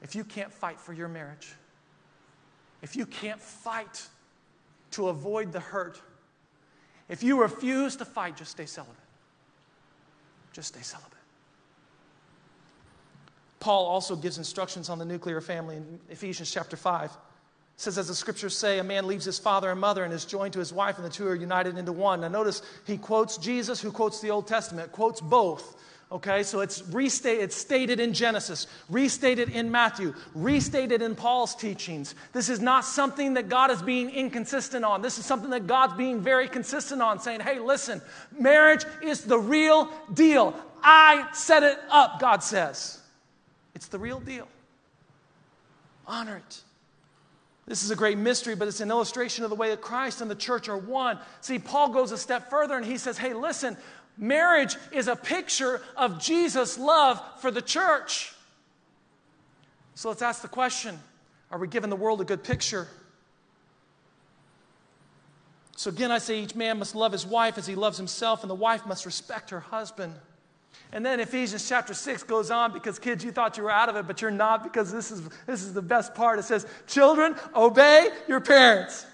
If 0.01 0.15
you 0.15 0.23
can't 0.23 0.53
fight 0.53 0.79
for 0.79 0.93
your 0.93 1.09
marriage, 1.09 1.51
if 2.81 2.95
you 2.95 3.05
can't 3.05 3.41
fight 3.41 4.07
to 4.91 5.09
avoid 5.09 5.51
the 5.51 5.59
hurt, 5.59 6.01
if 7.09 7.21
you 7.21 7.41
refuse 7.41 7.97
to 7.97 8.05
fight, 8.05 8.37
just 8.37 8.51
stay 8.51 8.65
celibate. 8.65 8.95
Just 10.53 10.69
stay 10.69 10.83
celibate. 10.83 11.17
Paul 13.63 13.85
also 13.85 14.17
gives 14.17 14.37
instructions 14.37 14.89
on 14.89 14.99
the 14.99 15.05
nuclear 15.05 15.39
family 15.39 15.77
in 15.77 15.97
Ephesians 16.09 16.51
chapter 16.51 16.75
5. 16.75 17.05
It 17.05 17.11
says, 17.77 17.97
as 17.97 18.09
the 18.09 18.13
scriptures 18.13 18.57
say, 18.57 18.79
a 18.79 18.83
man 18.83 19.07
leaves 19.07 19.23
his 19.23 19.39
father 19.39 19.71
and 19.71 19.79
mother 19.79 20.03
and 20.03 20.13
is 20.13 20.25
joined 20.25 20.51
to 20.51 20.59
his 20.59 20.73
wife, 20.73 20.97
and 20.97 21.05
the 21.05 21.09
two 21.09 21.25
are 21.29 21.33
united 21.33 21.77
into 21.77 21.93
one. 21.93 22.19
Now, 22.19 22.27
notice 22.27 22.61
he 22.85 22.97
quotes 22.97 23.37
Jesus, 23.37 23.79
who 23.79 23.89
quotes 23.89 24.19
the 24.19 24.31
Old 24.31 24.47
Testament, 24.47 24.91
quotes 24.91 25.21
both. 25.21 25.81
Okay, 26.11 26.43
so 26.43 26.59
it's 26.59 26.83
restated, 26.89 27.41
it's 27.41 27.55
stated 27.55 28.01
in 28.01 28.13
Genesis, 28.13 28.67
restated 28.89 29.47
in 29.47 29.71
Matthew, 29.71 30.13
restated 30.35 31.01
in 31.01 31.15
Paul's 31.15 31.55
teachings. 31.55 32.15
This 32.33 32.49
is 32.49 32.59
not 32.59 32.83
something 32.83 33.35
that 33.35 33.47
God 33.47 33.71
is 33.71 33.81
being 33.81 34.09
inconsistent 34.09 34.83
on. 34.83 35.01
This 35.01 35.17
is 35.17 35.25
something 35.25 35.51
that 35.51 35.67
God's 35.67 35.93
being 35.93 36.19
very 36.19 36.49
consistent 36.49 37.01
on, 37.01 37.21
saying, 37.21 37.39
hey, 37.39 37.59
listen, 37.59 38.01
marriage 38.37 38.83
is 39.01 39.21
the 39.21 39.39
real 39.39 39.89
deal. 40.13 40.53
I 40.83 41.29
set 41.31 41.63
it 41.63 41.79
up, 41.89 42.19
God 42.19 42.43
says. 42.43 42.99
It's 43.83 43.89
the 43.89 43.99
real 43.99 44.21
deal. 44.21 44.47
Honor 46.07 46.37
it. 46.37 46.61
This 47.67 47.83
is 47.83 47.91
a 47.91 47.97
great 47.97 48.17
mystery, 48.17 48.55
but 48.55 48.69
it's 48.69 48.79
an 48.79 48.89
illustration 48.89 49.43
of 49.43 49.49
the 49.49 49.57
way 49.57 49.71
that 49.71 49.81
Christ 49.81 50.21
and 50.21 50.31
the 50.31 50.35
church 50.35 50.69
are 50.69 50.77
one. 50.77 51.19
See, 51.41 51.59
Paul 51.59 51.89
goes 51.89 52.13
a 52.13 52.17
step 52.17 52.49
further 52.49 52.77
and 52.77 52.85
he 52.85 52.97
says, 52.97 53.17
Hey, 53.17 53.33
listen, 53.33 53.75
marriage 54.17 54.77
is 54.93 55.09
a 55.09 55.17
picture 55.17 55.81
of 55.97 56.17
Jesus' 56.17 56.77
love 56.77 57.21
for 57.41 57.51
the 57.51 57.61
church. 57.61 58.33
So 59.95 60.07
let's 60.07 60.21
ask 60.21 60.41
the 60.41 60.47
question 60.47 60.97
Are 61.51 61.59
we 61.59 61.67
giving 61.67 61.89
the 61.89 61.97
world 61.97 62.21
a 62.21 62.23
good 62.23 62.41
picture? 62.41 62.87
So 65.75 65.89
again, 65.89 66.09
I 66.09 66.19
say 66.19 66.39
each 66.39 66.55
man 66.55 66.79
must 66.79 66.95
love 66.95 67.11
his 67.11 67.25
wife 67.25 67.57
as 67.57 67.67
he 67.67 67.75
loves 67.75 67.97
himself, 67.97 68.43
and 68.43 68.49
the 68.49 68.55
wife 68.55 68.85
must 68.85 69.05
respect 69.05 69.49
her 69.49 69.59
husband. 69.59 70.13
And 70.93 71.03
then 71.03 71.19
Ephesians 71.19 71.67
chapter 71.67 71.95
6 71.95 72.21
goes 72.21 72.51
on 72.51 72.71
because 72.71 72.99
kids, 72.99 73.25
you 73.25 73.31
thought 73.31 73.57
you 73.57 73.63
were 73.63 73.71
out 73.71 73.89
of 73.89 73.95
it, 73.95 74.05
but 74.05 74.21
you're 74.21 74.29
not 74.29 74.63
because 74.63 74.91
this 74.91 75.09
is, 75.09 75.27
this 75.47 75.63
is 75.63 75.73
the 75.73 75.81
best 75.81 76.13
part. 76.13 76.37
It 76.37 76.43
says, 76.43 76.67
Children, 76.85 77.35
obey 77.55 78.09
your 78.27 78.39
parents. 78.39 79.07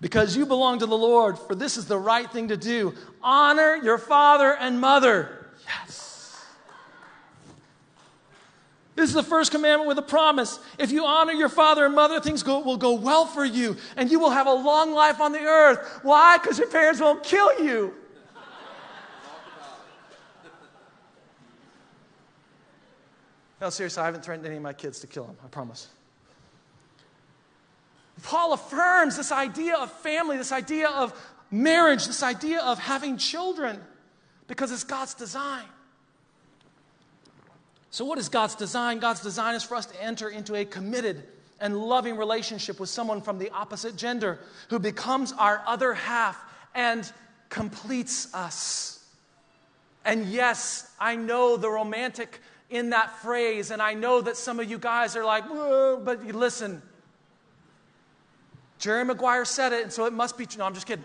Because 0.00 0.34
you 0.36 0.46
belong 0.46 0.78
to 0.78 0.86
the 0.86 0.96
Lord, 0.96 1.38
for 1.38 1.54
this 1.54 1.76
is 1.76 1.86
the 1.86 1.98
right 1.98 2.30
thing 2.30 2.48
to 2.48 2.56
do. 2.56 2.94
Honor 3.22 3.76
your 3.76 3.98
father 3.98 4.56
and 4.56 4.80
mother. 4.80 5.50
Yes. 5.66 6.03
This 8.96 9.08
is 9.08 9.14
the 9.14 9.24
first 9.24 9.50
commandment 9.50 9.88
with 9.88 9.98
a 9.98 10.02
promise. 10.02 10.60
If 10.78 10.92
you 10.92 11.04
honor 11.04 11.32
your 11.32 11.48
father 11.48 11.84
and 11.84 11.94
mother, 11.94 12.20
things 12.20 12.44
go, 12.44 12.60
will 12.60 12.76
go 12.76 12.94
well 12.94 13.26
for 13.26 13.44
you, 13.44 13.76
and 13.96 14.10
you 14.10 14.20
will 14.20 14.30
have 14.30 14.46
a 14.46 14.52
long 14.52 14.92
life 14.92 15.20
on 15.20 15.32
the 15.32 15.40
earth. 15.40 16.00
Why? 16.02 16.38
Because 16.38 16.58
your 16.58 16.68
parents 16.68 17.00
won't 17.00 17.24
kill 17.24 17.62
you. 17.62 17.94
No, 23.60 23.70
seriously, 23.70 24.02
I 24.02 24.06
haven't 24.06 24.24
threatened 24.24 24.46
any 24.46 24.56
of 24.56 24.62
my 24.62 24.74
kids 24.74 25.00
to 25.00 25.06
kill 25.06 25.24
them, 25.24 25.36
I 25.44 25.48
promise. 25.48 25.88
Paul 28.22 28.52
affirms 28.52 29.16
this 29.16 29.32
idea 29.32 29.74
of 29.76 29.90
family, 29.90 30.36
this 30.36 30.52
idea 30.52 30.88
of 30.88 31.18
marriage, 31.50 32.06
this 32.06 32.22
idea 32.22 32.60
of 32.60 32.78
having 32.78 33.16
children, 33.16 33.80
because 34.46 34.70
it's 34.70 34.84
God's 34.84 35.14
design. 35.14 35.64
So, 37.94 38.04
what 38.04 38.18
is 38.18 38.28
God's 38.28 38.56
design? 38.56 38.98
God's 38.98 39.20
design 39.20 39.54
is 39.54 39.62
for 39.62 39.76
us 39.76 39.86
to 39.86 40.02
enter 40.02 40.28
into 40.28 40.56
a 40.56 40.64
committed 40.64 41.22
and 41.60 41.78
loving 41.78 42.16
relationship 42.16 42.80
with 42.80 42.88
someone 42.88 43.22
from 43.22 43.38
the 43.38 43.50
opposite 43.50 43.94
gender 43.94 44.40
who 44.68 44.80
becomes 44.80 45.30
our 45.30 45.62
other 45.64 45.94
half 45.94 46.36
and 46.74 47.08
completes 47.50 48.34
us. 48.34 49.06
And 50.04 50.26
yes, 50.26 50.90
I 50.98 51.14
know 51.14 51.56
the 51.56 51.70
romantic 51.70 52.40
in 52.68 52.90
that 52.90 53.16
phrase, 53.20 53.70
and 53.70 53.80
I 53.80 53.94
know 53.94 54.20
that 54.22 54.36
some 54.36 54.58
of 54.58 54.68
you 54.68 54.76
guys 54.76 55.14
are 55.14 55.24
like, 55.24 55.44
but 56.04 56.24
listen. 56.24 56.82
Jerry 58.80 59.04
Maguire 59.04 59.44
said 59.44 59.72
it, 59.72 59.84
and 59.84 59.92
so 59.92 60.06
it 60.06 60.12
must 60.12 60.36
be 60.36 60.46
true. 60.46 60.58
No, 60.58 60.64
I'm 60.64 60.74
just 60.74 60.88
kidding. 60.88 61.04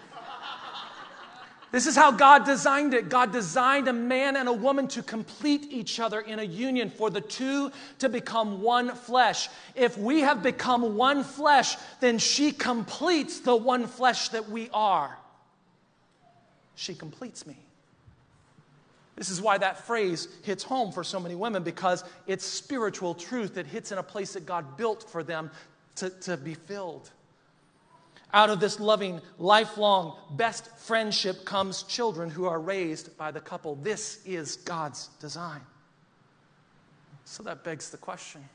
This 1.71 1.85
is 1.85 1.95
how 1.95 2.11
God 2.11 2.45
designed 2.45 2.93
it. 2.95 3.09
God 3.09 3.31
designed 3.31 3.87
a 3.87 3.93
man 3.93 4.35
and 4.35 4.49
a 4.49 4.53
woman 4.53 4.87
to 4.89 5.03
complete 5.03 5.67
each 5.69 5.99
other 5.99 6.19
in 6.19 6.39
a 6.39 6.43
union, 6.43 6.89
for 6.89 7.11
the 7.11 7.21
two 7.21 7.71
to 7.99 8.09
become 8.09 8.61
one 8.61 8.95
flesh. 8.95 9.49
If 9.75 9.97
we 9.97 10.21
have 10.21 10.41
become 10.41 10.95
one 10.95 11.23
flesh, 11.23 11.77
then 11.99 12.17
she 12.17 12.51
completes 12.51 13.41
the 13.41 13.55
one 13.55 13.85
flesh 13.85 14.29
that 14.29 14.49
we 14.49 14.69
are. 14.73 15.15
She 16.75 16.95
completes 16.95 17.45
me. 17.45 17.57
This 19.15 19.29
is 19.29 19.41
why 19.41 19.57
that 19.57 19.85
phrase 19.85 20.29
hits 20.43 20.63
home 20.63 20.93
for 20.93 21.03
so 21.03 21.19
many 21.19 21.35
women 21.35 21.61
because 21.61 22.05
it's 22.25 22.45
spiritual 22.45 23.13
truth 23.13 23.55
that 23.55 23.67
hits 23.67 23.91
in 23.91 23.97
a 23.97 24.03
place 24.03 24.33
that 24.33 24.45
God 24.45 24.77
built 24.77 25.07
for 25.09 25.23
them 25.23 25.51
to, 25.97 26.09
to 26.09 26.37
be 26.37 26.53
filled. 26.53 27.11
Out 28.33 28.49
of 28.49 28.59
this 28.59 28.79
loving, 28.79 29.21
lifelong, 29.39 30.17
best 30.31 30.75
friendship 30.77 31.45
comes 31.45 31.83
children 31.83 32.29
who 32.29 32.45
are 32.45 32.59
raised 32.59 33.17
by 33.17 33.31
the 33.31 33.39
couple. 33.39 33.75
This 33.75 34.19
is 34.25 34.57
God's 34.57 35.07
design. 35.19 35.61
So 37.25 37.43
that 37.43 37.63
begs 37.63 37.89
the 37.89 37.97
question 37.97 38.47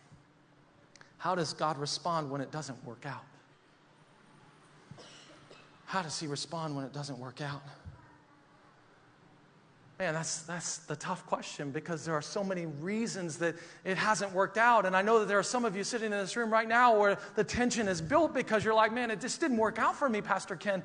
how 1.19 1.35
does 1.35 1.55
God 1.55 1.79
respond 1.79 2.31
when 2.31 2.43
it 2.43 2.53
doesn't 2.53 2.85
work 2.85 3.07
out? 3.07 3.25
How 5.87 6.03
does 6.03 6.21
He 6.21 6.27
respond 6.27 6.77
when 6.77 6.85
it 6.85 6.93
doesn't 6.93 7.19
work 7.19 7.41
out? 7.41 7.63
Man, 9.99 10.13
that's, 10.13 10.43
that's 10.43 10.79
the 10.79 10.97
tough 10.97 11.25
question 11.27 11.71
because 11.71 12.05
there 12.05 12.15
are 12.15 12.23
so 12.23 12.43
many 12.43 12.67
reasons 12.67 13.39
that 13.39 13.55
it 13.85 13.97
hasn't 13.97 14.33
worked 14.33 14.59
out. 14.59 14.87
And 14.87 14.97
I 14.97 15.03
know 15.03 15.21
that 15.21 15.29
there 15.29 15.39
are 15.39 15.45
some 15.45 15.65
of 15.65 15.77
you 15.77 15.85
sitting 15.85 16.13
in 16.13 16.19
this 16.19 16.37
room 16.37 16.53
right 16.53 16.69
now 16.69 16.99
where 16.99 17.17
the 17.37 17.45
tension 17.45 17.87
is 17.87 18.01
built 18.01 18.35
because 18.35 18.65
you're 18.65 18.75
like, 18.75 18.93
man, 18.93 19.13
it 19.13 19.21
just 19.21 19.41
didn't 19.41 19.59
work 19.59 19.79
out 19.79 19.95
for 19.95 20.09
me, 20.09 20.21
Pastor 20.21 20.57
Ken. 20.57 20.83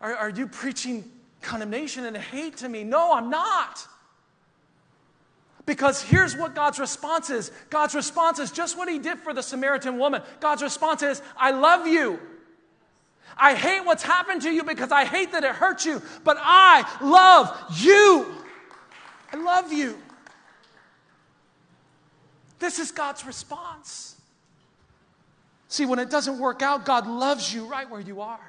Are, 0.00 0.16
are 0.16 0.30
you 0.30 0.48
preaching 0.48 1.04
condemnation 1.42 2.04
and 2.06 2.16
hate 2.16 2.56
to 2.58 2.68
me? 2.68 2.82
No, 2.82 3.12
I'm 3.12 3.30
not. 3.30 3.86
Because 5.64 6.02
here's 6.02 6.36
what 6.36 6.56
God's 6.56 6.80
response 6.80 7.30
is 7.30 7.52
God's 7.68 7.94
response 7.94 8.40
is 8.40 8.50
just 8.50 8.76
what 8.76 8.88
He 8.88 8.98
did 8.98 9.20
for 9.20 9.32
the 9.32 9.42
Samaritan 9.42 9.96
woman. 9.96 10.22
God's 10.40 10.62
response 10.62 11.04
is, 11.04 11.22
I 11.36 11.52
love 11.52 11.86
you. 11.86 12.18
I 13.36 13.54
hate 13.54 13.84
what's 13.86 14.02
happened 14.02 14.42
to 14.42 14.50
you 14.50 14.64
because 14.64 14.90
I 14.90 15.04
hate 15.04 15.30
that 15.32 15.44
it 15.44 15.52
hurt 15.52 15.84
you, 15.84 16.02
but 16.24 16.36
I 16.40 16.84
love 17.00 17.56
you. 17.80 18.39
I 19.32 19.36
love 19.36 19.72
you. 19.72 19.98
This 22.58 22.78
is 22.78 22.90
God's 22.90 23.24
response. 23.24 24.16
See, 25.68 25.86
when 25.86 25.98
it 25.98 26.10
doesn't 26.10 26.38
work 26.38 26.62
out, 26.62 26.84
God 26.84 27.06
loves 27.06 27.52
you 27.52 27.66
right 27.66 27.88
where 27.88 28.00
you 28.00 28.20
are. 28.20 28.40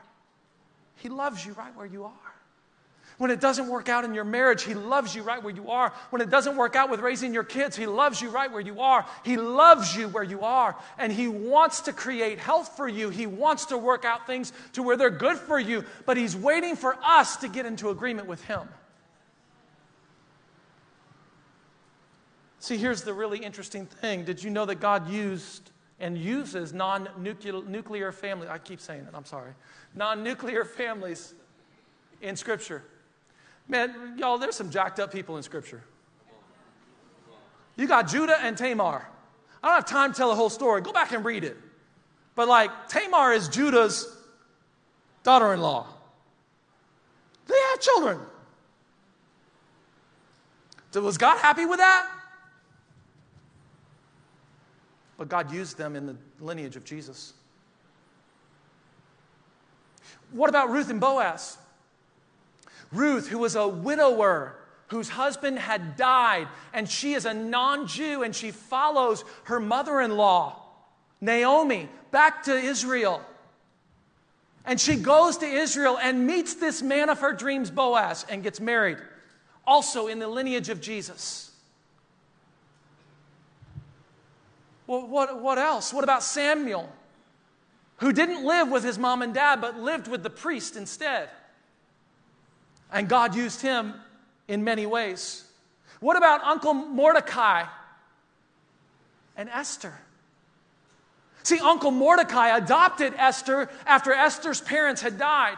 He 0.98 1.10
loves 1.10 1.46
you 1.46 1.54
right 1.54 1.76
where 1.76 1.86
you 1.86 2.04
are. 2.04 2.12
When 3.18 3.30
it 3.30 3.40
doesn't 3.40 3.68
work 3.68 3.88
out 3.88 4.04
in 4.04 4.16
your 4.16 4.24
marriage, 4.24 4.64
He 4.64 4.74
loves 4.74 5.14
you 5.14 5.22
right 5.22 5.42
where 5.44 5.54
you 5.54 5.70
are. 5.70 5.94
When 6.10 6.24
it 6.24 6.32
doesn't 6.32 6.58
work 6.58 6.76
out 6.76 6.90
with 6.90 7.02
raising 7.02 7.32
your 7.36 7.44
kids, 7.44 7.76
He 7.78 7.86
loves 7.86 8.20
you 8.20 8.32
right 8.32 8.52
where 8.52 8.62
you 8.62 8.82
are. 8.82 9.06
He 9.24 9.38
loves 9.38 9.96
you 9.96 10.08
where 10.08 10.24
you 10.24 10.42
are. 10.42 10.76
And 10.98 11.14
He 11.14 11.28
wants 11.28 11.82
to 11.82 11.94
create 11.94 12.40
health 12.40 12.76
for 12.76 12.88
you. 12.88 13.12
He 13.12 13.28
wants 13.28 13.68
to 13.68 13.78
work 13.78 14.06
out 14.06 14.26
things 14.26 14.52
to 14.74 14.82
where 14.82 14.98
they're 14.98 15.12
good 15.12 15.38
for 15.38 15.60
you. 15.60 15.86
But 16.08 16.18
He's 16.18 16.36
waiting 16.36 16.76
for 16.76 16.98
us 17.04 17.38
to 17.38 17.48
get 17.48 17.68
into 17.68 17.92
agreement 17.92 18.28
with 18.28 18.44
Him. 18.46 18.68
See, 22.62 22.78
here's 22.78 23.02
the 23.02 23.12
really 23.12 23.40
interesting 23.40 23.88
thing. 23.88 24.24
Did 24.24 24.44
you 24.44 24.52
know 24.52 24.68
that 24.68 24.76
God 24.76 25.10
used 25.10 25.72
and 26.00 26.16
uses 26.16 26.74
non 26.74 27.10
nuclear 27.18 28.12
families? 28.12 28.52
I 28.52 28.60
keep 28.60 28.80
saying 28.80 29.02
it, 29.02 29.16
I'm 29.16 29.26
sorry. 29.26 29.54
Non 29.96 30.24
nuclear 30.24 30.64
families 30.64 31.34
in 32.22 32.36
Scripture. 32.36 32.84
Man, 33.68 34.14
y'all, 34.16 34.38
there's 34.38 34.56
some 34.56 34.70
jacked 34.70 35.00
up 35.00 35.12
people 35.12 35.38
in 35.38 35.44
Scripture. 35.44 35.82
You 37.78 37.88
got 37.88 38.08
Judah 38.08 38.38
and 38.40 38.56
Tamar. 38.56 39.08
I 39.64 39.68
don't 39.68 39.76
have 39.78 39.86
time 39.86 40.12
to 40.12 40.18
tell 40.18 40.30
the 40.30 40.36
whole 40.36 40.52
story. 40.52 40.82
Go 40.82 40.94
back 40.94 41.14
and 41.14 41.26
read 41.26 41.44
it. 41.44 41.58
But 42.36 42.48
like, 42.48 42.70
Tamar 42.90 43.34
is 43.34 43.50
Judah's 43.50 44.06
daughter 45.24 45.52
in 45.52 45.62
law. 45.62 45.88
They 47.48 47.58
have 47.72 47.80
children. 47.80 48.20
So 50.92 51.02
Was 51.02 51.18
God 51.18 51.40
happy 51.40 51.66
with 51.66 51.80
that? 51.80 52.08
But 55.22 55.30
God 55.30 55.54
used 55.54 55.78
them 55.78 55.96
in 55.96 56.08
the 56.08 56.16
lineage 56.40 56.76
of 56.76 56.84
Jesus. 56.84 57.34
What 60.32 60.50
about 60.50 60.72
Ruth 60.72 60.90
and 60.90 61.00
Boaz? 61.00 61.60
Ruth, 62.92 63.28
who 63.28 63.38
was 63.38 63.56
a 63.56 63.68
widower, 63.68 64.56
whose 64.88 65.10
husband 65.10 65.60
had 65.60 65.96
died, 65.96 66.48
and 66.74 66.90
she 66.90 67.14
is 67.14 67.26
a 67.26 67.36
non 67.36 67.86
Jew, 67.86 68.24
and 68.24 68.36
she 68.36 68.50
follows 68.50 69.24
her 69.44 69.60
mother 69.60 70.02
in 70.02 70.18
law, 70.18 70.60
Naomi, 71.22 71.88
back 72.10 72.42
to 72.46 72.56
Israel. 72.56 73.22
And 74.66 74.82
she 74.82 74.96
goes 74.96 75.38
to 75.38 75.46
Israel 75.46 76.00
and 76.02 76.26
meets 76.26 76.56
this 76.56 76.82
man 76.82 77.10
of 77.10 77.20
her 77.20 77.34
dreams, 77.34 77.70
Boaz, 77.70 78.26
and 78.28 78.42
gets 78.42 78.60
married, 78.60 78.98
also 79.68 80.08
in 80.08 80.18
the 80.18 80.28
lineage 80.28 80.70
of 80.70 80.82
Jesus. 80.82 81.51
Well, 84.92 85.08
what, 85.08 85.42
what 85.42 85.58
else? 85.58 85.94
What 85.94 86.04
about 86.04 86.22
Samuel, 86.22 86.90
who 88.00 88.12
didn't 88.12 88.46
live 88.46 88.70
with 88.70 88.84
his 88.84 89.00
mom 89.00 89.22
and 89.22 89.34
dad, 89.34 89.62
but 89.62 89.80
lived 89.80 90.10
with 90.10 90.22
the 90.22 90.30
priest 90.30 90.76
instead? 90.76 91.30
And 92.92 93.08
God 93.08 93.34
used 93.34 93.62
him 93.62 93.94
in 94.50 94.66
many 94.66 94.86
ways. 94.86 95.46
What 96.02 96.18
about 96.18 96.44
Uncle 96.44 96.74
Mordecai 96.74 97.68
and 99.38 99.48
Esther? 99.48 99.94
See, 101.44 101.60
Uncle 101.60 101.92
Mordecai 101.92 102.50
adopted 102.58 103.14
Esther 103.16 103.70
after 103.86 104.12
Esther's 104.12 104.60
parents 104.60 105.02
had 105.02 105.18
died. 105.18 105.56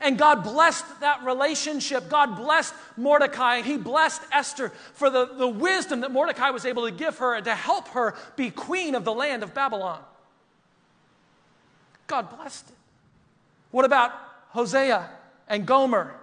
And 0.00 0.18
God 0.18 0.42
blessed 0.42 1.00
that 1.00 1.22
relationship. 1.24 2.08
God 2.08 2.36
blessed 2.36 2.74
Mordecai. 2.96 3.60
He 3.60 3.76
blessed 3.76 4.22
Esther 4.32 4.70
for 4.94 5.10
the, 5.10 5.26
the 5.26 5.48
wisdom 5.48 6.00
that 6.00 6.10
Mordecai 6.10 6.50
was 6.50 6.64
able 6.64 6.86
to 6.86 6.90
give 6.90 7.18
her 7.18 7.34
and 7.34 7.44
to 7.44 7.54
help 7.54 7.88
her 7.88 8.14
be 8.36 8.50
queen 8.50 8.94
of 8.94 9.04
the 9.04 9.12
land 9.12 9.42
of 9.42 9.54
Babylon. 9.54 10.00
God 12.06 12.34
blessed 12.36 12.68
it. 12.68 12.76
What 13.70 13.84
about 13.84 14.12
Hosea 14.50 15.08
and 15.48 15.66
Gomer? 15.66 16.14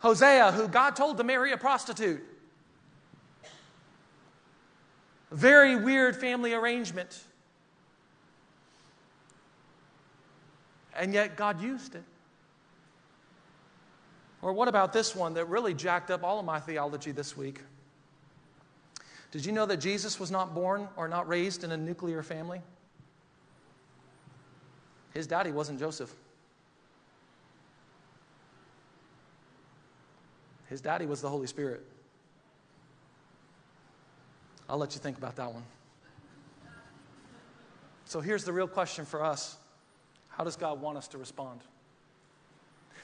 Hosea, 0.00 0.52
who 0.52 0.66
God 0.66 0.96
told 0.96 1.18
to 1.18 1.24
marry 1.24 1.52
a 1.52 1.56
prostitute. 1.56 2.22
Very 5.30 5.76
weird 5.76 6.16
family 6.16 6.54
arrangement. 6.54 7.22
And 10.96 11.14
yet 11.14 11.36
God 11.36 11.62
used 11.62 11.94
it. 11.94 12.02
Or 14.42 14.52
what 14.52 14.68
about 14.68 14.92
this 14.92 15.14
one 15.14 15.34
that 15.34 15.46
really 15.46 15.74
jacked 15.74 16.10
up 16.10 16.24
all 16.24 16.38
of 16.38 16.44
my 16.44 16.60
theology 16.60 17.12
this 17.12 17.36
week? 17.36 17.60
Did 19.30 19.44
you 19.44 19.52
know 19.52 19.66
that 19.66 19.76
Jesus 19.76 20.18
was 20.18 20.30
not 20.30 20.54
born 20.54 20.88
or 20.96 21.06
not 21.06 21.28
raised 21.28 21.62
in 21.62 21.72
a 21.72 21.76
nuclear 21.76 22.22
family? 22.22 22.60
His 25.14 25.26
daddy 25.26 25.52
wasn't 25.52 25.78
Joseph. 25.78 26.12
His 30.68 30.80
daddy 30.80 31.06
was 31.06 31.20
the 31.20 31.28
Holy 31.28 31.46
Spirit. 31.46 31.84
I'll 34.68 34.78
let 34.78 34.94
you 34.94 35.00
think 35.00 35.18
about 35.18 35.36
that 35.36 35.52
one. 35.52 35.64
So 38.04 38.20
here's 38.20 38.44
the 38.44 38.52
real 38.52 38.68
question 38.68 39.04
for 39.04 39.22
us 39.22 39.56
How 40.28 40.44
does 40.44 40.56
God 40.56 40.80
want 40.80 40.96
us 40.96 41.08
to 41.08 41.18
respond? 41.18 41.60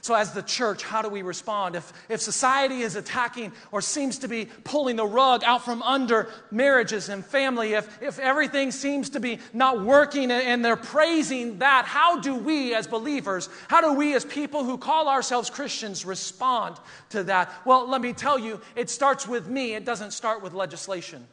So, 0.07 0.15
as 0.15 0.31
the 0.31 0.43
church, 0.43 0.85
how 0.85 1.03
do 1.03 1.09
we 1.09 1.23
respond? 1.23 1.75
If, 1.75 1.93
if 2.09 2.21
society 2.21 2.83
is 2.83 2.95
attacking 2.95 3.51
or 3.73 3.81
seems 3.83 4.19
to 4.19 4.29
be 4.29 4.45
pulling 4.63 4.95
the 4.95 5.05
rug 5.05 5.43
out 5.43 5.65
from 5.65 5.83
under 5.83 6.29
marriages 6.53 7.09
and 7.09 7.27
family, 7.27 7.73
if, 7.73 8.01
if 8.01 8.21
everything 8.21 8.71
seems 8.71 9.11
to 9.11 9.19
be 9.19 9.41
not 9.53 9.81
working 9.81 10.31
and, 10.31 10.45
and 10.45 10.65
they're 10.65 10.77
praising 10.77 11.59
that, 11.59 11.87
how 11.87 12.21
do 12.21 12.37
we 12.37 12.73
as 12.73 12.87
believers, 12.87 13.49
how 13.67 13.81
do 13.81 13.95
we 13.95 14.15
as 14.15 14.25
people 14.25 14.63
who 14.63 14.79
call 14.79 15.09
ourselves 15.09 15.51
Christians 15.51 16.07
respond 16.07 16.77
to 17.09 17.25
that? 17.25 17.53
Well, 17.65 17.89
let 17.89 18.01
me 18.01 18.13
tell 18.13 18.39
you, 18.39 18.61
it 18.77 18.89
starts 18.89 19.27
with 19.27 19.49
me, 19.49 19.75
it 19.75 19.85
doesn't 19.85 20.13
start 20.13 20.41
with 20.41 20.53
legislation. 20.53 21.27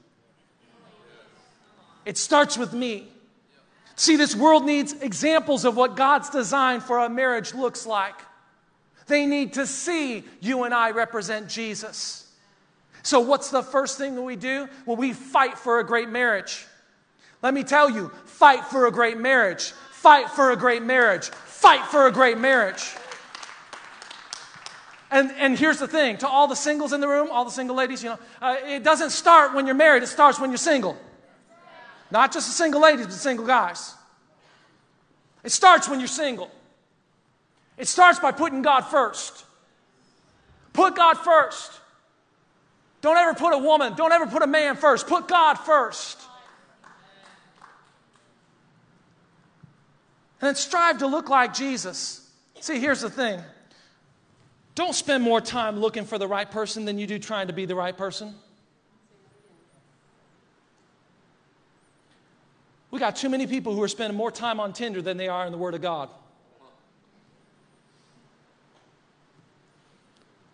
It 2.06 2.18
starts 2.18 2.58
with 2.58 2.74
me. 2.74 3.08
See, 3.96 4.16
this 4.16 4.36
world 4.36 4.66
needs 4.66 4.94
examples 4.94 5.64
of 5.64 5.78
what 5.78 5.96
God's 5.96 6.32
design 6.32 6.80
for 6.80 6.98
a 6.98 7.08
marriage 7.08 7.54
looks 7.54 7.86
like. 7.86 8.16
They 9.14 9.28
need 9.28 9.54
to 9.54 9.68
see 9.68 10.24
you 10.42 10.64
and 10.64 10.74
I 10.74 10.90
represent 10.90 11.48
Jesus. 11.48 12.28
So, 13.04 13.20
what's 13.20 13.52
the 13.52 13.62
first 13.62 14.00
thing 14.00 14.16
that 14.16 14.24
we 14.24 14.36
do? 14.36 14.68
Well, 14.88 14.96
we 14.96 15.14
fight 15.14 15.56
for 15.60 15.78
a 15.78 15.84
great 15.84 16.10
marriage. 16.10 16.66
Let 17.44 17.54
me 17.54 17.64
tell 17.64 17.92
you 17.92 18.12
fight 18.26 18.66
for 18.66 18.88
a 18.88 18.92
great 18.92 19.20
marriage. 19.20 19.66
Fight 19.92 20.32
for 20.32 20.50
a 20.50 20.56
great 20.56 20.82
marriage. 20.82 21.30
Fight 21.30 21.86
for 21.92 22.08
a 22.08 22.12
great 22.12 22.40
marriage. 22.40 22.96
And, 25.12 25.32
and 25.34 25.60
here's 25.60 25.78
the 25.78 25.88
thing 25.88 26.18
to 26.18 26.28
all 26.28 26.48
the 26.48 26.56
singles 26.56 26.92
in 26.92 27.00
the 27.00 27.08
room, 27.08 27.30
all 27.30 27.46
the 27.46 27.52
single 27.52 27.76
ladies, 27.76 28.02
you 28.02 28.10
know, 28.10 28.20
uh, 28.42 28.56
it 28.66 28.84
doesn't 28.84 29.12
start 29.12 29.54
when 29.54 29.68
you're 29.68 29.76
married, 29.76 30.02
it 30.02 30.08
starts 30.08 30.40
when 30.40 30.50
you're 30.50 30.58
single. 30.58 30.98
Not 32.10 32.34
just 32.34 32.48
the 32.48 32.54
single 32.54 32.82
ladies, 32.82 33.06
but 33.06 33.14
single 33.14 33.46
guys. 33.46 33.94
It 35.44 35.52
starts 35.52 35.88
when 35.88 36.00
you're 36.00 36.08
single. 36.08 36.50
It 37.78 37.88
starts 37.88 38.20
by 38.20 38.32
putting 38.32 38.62
God 38.62 38.82
first. 38.82 39.46
Put 40.74 40.96
God 40.96 41.16
first. 41.16 41.72
Don't 43.02 43.18
ever 43.18 43.34
put 43.34 43.54
a 43.54 43.58
woman, 43.58 43.94
don't 43.96 44.12
ever 44.12 44.28
put 44.28 44.42
a 44.42 44.48
man 44.48 44.76
first. 44.76 45.08
Put 45.08 45.28
God 45.28 45.56
first. 45.56 46.20
And 50.40 50.48
then 50.50 50.56
strive 50.56 51.00
to 51.00 51.08
look 51.08 51.30
like 51.30 51.54
Jesus. 51.54 52.30
See, 52.60 52.80
here's 52.80 53.02
the 53.02 53.10
thing 53.10 53.42
don't 54.76 54.96
spend 54.96 55.24
more 55.24 55.40
time 55.42 55.80
looking 55.80 56.06
for 56.06 56.18
the 56.18 56.28
right 56.28 56.50
person 56.50 56.86
than 56.86 56.98
you 56.98 57.06
do 57.06 57.20
trying 57.20 57.48
to 57.48 57.54
be 57.54 57.66
the 57.66 57.76
right 57.76 57.96
person. 57.96 58.34
We 62.90 63.00
got 63.00 63.16
too 63.16 63.30
many 63.30 63.48
people 63.48 63.74
who 63.74 63.82
are 63.82 63.88
spending 63.88 64.16
more 64.16 64.32
time 64.32 64.60
on 64.60 64.72
Tinder 64.72 65.02
than 65.02 65.18
they 65.18 65.28
are 65.28 65.46
in 65.46 65.52
the 65.52 65.58
Word 65.58 65.74
of 65.74 65.82
God. 65.82 66.10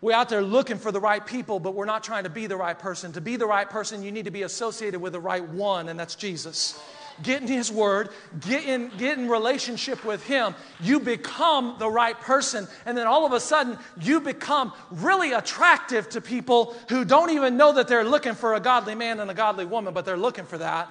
We're 0.02 0.16
out 0.16 0.30
there 0.30 0.42
looking 0.42 0.78
for 0.78 0.92
the 0.92 1.00
right 1.00 1.26
people, 1.26 1.60
but 1.60 1.74
we're 1.76 1.86
not 1.86 2.04
trying 2.04 2.24
to 2.24 2.30
be 2.30 2.48
the 2.48 2.56
right 2.56 2.78
person. 2.78 3.12
To 3.14 3.22
be 3.22 3.36
the 3.36 3.46
right 3.46 3.70
person, 3.70 4.02
you 4.02 4.12
need 4.12 4.26
to 4.26 4.32
be 4.32 4.44
associated 4.44 5.02
with 5.02 5.14
the 5.14 5.20
right 5.20 5.44
one, 5.44 5.90
and 5.90 6.00
that's 6.00 6.16
Jesus. 6.16 6.80
Get 7.22 7.42
in 7.42 7.50
His 7.50 7.70
Word, 7.70 8.10
get 8.40 8.64
in, 8.64 8.92
get 8.98 9.18
in 9.18 9.28
relationship 9.28 10.06
with 10.06 10.24
Him. 10.26 10.56
You 10.80 11.02
become 11.02 11.76
the 11.78 11.90
right 11.90 12.18
person, 12.18 12.66
and 12.86 12.98
then 12.98 13.08
all 13.08 13.26
of 13.26 13.34
a 13.34 13.42
sudden, 13.42 13.78
you 14.00 14.22
become 14.22 14.72
really 14.90 15.34
attractive 15.34 16.08
to 16.10 16.22
people 16.22 16.78
who 16.88 17.04
don't 17.04 17.32
even 17.32 17.58
know 17.58 17.74
that 17.74 17.90
they're 17.90 18.06
looking 18.06 18.36
for 18.36 18.54
a 18.54 18.62
godly 18.62 18.96
man 18.96 19.20
and 19.20 19.30
a 19.30 19.34
godly 19.34 19.66
woman, 19.66 19.94
but 19.94 20.06
they're 20.06 20.16
looking 20.16 20.46
for 20.46 20.60
that. 20.60 20.90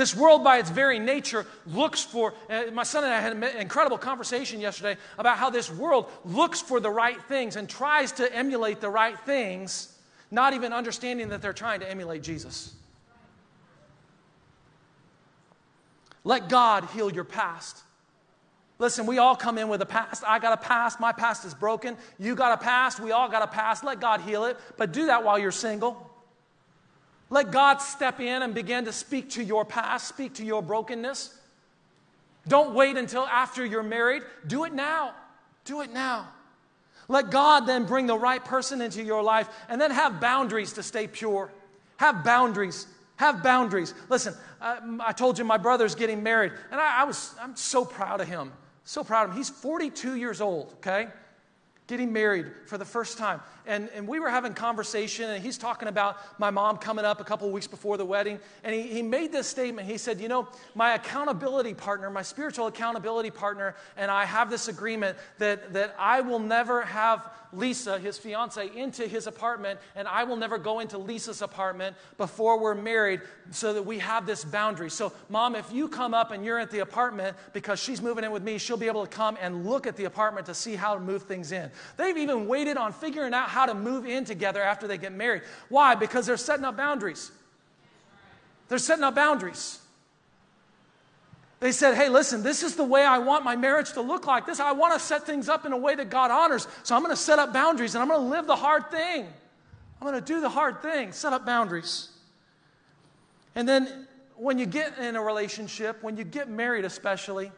This 0.00 0.16
world, 0.16 0.42
by 0.42 0.56
its 0.56 0.70
very 0.70 0.98
nature, 0.98 1.44
looks 1.66 2.02
for. 2.02 2.32
Uh, 2.48 2.70
my 2.72 2.84
son 2.84 3.04
and 3.04 3.12
I 3.12 3.20
had 3.20 3.34
an 3.34 3.44
incredible 3.60 3.98
conversation 3.98 4.58
yesterday 4.58 4.98
about 5.18 5.36
how 5.36 5.50
this 5.50 5.70
world 5.70 6.10
looks 6.24 6.58
for 6.58 6.80
the 6.80 6.88
right 6.88 7.22
things 7.24 7.54
and 7.54 7.68
tries 7.68 8.12
to 8.12 8.34
emulate 8.34 8.80
the 8.80 8.88
right 8.88 9.20
things, 9.26 9.94
not 10.30 10.54
even 10.54 10.72
understanding 10.72 11.28
that 11.28 11.42
they're 11.42 11.52
trying 11.52 11.80
to 11.80 11.90
emulate 11.90 12.22
Jesus. 12.22 12.74
Let 16.24 16.48
God 16.48 16.84
heal 16.94 17.12
your 17.12 17.24
past. 17.24 17.76
Listen, 18.78 19.04
we 19.04 19.18
all 19.18 19.36
come 19.36 19.58
in 19.58 19.68
with 19.68 19.82
a 19.82 19.86
past. 19.86 20.24
I 20.26 20.38
got 20.38 20.54
a 20.54 20.62
past. 20.66 20.98
My 20.98 21.12
past 21.12 21.44
is 21.44 21.52
broken. 21.52 21.98
You 22.18 22.34
got 22.34 22.58
a 22.58 22.64
past. 22.64 23.00
We 23.00 23.12
all 23.12 23.28
got 23.28 23.42
a 23.42 23.48
past. 23.48 23.84
Let 23.84 24.00
God 24.00 24.22
heal 24.22 24.46
it. 24.46 24.56
But 24.78 24.92
do 24.92 25.08
that 25.08 25.24
while 25.24 25.38
you're 25.38 25.52
single. 25.52 26.09
Let 27.30 27.52
God 27.52 27.78
step 27.78 28.18
in 28.20 28.42
and 28.42 28.52
begin 28.52 28.84
to 28.86 28.92
speak 28.92 29.30
to 29.30 29.42
your 29.42 29.64
past, 29.64 30.08
speak 30.08 30.34
to 30.34 30.44
your 30.44 30.62
brokenness. 30.62 31.36
Don't 32.48 32.74
wait 32.74 32.96
until 32.96 33.22
after 33.22 33.64
you're 33.64 33.84
married. 33.84 34.22
Do 34.46 34.64
it 34.64 34.74
now. 34.74 35.14
Do 35.64 35.80
it 35.80 35.92
now. 35.92 36.28
Let 37.06 37.30
God 37.30 37.66
then 37.66 37.86
bring 37.86 38.06
the 38.06 38.18
right 38.18 38.44
person 38.44 38.80
into 38.80 39.02
your 39.02 39.22
life 39.22 39.48
and 39.68 39.80
then 39.80 39.90
have 39.90 40.20
boundaries 40.20 40.72
to 40.74 40.82
stay 40.82 41.06
pure. 41.06 41.50
Have 41.96 42.24
boundaries. 42.24 42.86
Have 43.16 43.42
boundaries. 43.42 43.94
Listen, 44.08 44.34
uh, 44.60 44.80
I 45.00 45.12
told 45.12 45.38
you 45.38 45.44
my 45.44 45.58
brother's 45.58 45.94
getting 45.94 46.22
married, 46.22 46.52
and 46.70 46.80
I, 46.80 47.02
I 47.02 47.04
was, 47.04 47.34
I'm 47.40 47.54
so 47.54 47.84
proud 47.84 48.20
of 48.20 48.28
him. 48.28 48.50
So 48.84 49.04
proud 49.04 49.24
of 49.24 49.30
him. 49.32 49.36
He's 49.36 49.50
42 49.50 50.14
years 50.14 50.40
old, 50.40 50.72
okay? 50.78 51.08
Getting 51.90 52.12
married 52.12 52.52
for 52.66 52.78
the 52.78 52.84
first 52.84 53.18
time 53.18 53.40
and, 53.70 53.88
and 53.94 54.08
we 54.08 54.18
were 54.18 54.30
having 54.30 54.52
conversation, 54.52 55.30
and 55.30 55.42
he's 55.42 55.56
talking 55.56 55.88
about 55.88 56.18
my 56.40 56.50
mom 56.50 56.78
coming 56.78 57.04
up 57.04 57.20
a 57.20 57.24
couple 57.24 57.46
of 57.46 57.52
weeks 57.52 57.68
before 57.68 57.96
the 57.96 58.04
wedding. 58.04 58.40
And 58.64 58.74
he, 58.74 58.82
he 58.82 59.00
made 59.00 59.30
this 59.30 59.46
statement. 59.46 59.86
He 59.86 59.96
said, 59.96 60.20
You 60.20 60.28
know, 60.28 60.48
my 60.74 60.94
accountability 60.94 61.74
partner, 61.74 62.10
my 62.10 62.22
spiritual 62.22 62.66
accountability 62.66 63.30
partner, 63.30 63.76
and 63.96 64.10
I 64.10 64.24
have 64.24 64.50
this 64.50 64.66
agreement 64.66 65.16
that, 65.38 65.72
that 65.72 65.94
I 65.98 66.20
will 66.20 66.40
never 66.40 66.82
have 66.82 67.30
Lisa, 67.52 67.98
his 67.98 68.16
fiance, 68.16 68.70
into 68.76 69.08
his 69.08 69.26
apartment, 69.26 69.80
and 69.96 70.06
I 70.06 70.22
will 70.22 70.36
never 70.36 70.56
go 70.56 70.78
into 70.78 70.98
Lisa's 70.98 71.42
apartment 71.42 71.96
before 72.16 72.60
we're 72.60 72.76
married 72.76 73.22
so 73.50 73.72
that 73.72 73.82
we 73.82 73.98
have 73.98 74.24
this 74.24 74.44
boundary. 74.44 74.88
So, 74.88 75.12
mom, 75.28 75.56
if 75.56 75.72
you 75.72 75.88
come 75.88 76.14
up 76.14 76.30
and 76.30 76.44
you're 76.44 76.60
at 76.60 76.70
the 76.70 76.78
apartment 76.78 77.36
because 77.52 77.80
she's 77.80 78.00
moving 78.00 78.22
in 78.22 78.30
with 78.30 78.44
me, 78.44 78.58
she'll 78.58 78.76
be 78.76 78.86
able 78.86 79.04
to 79.04 79.10
come 79.10 79.36
and 79.40 79.66
look 79.66 79.88
at 79.88 79.96
the 79.96 80.04
apartment 80.04 80.46
to 80.46 80.54
see 80.54 80.76
how 80.76 80.94
to 80.94 81.00
move 81.00 81.24
things 81.24 81.50
in. 81.50 81.70
They've 81.96 82.16
even 82.16 82.46
waited 82.46 82.76
on 82.76 82.92
figuring 82.92 83.34
out 83.34 83.48
how 83.48 83.66
to 83.66 83.74
move 83.74 84.06
in 84.06 84.24
together 84.24 84.62
after 84.62 84.86
they 84.86 84.98
get 84.98 85.12
married. 85.12 85.42
Why? 85.68 85.94
Because 85.94 86.26
they're 86.26 86.36
setting 86.36 86.64
up 86.64 86.76
boundaries. 86.76 87.30
They're 88.68 88.78
setting 88.78 89.04
up 89.04 89.14
boundaries. 89.14 89.80
They 91.60 91.72
said, 91.72 91.94
hey, 91.94 92.08
listen, 92.08 92.42
this 92.42 92.62
is 92.62 92.76
the 92.76 92.84
way 92.84 93.04
I 93.04 93.18
want 93.18 93.44
my 93.44 93.54
marriage 93.54 93.92
to 93.92 94.00
look 94.00 94.26
like. 94.26 94.46
This, 94.46 94.60
I 94.60 94.72
want 94.72 94.94
to 94.94 94.98
set 94.98 95.26
things 95.26 95.48
up 95.48 95.66
in 95.66 95.72
a 95.72 95.76
way 95.76 95.94
that 95.94 96.08
God 96.08 96.30
honors. 96.30 96.66
So 96.84 96.96
I'm 96.96 97.02
going 97.02 97.14
to 97.14 97.20
set 97.20 97.38
up 97.38 97.52
boundaries 97.52 97.94
and 97.94 98.00
I'm 98.02 98.08
going 98.08 98.20
to 98.20 98.26
live 98.26 98.46
the 98.46 98.56
hard 98.56 98.90
thing. 98.90 99.26
I'm 100.00 100.06
going 100.08 100.18
to 100.18 100.26
do 100.26 100.40
the 100.40 100.48
hard 100.48 100.80
thing, 100.80 101.12
set 101.12 101.34
up 101.34 101.44
boundaries. 101.44 102.08
And 103.54 103.68
then 103.68 104.06
when 104.36 104.58
you 104.58 104.64
get 104.64 104.98
in 104.98 105.16
a 105.16 105.22
relationship, 105.22 106.02
when 106.02 106.16
you 106.16 106.24
get 106.24 106.48
married 106.48 106.86
especially, 106.86 107.52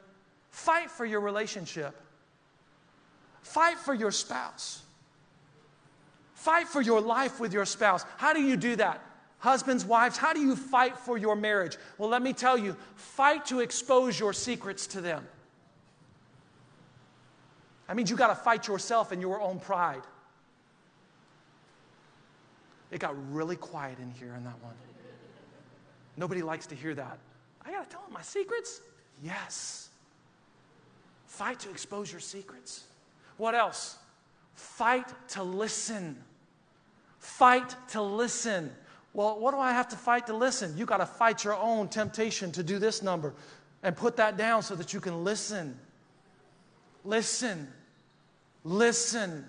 fight 0.50 0.90
for 0.90 1.04
your 1.04 1.20
relationship. 1.20 1.94
Fight 3.42 3.78
for 3.78 3.94
your 3.94 4.10
spouse. 4.10 4.82
Fight 6.34 6.66
for 6.66 6.80
your 6.80 7.00
life 7.00 7.38
with 7.38 7.52
your 7.52 7.64
spouse. 7.64 8.04
How 8.16 8.32
do 8.32 8.40
you 8.40 8.56
do 8.56 8.76
that? 8.76 9.00
Husbands, 9.38 9.84
wives, 9.84 10.16
how 10.16 10.32
do 10.32 10.40
you 10.40 10.54
fight 10.54 10.96
for 10.96 11.18
your 11.18 11.34
marriage? 11.34 11.76
Well, 11.98 12.08
let 12.08 12.22
me 12.22 12.32
tell 12.32 12.56
you 12.56 12.76
fight 12.94 13.46
to 13.46 13.60
expose 13.60 14.18
your 14.18 14.32
secrets 14.32 14.86
to 14.88 15.00
them. 15.00 15.26
That 17.88 17.96
means 17.96 18.08
you 18.08 18.16
got 18.16 18.28
to 18.28 18.34
fight 18.34 18.68
yourself 18.68 19.12
and 19.12 19.20
your 19.20 19.40
own 19.40 19.58
pride. 19.58 20.02
It 22.90 23.00
got 23.00 23.14
really 23.32 23.56
quiet 23.56 23.98
in 23.98 24.10
here 24.10 24.34
in 24.34 24.44
that 24.44 24.62
one. 24.62 24.74
Nobody 26.16 26.42
likes 26.42 26.66
to 26.66 26.74
hear 26.74 26.94
that. 26.94 27.18
I 27.64 27.72
got 27.72 27.88
to 27.88 27.90
tell 27.90 28.02
them 28.02 28.12
my 28.12 28.22
secrets? 28.22 28.80
Yes. 29.22 29.88
Fight 31.26 31.58
to 31.60 31.70
expose 31.70 32.10
your 32.10 32.20
secrets. 32.20 32.84
What 33.36 33.54
else? 33.54 33.96
Fight 34.54 35.06
to 35.30 35.42
listen. 35.42 36.16
Fight 37.18 37.74
to 37.88 38.02
listen. 38.02 38.70
Well, 39.14 39.38
what 39.38 39.52
do 39.52 39.58
I 39.58 39.72
have 39.72 39.88
to 39.88 39.96
fight 39.96 40.26
to 40.28 40.34
listen? 40.34 40.76
You 40.76 40.86
got 40.86 40.98
to 40.98 41.06
fight 41.06 41.44
your 41.44 41.56
own 41.56 41.88
temptation 41.88 42.52
to 42.52 42.62
do 42.62 42.78
this 42.78 43.02
number 43.02 43.34
and 43.82 43.96
put 43.96 44.16
that 44.16 44.36
down 44.36 44.62
so 44.62 44.74
that 44.74 44.92
you 44.92 45.00
can 45.00 45.24
listen. 45.24 45.78
Listen. 47.04 47.68
Listen. 48.64 49.44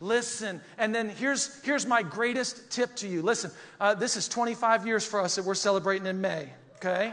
Listen. 0.00 0.60
And 0.78 0.94
then 0.94 1.08
here's, 1.08 1.60
here's 1.62 1.86
my 1.86 2.02
greatest 2.02 2.70
tip 2.70 2.94
to 2.96 3.08
you. 3.08 3.22
Listen, 3.22 3.50
uh, 3.80 3.94
this 3.94 4.16
is 4.16 4.28
25 4.28 4.86
years 4.86 5.04
for 5.04 5.20
us 5.20 5.34
that 5.34 5.44
we're 5.44 5.54
celebrating 5.54 6.06
in 6.06 6.20
May, 6.20 6.48
okay? 6.76 7.12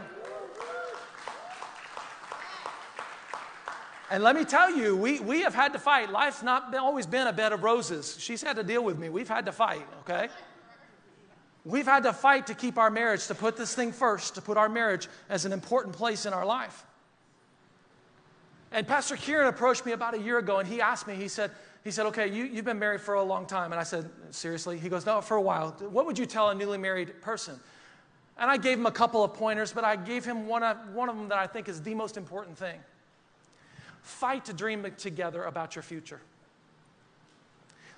And 4.10 4.22
let 4.22 4.36
me 4.36 4.44
tell 4.44 4.70
you, 4.70 4.96
we, 4.96 5.18
we 5.18 5.40
have 5.40 5.54
had 5.54 5.72
to 5.72 5.78
fight. 5.78 6.10
Life's 6.10 6.42
not 6.42 6.70
been, 6.70 6.80
always 6.80 7.06
been 7.06 7.26
a 7.26 7.32
bed 7.32 7.52
of 7.52 7.64
roses. 7.64 8.16
She's 8.20 8.42
had 8.42 8.56
to 8.56 8.62
deal 8.62 8.84
with 8.84 8.98
me. 8.98 9.08
We've 9.08 9.28
had 9.28 9.46
to 9.46 9.52
fight, 9.52 9.86
okay? 10.00 10.28
We've 11.64 11.86
had 11.86 12.04
to 12.04 12.12
fight 12.12 12.46
to 12.46 12.54
keep 12.54 12.78
our 12.78 12.90
marriage, 12.90 13.26
to 13.26 13.34
put 13.34 13.56
this 13.56 13.74
thing 13.74 13.90
first, 13.90 14.36
to 14.36 14.40
put 14.40 14.56
our 14.56 14.68
marriage 14.68 15.08
as 15.28 15.44
an 15.44 15.52
important 15.52 15.96
place 15.96 16.24
in 16.24 16.32
our 16.32 16.46
life. 16.46 16.84
And 18.70 18.86
Pastor 18.86 19.16
Kieran 19.16 19.48
approached 19.48 19.84
me 19.84 19.92
about 19.92 20.14
a 20.14 20.20
year 20.20 20.38
ago 20.38 20.58
and 20.58 20.68
he 20.68 20.80
asked 20.80 21.08
me, 21.08 21.16
he 21.16 21.28
said, 21.28 21.50
he 21.82 21.90
said, 21.90 22.06
okay, 22.06 22.28
you, 22.28 22.44
you've 22.44 22.64
been 22.64 22.78
married 22.78 23.00
for 23.00 23.14
a 23.14 23.22
long 23.22 23.46
time. 23.46 23.72
And 23.72 23.80
I 23.80 23.84
said, 23.84 24.08
seriously? 24.30 24.78
He 24.78 24.88
goes, 24.88 25.06
no, 25.06 25.20
for 25.20 25.36
a 25.36 25.40
while. 25.40 25.70
What 25.90 26.06
would 26.06 26.18
you 26.18 26.26
tell 26.26 26.50
a 26.50 26.54
newly 26.54 26.78
married 26.78 27.20
person? 27.20 27.58
And 28.38 28.50
I 28.50 28.56
gave 28.56 28.78
him 28.78 28.86
a 28.86 28.92
couple 28.92 29.24
of 29.24 29.34
pointers, 29.34 29.72
but 29.72 29.82
I 29.82 29.96
gave 29.96 30.24
him 30.24 30.46
one 30.46 30.62
one 30.92 31.08
of 31.08 31.16
them 31.16 31.28
that 31.28 31.38
I 31.38 31.46
think 31.46 31.68
is 31.68 31.80
the 31.80 31.94
most 31.94 32.16
important 32.16 32.58
thing. 32.58 32.78
Fight 34.06 34.44
to 34.44 34.52
dream 34.52 34.86
together 34.96 35.42
about 35.42 35.74
your 35.74 35.82
future. 35.82 36.20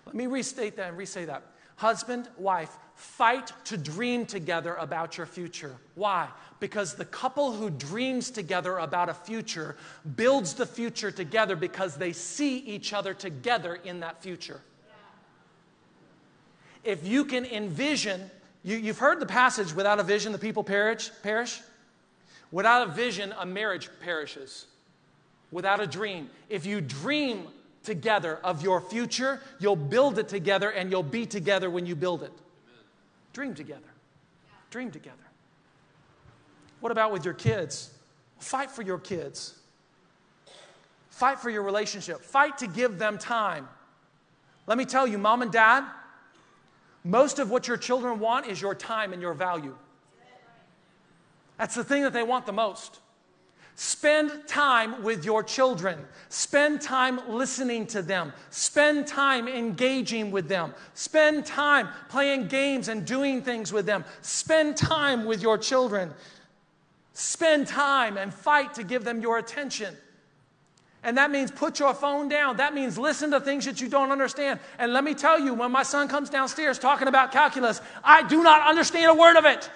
Let 0.07 0.15
me 0.15 0.27
restate 0.27 0.75
that 0.77 0.89
and 0.89 0.99
resay 0.99 1.27
that. 1.27 1.43
Husband, 1.77 2.27
wife, 2.39 2.75
fight 2.95 3.53
to 3.67 3.77
dream 3.77 4.25
together 4.25 4.75
about 4.77 5.19
your 5.19 5.27
future. 5.27 5.77
Why? 5.97 6.29
Because 6.61 6.95
the 6.95 7.05
couple 7.05 7.53
who 7.53 7.69
dreams 7.69 8.31
together 8.31 8.79
about 8.79 9.11
a 9.11 9.15
future 9.15 9.77
builds 10.17 10.55
the 10.55 10.65
future 10.65 11.11
together 11.11 11.57
because 11.57 11.97
they 11.97 12.15
see 12.15 12.57
each 12.57 12.95
other 12.95 13.13
together 13.13 13.75
in 13.75 14.01
that 14.01 14.23
future. 14.23 14.63
If 16.85 17.07
you 17.07 17.27
can 17.27 17.45
envision, 17.45 18.31
you, 18.65 18.83
have 18.85 18.99
heard 18.99 19.21
the 19.21 19.27
passage, 19.27 19.75
without 19.75 20.01
a 20.01 20.03
vision, 20.03 20.33
the 20.33 20.39
people 20.39 20.65
perish, 20.65 21.11
perish. 21.23 21.61
Without 22.51 22.89
a 22.89 22.93
vision, 22.93 23.35
a 23.39 23.45
marriage 23.45 23.91
perishes. 24.01 24.65
Without 25.51 25.81
a 25.81 25.87
dream. 25.87 26.31
If 26.49 26.67
you 26.67 26.81
dream 26.81 27.49
together 27.89 28.39
of 28.45 28.63
your 28.63 28.81
future. 28.83 29.41
You'll 29.59 29.77
build 29.77 30.19
it 30.19 30.29
together 30.29 30.71
and 30.71 30.91
you'll 30.91 31.03
be 31.03 31.25
together 31.25 31.71
when 31.71 31.87
you 31.87 31.97
build 31.97 32.23
it. 32.23 32.33
Dream 33.33 33.55
together. 33.55 33.81
Dream 34.71 34.91
together. 34.91 35.17
What 36.81 36.93
about 36.93 37.13
with 37.13 37.25
your 37.25 37.35
kids? 37.35 37.91
Fight 38.39 38.71
for 38.71 38.83
your 38.83 38.99
kids. 38.99 39.55
Fight 41.11 41.39
for 41.41 41.51
your 41.51 41.63
relationship. 41.63 42.21
Fight 42.21 42.59
to 42.59 42.67
give 42.67 42.99
them 42.99 43.17
time. 43.19 43.67
Let 44.67 44.77
me 44.77 44.85
tell 44.85 45.07
you, 45.07 45.17
mom 45.17 45.41
and 45.41 45.51
dad, 45.51 45.85
most 47.05 47.39
of 47.39 47.51
what 47.51 47.67
your 47.67 47.79
children 47.79 48.21
want 48.21 48.47
is 48.47 48.61
your 48.61 48.75
time 48.75 49.15
and 49.15 49.23
your 49.23 49.33
value. 49.33 49.75
That's 51.57 51.75
the 51.75 51.83
thing 51.83 52.03
that 52.03 52.13
they 52.13 52.23
want 52.23 52.45
the 52.45 52.53
most. 52.53 53.01
Spend 53.81 54.33
time 54.49 55.05
with 55.05 55.25
your 55.25 55.45
children. 55.45 56.01
Spend 56.31 56.81
time 56.81 57.21
listening 57.29 57.87
to 57.87 58.03
them. 58.03 58.33
Spend 58.51 59.07
time 59.07 59.47
engaging 59.47 60.33
with 60.33 60.49
them. 60.49 60.75
Spend 60.95 61.47
time 61.47 61.87
playing 62.09 62.49
games 62.49 62.89
and 62.89 63.07
doing 63.07 63.41
things 63.41 63.73
with 63.73 63.87
them. 63.87 64.05
Spend 64.21 64.77
time 64.77 65.27
with 65.27 65.43
your 65.43 65.57
children. 65.57 66.11
Spend 67.13 67.69
time 67.69 68.17
and 68.17 68.35
fight 68.35 68.75
to 68.75 68.83
give 68.83 69.05
them 69.05 69.23
your 69.23 69.39
attention. 69.39 69.97
And 71.05 71.17
that 71.17 71.31
means 71.31 71.53
put 71.53 71.79
your 71.79 71.95
phone 71.95 72.29
down. 72.29 72.57
That 72.57 72.75
means 72.75 72.99
listen 72.99 73.31
to 73.31 73.39
things 73.39 73.65
that 73.67 73.81
you 73.81 73.89
don't 73.89 74.11
understand. 74.11 74.59
And 74.81 74.93
let 74.93 75.05
me 75.05 75.15
tell 75.15 75.39
you, 75.39 75.55
when 75.55 75.71
my 75.71 75.85
son 75.85 76.09
comes 76.09 76.31
downstairs 76.31 76.81
talking 76.81 77.07
about 77.07 77.31
calculus, 77.31 77.81
I 78.03 78.27
do 78.27 78.43
not 78.43 78.69
understand 78.69 79.13
a 79.13 79.15
word 79.15 79.37
of 79.37 79.45
it. 79.45 79.71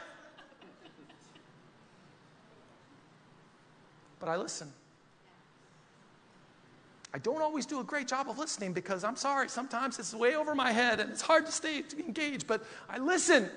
But 4.22 4.30
I 4.30 4.36
listen. 4.36 4.72
I 7.12 7.18
don't 7.18 7.42
always 7.42 7.66
do 7.66 7.80
a 7.80 7.84
great 7.84 8.06
job 8.06 8.30
of 8.30 8.38
listening 8.38 8.72
because 8.72 9.02
I'm 9.02 9.16
sorry, 9.16 9.48
sometimes 9.48 9.98
it's 9.98 10.14
way 10.14 10.36
over 10.36 10.54
my 10.54 10.70
head 10.70 11.00
and 11.00 11.10
it's 11.10 11.22
hard 11.22 11.44
to 11.46 11.50
stay 11.50 11.82
engaged, 11.98 12.46
but 12.46 12.64
I 12.88 12.98
listen. 12.98 13.50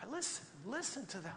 I 0.00 0.08
listen, 0.08 0.46
listen 0.64 1.04
to 1.06 1.18
them. 1.18 1.34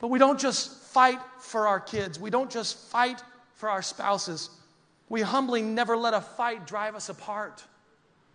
But 0.00 0.08
we 0.08 0.18
don't 0.18 0.40
just 0.40 0.82
fight 0.94 1.20
for 1.40 1.68
our 1.68 1.78
kids, 1.78 2.18
we 2.18 2.30
don't 2.30 2.50
just 2.50 2.78
fight 2.88 3.22
for 3.56 3.68
our 3.68 3.82
spouses. 3.82 4.48
We 5.10 5.20
humbly 5.20 5.60
never 5.60 5.94
let 5.94 6.14
a 6.14 6.22
fight 6.22 6.66
drive 6.66 6.94
us 6.94 7.10
apart. 7.10 7.62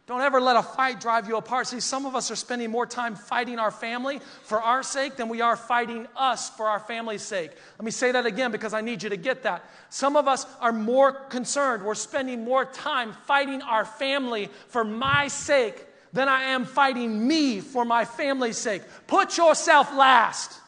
Don't 0.07 0.21
ever 0.21 0.39
let 0.39 0.55
a 0.55 0.61
fight 0.61 0.99
drive 0.99 1.27
you 1.27 1.35
apart. 1.35 1.65
See, 1.65 1.79
some 1.79 2.05
of 2.05 2.15
us 2.15 2.29
are 2.29 2.35
spending 2.35 2.69
more 2.69 2.85
time 2.85 3.15
fighting 3.15 3.57
our 3.57 3.71
family 3.71 4.19
for 4.43 4.61
our 4.61 4.83
sake 4.83 5.15
than 5.15 5.29
we 5.29 5.41
are 5.41 5.55
fighting 5.55 6.07
us 6.15 6.51
for 6.51 6.67
our 6.67 6.79
family's 6.79 7.23
sake. 7.23 7.49
Let 7.79 7.85
me 7.85 7.89
say 7.89 8.11
that 8.11 8.27
again 8.27 8.51
because 8.51 8.75
I 8.75 8.81
need 8.81 9.01
you 9.01 9.09
to 9.09 9.17
get 9.17 9.41
that. 9.43 9.65
Some 9.89 10.15
of 10.15 10.27
us 10.27 10.45
are 10.61 10.71
more 10.71 11.11
concerned. 11.11 11.83
We're 11.83 11.95
spending 11.95 12.43
more 12.45 12.65
time 12.65 13.13
fighting 13.25 13.63
our 13.63 13.83
family 13.83 14.49
for 14.67 14.83
my 14.83 15.27
sake 15.27 15.83
than 16.13 16.29
I 16.29 16.43
am 16.43 16.65
fighting 16.65 17.27
me 17.27 17.59
for 17.59 17.83
my 17.83 18.05
family's 18.05 18.57
sake. 18.57 18.83
Put 19.07 19.37
yourself 19.37 19.91
last. 19.95 20.61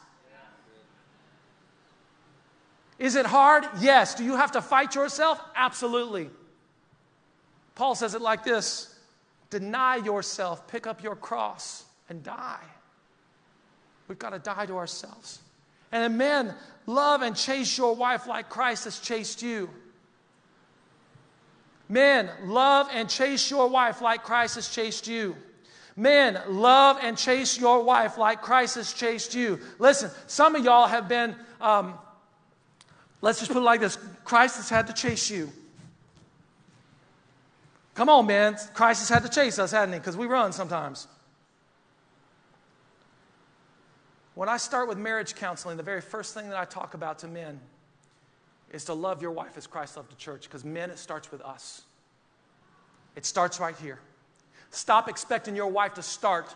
Is 2.98 3.14
it 3.14 3.24
hard? 3.24 3.64
Yes. 3.78 4.16
Do 4.16 4.24
you 4.24 4.34
have 4.34 4.52
to 4.52 4.60
fight 4.60 4.96
yourself? 4.96 5.40
Absolutely. 5.54 6.28
Paul 7.76 7.94
says 7.94 8.14
it 8.14 8.20
like 8.20 8.42
this 8.42 8.97
Deny 9.50 9.96
yourself, 9.96 10.66
pick 10.68 10.86
up 10.86 11.02
your 11.02 11.16
cross, 11.16 11.84
and 12.08 12.22
die. 12.22 12.64
We've 14.06 14.18
got 14.18 14.30
to 14.30 14.38
die 14.38 14.66
to 14.66 14.76
ourselves. 14.76 15.40
And 15.92 16.18
men, 16.18 16.54
love 16.86 17.22
and 17.22 17.36
chase 17.36 17.76
your 17.78 17.94
wife 17.94 18.26
like 18.26 18.48
Christ 18.48 18.84
has 18.84 18.98
chased 18.98 19.42
you. 19.42 19.70
Men, 21.88 22.30
love 22.44 22.88
and 22.92 23.08
chase 23.08 23.50
your 23.50 23.68
wife 23.68 24.02
like 24.02 24.22
Christ 24.22 24.56
has 24.56 24.68
chased 24.68 25.06
you. 25.06 25.34
Men, 25.96 26.40
love 26.48 26.98
and 27.02 27.16
chase 27.16 27.58
your 27.58 27.82
wife 27.82 28.18
like 28.18 28.42
Christ 28.42 28.76
has 28.76 28.92
chased 28.92 29.34
you. 29.34 29.58
Listen, 29.78 30.10
some 30.26 30.54
of 30.54 30.64
y'all 30.64 30.86
have 30.86 31.08
been, 31.08 31.34
um, 31.60 31.94
let's 33.20 33.40
just 33.40 33.50
put 33.50 33.58
it 33.58 33.64
like 33.64 33.80
this 33.80 33.98
Christ 34.24 34.56
has 34.56 34.68
had 34.68 34.86
to 34.88 34.92
chase 34.92 35.30
you. 35.30 35.50
Come 37.98 38.08
on, 38.08 38.26
man. 38.26 38.56
Christ 38.74 39.00
has 39.00 39.08
had 39.08 39.24
to 39.24 39.28
chase 39.28 39.58
us, 39.58 39.72
hasn't 39.72 39.92
he? 39.92 39.98
Because 39.98 40.16
we 40.16 40.26
run 40.26 40.52
sometimes. 40.52 41.08
When 44.36 44.48
I 44.48 44.56
start 44.56 44.88
with 44.88 44.98
marriage 44.98 45.34
counseling, 45.34 45.76
the 45.76 45.82
very 45.82 46.00
first 46.00 46.32
thing 46.32 46.48
that 46.48 46.56
I 46.56 46.64
talk 46.64 46.94
about 46.94 47.18
to 47.18 47.26
men 47.26 47.58
is 48.70 48.84
to 48.84 48.94
love 48.94 49.20
your 49.20 49.32
wife 49.32 49.56
as 49.56 49.66
Christ 49.66 49.96
loved 49.96 50.12
the 50.12 50.14
church. 50.14 50.44
Because 50.44 50.64
men, 50.64 50.90
it 50.90 50.98
starts 51.00 51.32
with 51.32 51.40
us. 51.40 51.82
It 53.16 53.26
starts 53.26 53.58
right 53.58 53.76
here. 53.76 53.98
Stop 54.70 55.08
expecting 55.08 55.56
your 55.56 55.66
wife 55.66 55.94
to 55.94 56.02
start 56.02 56.54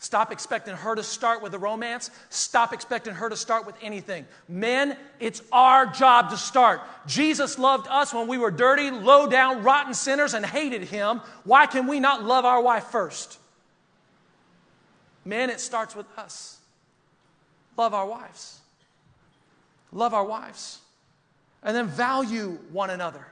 Stop 0.00 0.30
expecting 0.30 0.76
her 0.76 0.94
to 0.94 1.02
start 1.02 1.42
with 1.42 1.52
a 1.54 1.58
romance. 1.58 2.10
Stop 2.30 2.72
expecting 2.72 3.14
her 3.14 3.28
to 3.28 3.36
start 3.36 3.66
with 3.66 3.74
anything. 3.82 4.26
Men, 4.48 4.96
it's 5.18 5.42
our 5.50 5.86
job 5.86 6.30
to 6.30 6.36
start. 6.36 6.80
Jesus 7.06 7.58
loved 7.58 7.88
us 7.88 8.14
when 8.14 8.28
we 8.28 8.38
were 8.38 8.52
dirty, 8.52 8.92
low 8.92 9.28
down, 9.28 9.64
rotten 9.64 9.94
sinners 9.94 10.34
and 10.34 10.46
hated 10.46 10.82
him. 10.82 11.20
Why 11.42 11.66
can 11.66 11.88
we 11.88 11.98
not 11.98 12.22
love 12.22 12.44
our 12.44 12.62
wife 12.62 12.84
first? 12.84 13.38
Men, 15.24 15.50
it 15.50 15.58
starts 15.58 15.96
with 15.96 16.06
us. 16.16 16.58
Love 17.76 17.92
our 17.92 18.06
wives. 18.06 18.60
Love 19.90 20.14
our 20.14 20.24
wives. 20.24 20.78
And 21.64 21.76
then 21.76 21.88
value 21.88 22.58
one 22.70 22.90
another. 22.90 23.26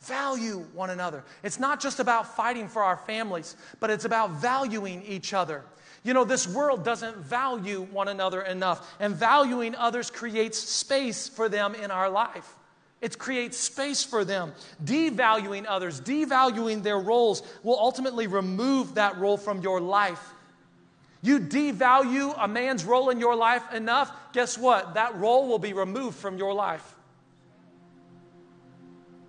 Value 0.00 0.66
one 0.74 0.90
another. 0.90 1.24
It's 1.44 1.60
not 1.60 1.80
just 1.80 2.00
about 2.00 2.36
fighting 2.36 2.68
for 2.68 2.82
our 2.82 2.96
families, 2.96 3.54
but 3.78 3.90
it's 3.90 4.04
about 4.04 4.32
valuing 4.32 5.02
each 5.04 5.32
other. 5.32 5.62
You 6.04 6.12
know, 6.12 6.24
this 6.24 6.46
world 6.46 6.84
doesn't 6.84 7.16
value 7.16 7.82
one 7.90 8.08
another 8.08 8.42
enough, 8.42 8.94
and 9.00 9.14
valuing 9.14 9.74
others 9.74 10.10
creates 10.10 10.58
space 10.58 11.28
for 11.28 11.48
them 11.48 11.74
in 11.74 11.90
our 11.90 12.10
life. 12.10 12.54
It 13.00 13.18
creates 13.18 13.58
space 13.58 14.04
for 14.04 14.24
them. 14.24 14.52
Devaluing 14.84 15.64
others, 15.66 16.00
devaluing 16.00 16.82
their 16.82 16.98
roles 16.98 17.42
will 17.62 17.78
ultimately 17.78 18.26
remove 18.26 18.94
that 18.94 19.18
role 19.18 19.38
from 19.38 19.62
your 19.62 19.80
life. 19.80 20.32
You 21.22 21.40
devalue 21.40 22.34
a 22.38 22.46
man's 22.46 22.84
role 22.84 23.08
in 23.08 23.18
your 23.18 23.34
life 23.34 23.72
enough, 23.72 24.14
guess 24.34 24.58
what? 24.58 24.94
That 24.94 25.16
role 25.16 25.48
will 25.48 25.58
be 25.58 25.72
removed 25.72 26.18
from 26.18 26.36
your 26.36 26.52
life. 26.52 26.94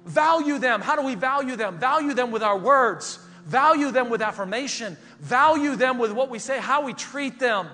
Value 0.06 0.60
them. 0.60 0.82
How 0.82 0.98
do 0.98 1.02
we 1.02 1.16
value 1.16 1.56
them? 1.56 1.78
Value 1.78 2.14
them 2.14 2.32
with 2.32 2.44
our 2.44 2.58
words, 2.58 3.18
value 3.46 3.92
them 3.92 4.10
with 4.10 4.22
affirmation, 4.22 4.98
value 5.20 5.76
them 5.76 5.98
with 5.98 6.12
what 6.12 6.30
we 6.30 6.40
say, 6.40 6.60
how 6.60 6.84
we 6.84 6.94
treat 6.94 7.40
them. 7.40 7.68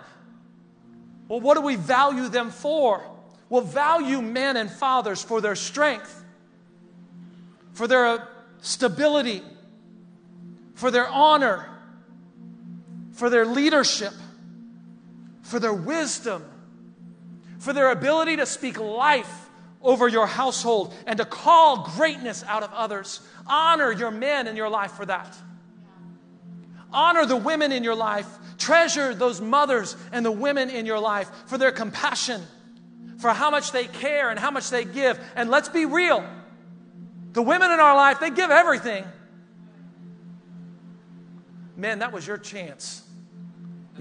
Well, 1.27 1.39
what 1.39 1.55
do 1.55 1.61
we 1.61 1.77
value 1.77 2.27
them 2.27 2.51
for? 2.51 3.01
We'll 3.49 3.61
value 3.61 4.21
men 4.21 4.57
and 4.57 4.69
fathers 4.69 5.23
for 5.23 5.41
their 5.41 5.55
strength, 5.55 6.23
for 7.73 7.87
their 7.87 8.27
stability, 8.61 9.41
for 10.75 10.91
their 10.91 11.07
honor, 11.07 11.67
for 13.13 13.29
their 13.29 13.45
leadership, 13.45 14.13
for 15.41 15.59
their 15.59 15.73
wisdom, 15.73 16.43
for 17.59 17.73
their 17.73 17.91
ability 17.91 18.37
to 18.37 18.45
speak 18.45 18.79
life 18.79 19.49
over 19.81 20.07
your 20.07 20.27
household 20.27 20.93
and 21.07 21.17
to 21.17 21.25
call 21.25 21.89
greatness 21.95 22.43
out 22.47 22.63
of 22.63 22.73
others. 22.73 23.21
Honor 23.47 23.91
your 23.91 24.11
men 24.11 24.47
in 24.47 24.55
your 24.55 24.69
life 24.69 24.91
for 24.91 25.05
that. 25.05 25.35
Honor 26.91 27.25
the 27.25 27.37
women 27.37 27.71
in 27.71 27.83
your 27.83 27.95
life. 27.95 28.27
Treasure 28.57 29.13
those 29.13 29.41
mothers 29.41 29.95
and 30.11 30.25
the 30.25 30.31
women 30.31 30.69
in 30.69 30.85
your 30.85 30.99
life 30.99 31.29
for 31.47 31.57
their 31.57 31.71
compassion, 31.71 32.41
for 33.17 33.31
how 33.31 33.49
much 33.49 33.71
they 33.71 33.85
care 33.85 34.29
and 34.29 34.39
how 34.39 34.51
much 34.51 34.69
they 34.69 34.85
give. 34.85 35.19
And 35.35 35.49
let's 35.49 35.69
be 35.69 35.85
real 35.85 36.27
the 37.33 37.41
women 37.41 37.71
in 37.71 37.79
our 37.79 37.95
life, 37.95 38.19
they 38.19 38.29
give 38.29 38.51
everything. 38.51 39.05
Man, 41.77 41.99
that 41.99 42.11
was 42.11 42.27
your 42.27 42.37
chance 42.37 43.03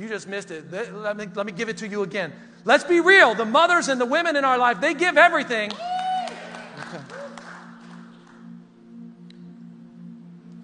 you 0.00 0.08
just 0.08 0.26
missed 0.28 0.50
it. 0.50 0.72
Let 0.72 1.16
me, 1.16 1.26
let 1.34 1.46
me 1.46 1.52
give 1.52 1.68
it 1.68 1.76
to 1.78 1.88
you 1.88 2.02
again. 2.02 2.32
Let's 2.64 2.84
be 2.84 3.00
real. 3.00 3.34
The 3.34 3.44
mothers 3.44 3.88
and 3.88 4.00
the 4.00 4.06
women 4.06 4.34
in 4.34 4.46
our 4.46 4.56
life, 4.56 4.80
they 4.80 4.94
give 4.94 5.18
everything. 5.18 5.72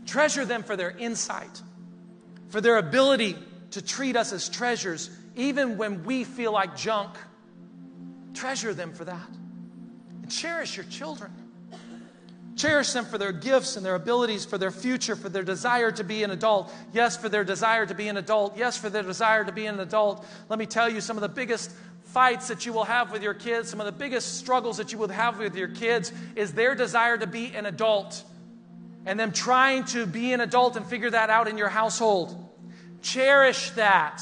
Treasure 0.07 0.45
them 0.47 0.62
for 0.62 0.77
their 0.77 0.91
insight, 0.91 1.61
for 2.49 2.61
their 2.61 2.76
ability 2.76 3.36
to 3.72 3.82
treat 3.82 4.16
us 4.16 4.32
as 4.32 4.49
treasures, 4.49 5.11
even 5.34 5.76
when 5.76 6.05
we 6.05 6.24
feel 6.24 6.53
like 6.53 6.76
junk. 6.76 7.16
Treasure 8.34 8.74
them 8.74 8.92
for 8.92 9.05
that. 9.05 9.28
And 10.22 10.30
cherish 10.30 10.76
your 10.76 10.86
children. 10.86 11.32
Cherish 12.57 12.92
them 12.92 13.05
for 13.05 13.18
their 13.18 13.32
gifts 13.32 13.76
and 13.76 13.84
their 13.84 13.94
abilities, 13.94 14.47
for 14.47 14.57
their 14.57 14.70
future, 14.70 15.14
for 15.14 15.28
their 15.28 15.42
desire 15.42 15.90
to 15.92 16.05
be 16.05 16.22
an 16.22 16.30
adult. 16.30 16.72
Yes, 16.92 17.16
for 17.16 17.28
their 17.28 17.44
desire 17.44 17.84
to 17.84 17.94
be 17.94 18.09
an 18.09 18.16
adult. 18.16 18.57
Yes, 18.57 18.78
for 18.78 18.88
their 18.88 19.03
desire 19.03 19.44
to 19.44 19.53
be 19.53 19.66
an 19.66 19.78
adult. 19.78 20.24
Let 20.49 20.59
me 20.59 20.64
tell 20.64 20.88
you 20.88 21.03
some 21.03 21.18
of 21.18 21.20
the 21.20 21.28
biggest 21.28 21.70
fights 22.05 22.49
that 22.49 22.64
you 22.64 22.72
will 22.72 22.84
have 22.84 23.12
with 23.12 23.22
your 23.22 23.34
kids, 23.34 23.68
some 23.68 23.80
of 23.80 23.84
the 23.84 23.92
biggest 23.92 24.38
struggles 24.38 24.78
that 24.78 24.90
you 24.90 24.97
will 24.97 25.09
have 25.09 25.38
with 25.38 25.55
your 25.55 25.68
kids 25.68 26.12
is 26.34 26.55
their 26.55 26.74
desire 26.74 27.18
to 27.18 27.26
be 27.26 27.55
an 27.55 27.66
adult 27.66 28.24
and 29.07 29.18
them 29.18 29.32
trying 29.32 29.84
to 29.84 30.04
be 30.04 30.32
an 30.32 30.40
adult 30.40 30.76
and 30.76 30.84
figure 30.84 31.11
that 31.11 31.30
out 31.30 31.46
in 31.48 31.57
your 31.57 31.68
household. 31.68 32.36
Cherish 33.00 33.70
that. 33.70 34.20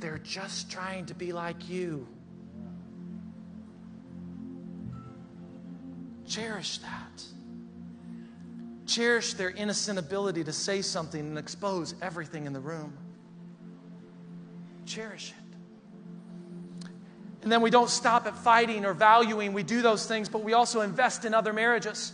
They're 0.00 0.18
just 0.18 0.70
trying 0.70 1.06
to 1.06 1.14
be 1.14 1.32
like 1.32 1.68
you. 1.68 2.08
Cherish 6.26 6.78
that. 6.78 7.22
Cherish 8.86 9.34
their 9.34 9.50
innocent 9.50 10.00
ability 10.00 10.42
to 10.44 10.52
say 10.52 10.82
something 10.82 11.20
and 11.20 11.38
expose 11.38 11.94
everything 12.02 12.46
in 12.46 12.52
the 12.52 12.60
room. 12.60 12.98
Cherish 14.84 15.30
it. 15.30 15.41
And 17.42 17.50
then 17.50 17.60
we 17.60 17.70
don't 17.70 17.90
stop 17.90 18.26
at 18.26 18.36
fighting 18.36 18.84
or 18.84 18.94
valuing. 18.94 19.52
We 19.52 19.64
do 19.64 19.82
those 19.82 20.06
things, 20.06 20.28
but 20.28 20.44
we 20.44 20.52
also 20.52 20.80
invest 20.80 21.24
in 21.24 21.34
other 21.34 21.52
marriages. 21.52 22.12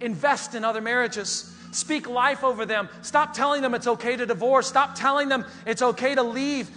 Invest 0.00 0.54
in 0.54 0.64
other 0.64 0.82
marriages. 0.82 1.52
Speak 1.72 2.08
life 2.08 2.44
over 2.44 2.66
them. 2.66 2.88
Stop 3.02 3.32
telling 3.32 3.62
them 3.62 3.74
it's 3.74 3.86
okay 3.86 4.16
to 4.16 4.26
divorce. 4.26 4.66
Stop 4.66 4.94
telling 4.94 5.28
them 5.28 5.44
it's 5.66 5.82
okay 5.82 6.14
to 6.14 6.22
leave. 6.22 6.70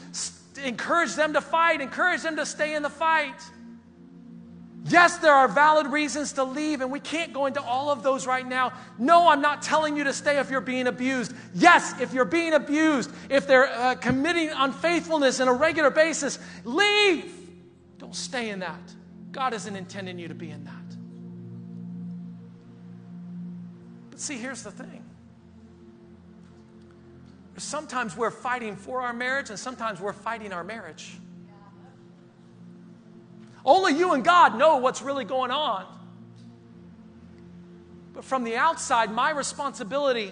Encourage 0.64 1.16
them 1.16 1.34
to 1.34 1.42
fight. 1.42 1.82
Encourage 1.82 2.22
them 2.22 2.38
to 2.38 2.46
stay 2.46 2.74
in 2.74 2.84
the 2.84 2.90
fight. 2.90 3.36
Yes, 4.86 5.18
there 5.18 5.34
are 5.34 5.48
valid 5.48 5.88
reasons 5.88 6.34
to 6.34 6.44
leave, 6.46 6.80
and 6.80 6.90
we 6.90 7.02
can't 7.02 7.34
go 7.34 7.48
into 7.48 7.62
all 7.62 7.92
of 7.92 8.02
those 8.02 8.26
right 8.26 8.48
now. 8.48 8.72
No, 8.98 9.28
I'm 9.28 9.42
not 9.42 9.62
telling 9.62 9.98
you 9.98 10.06
to 10.06 10.14
stay 10.14 10.40
if 10.40 10.50
you're 10.50 10.62
being 10.62 10.88
abused. 10.88 11.34
Yes, 11.54 12.00
if 12.00 12.14
you're 12.14 12.24
being 12.24 12.54
abused, 12.54 13.12
if 13.30 13.46
they're 13.46 13.70
uh, 13.70 13.96
committing 13.96 14.50
unfaithfulness 14.50 15.42
on 15.42 15.50
a 15.50 15.54
regular 15.54 15.90
basis, 15.90 16.40
leave. 16.64 17.39
Don't 18.10 18.16
stay 18.16 18.50
in 18.50 18.62
that. 18.62 18.82
God 19.32 19.54
isn't 19.54 19.76
intending 19.76 20.18
you 20.18 20.30
to 20.30 20.34
be 20.34 20.50
in 20.50 20.64
that. 20.64 20.74
But 24.10 24.20
see, 24.20 24.36
here's 24.36 24.64
the 24.64 24.72
thing. 24.72 25.06
Sometimes 27.58 28.18
we're 28.18 28.32
fighting 28.32 28.76
for 28.76 29.02
our 29.02 29.14
marriage, 29.14 29.52
and 29.52 29.60
sometimes 29.60 30.02
we're 30.02 30.14
fighting 30.14 30.54
our 30.54 30.64
marriage. 30.64 31.20
Only 33.64 33.94
you 33.94 34.14
and 34.14 34.26
God 34.26 34.58
know 34.58 34.78
what's 34.78 35.04
really 35.04 35.26
going 35.26 35.52
on. 35.52 35.86
But 38.16 38.24
from 38.24 38.44
the 38.44 38.56
outside, 38.56 39.12
my 39.12 39.30
responsibility 39.30 40.32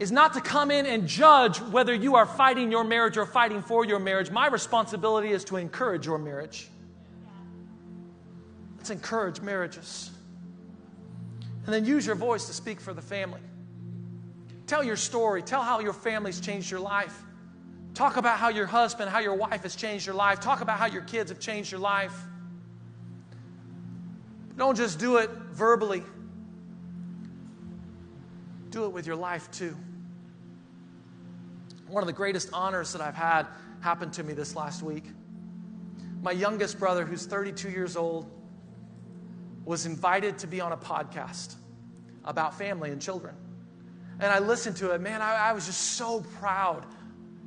is 0.00 0.10
not 0.10 0.32
to 0.32 0.40
come 0.40 0.70
in 0.70 0.86
and 0.86 1.06
judge 1.06 1.60
whether 1.60 1.94
you 1.94 2.16
are 2.16 2.24
fighting 2.24 2.72
your 2.72 2.84
marriage 2.84 3.18
or 3.18 3.26
fighting 3.26 3.60
for 3.60 3.84
your 3.84 4.00
marriage. 4.00 4.30
My 4.30 4.48
responsibility 4.48 5.30
is 5.30 5.44
to 5.44 5.58
encourage 5.58 6.06
your 6.06 6.18
marriage. 6.18 6.68
Let's 8.78 8.88
encourage 8.88 9.42
marriages. 9.42 10.10
And 11.66 11.74
then 11.74 11.84
use 11.84 12.06
your 12.06 12.16
voice 12.16 12.46
to 12.46 12.54
speak 12.54 12.80
for 12.80 12.94
the 12.94 13.02
family. 13.02 13.40
Tell 14.66 14.82
your 14.82 14.96
story. 14.96 15.42
Tell 15.42 15.62
how 15.62 15.80
your 15.80 15.92
family's 15.92 16.40
changed 16.40 16.70
your 16.70 16.80
life. 16.80 17.22
Talk 17.92 18.16
about 18.16 18.38
how 18.38 18.48
your 18.48 18.66
husband, 18.66 19.10
how 19.10 19.18
your 19.18 19.34
wife 19.34 19.64
has 19.64 19.76
changed 19.76 20.06
your 20.06 20.14
life. 20.14 20.40
Talk 20.40 20.62
about 20.62 20.78
how 20.78 20.86
your 20.86 21.02
kids 21.02 21.30
have 21.30 21.40
changed 21.40 21.70
your 21.70 21.80
life. 21.80 22.14
Don't 24.56 24.76
just 24.76 24.98
do 24.98 25.18
it 25.18 25.28
verbally, 25.52 26.02
do 28.70 28.84
it 28.84 28.92
with 28.92 29.06
your 29.06 29.16
life 29.16 29.50
too. 29.50 29.76
One 31.90 32.02
of 32.02 32.06
the 32.06 32.12
greatest 32.12 32.50
honors 32.52 32.92
that 32.92 33.02
I've 33.02 33.14
had 33.14 33.46
happened 33.80 34.12
to 34.14 34.22
me 34.22 34.32
this 34.32 34.54
last 34.54 34.82
week. 34.82 35.04
My 36.22 36.32
youngest 36.32 36.78
brother, 36.78 37.04
who's 37.04 37.26
32 37.26 37.70
years 37.70 37.96
old, 37.96 38.30
was 39.64 39.86
invited 39.86 40.38
to 40.38 40.46
be 40.46 40.60
on 40.60 40.72
a 40.72 40.76
podcast 40.76 41.56
about 42.24 42.56
family 42.56 42.90
and 42.90 43.02
children. 43.02 43.34
And 44.20 44.30
I 44.30 44.38
listened 44.38 44.76
to 44.76 44.92
it. 44.92 45.00
Man, 45.00 45.20
I, 45.20 45.48
I 45.48 45.52
was 45.52 45.66
just 45.66 45.96
so 45.96 46.20
proud 46.38 46.86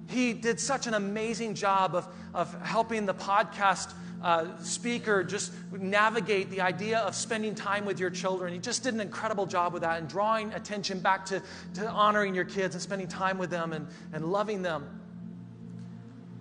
he 0.09 0.33
did 0.33 0.59
such 0.59 0.87
an 0.87 0.93
amazing 0.93 1.55
job 1.55 1.95
of, 1.95 2.07
of 2.33 2.53
helping 2.61 3.05
the 3.05 3.13
podcast 3.13 3.93
uh, 4.23 4.57
speaker 4.59 5.23
just 5.23 5.51
navigate 5.71 6.49
the 6.49 6.61
idea 6.61 6.99
of 6.99 7.13
spending 7.13 7.53
time 7.53 7.85
with 7.85 7.99
your 7.99 8.09
children. 8.09 8.53
He 8.53 8.59
just 8.59 8.81
did 8.81 8.93
an 8.93 9.01
incredible 9.01 9.45
job 9.45 9.73
with 9.73 9.81
that 9.81 9.99
and 9.99 10.07
drawing 10.07 10.53
attention 10.53 10.99
back 10.99 11.25
to, 11.25 11.41
to 11.75 11.87
honoring 11.89 12.33
your 12.33 12.45
kids 12.45 12.73
and 12.73 12.81
spending 12.81 13.07
time 13.07 13.37
with 13.37 13.49
them 13.49 13.73
and, 13.73 13.87
and 14.13 14.31
loving 14.31 14.61
them. 14.61 15.01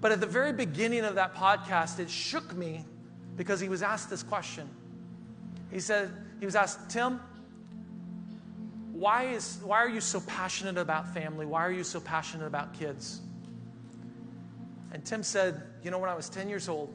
But 0.00 0.12
at 0.12 0.20
the 0.20 0.26
very 0.26 0.52
beginning 0.52 1.04
of 1.04 1.16
that 1.16 1.34
podcast, 1.34 1.98
it 1.98 2.08
shook 2.08 2.54
me 2.54 2.84
because 3.36 3.58
he 3.58 3.68
was 3.68 3.82
asked 3.82 4.10
this 4.10 4.22
question. 4.22 4.68
He 5.72 5.80
said, 5.80 6.10
he 6.38 6.46
was 6.46 6.54
asked, 6.54 6.88
Tim, 6.88 7.20
why, 8.92 9.24
is, 9.24 9.58
why 9.64 9.78
are 9.78 9.88
you 9.88 10.00
so 10.00 10.20
passionate 10.20 10.78
about 10.78 11.12
family? 11.12 11.46
Why 11.46 11.66
are 11.66 11.72
you 11.72 11.82
so 11.82 11.98
passionate 11.98 12.46
about 12.46 12.74
kids? 12.74 13.20
And 14.92 15.04
Tim 15.04 15.22
said, 15.22 15.62
You 15.82 15.90
know, 15.90 15.98
when 15.98 16.10
I 16.10 16.14
was 16.14 16.28
10 16.28 16.48
years 16.48 16.68
old, 16.68 16.94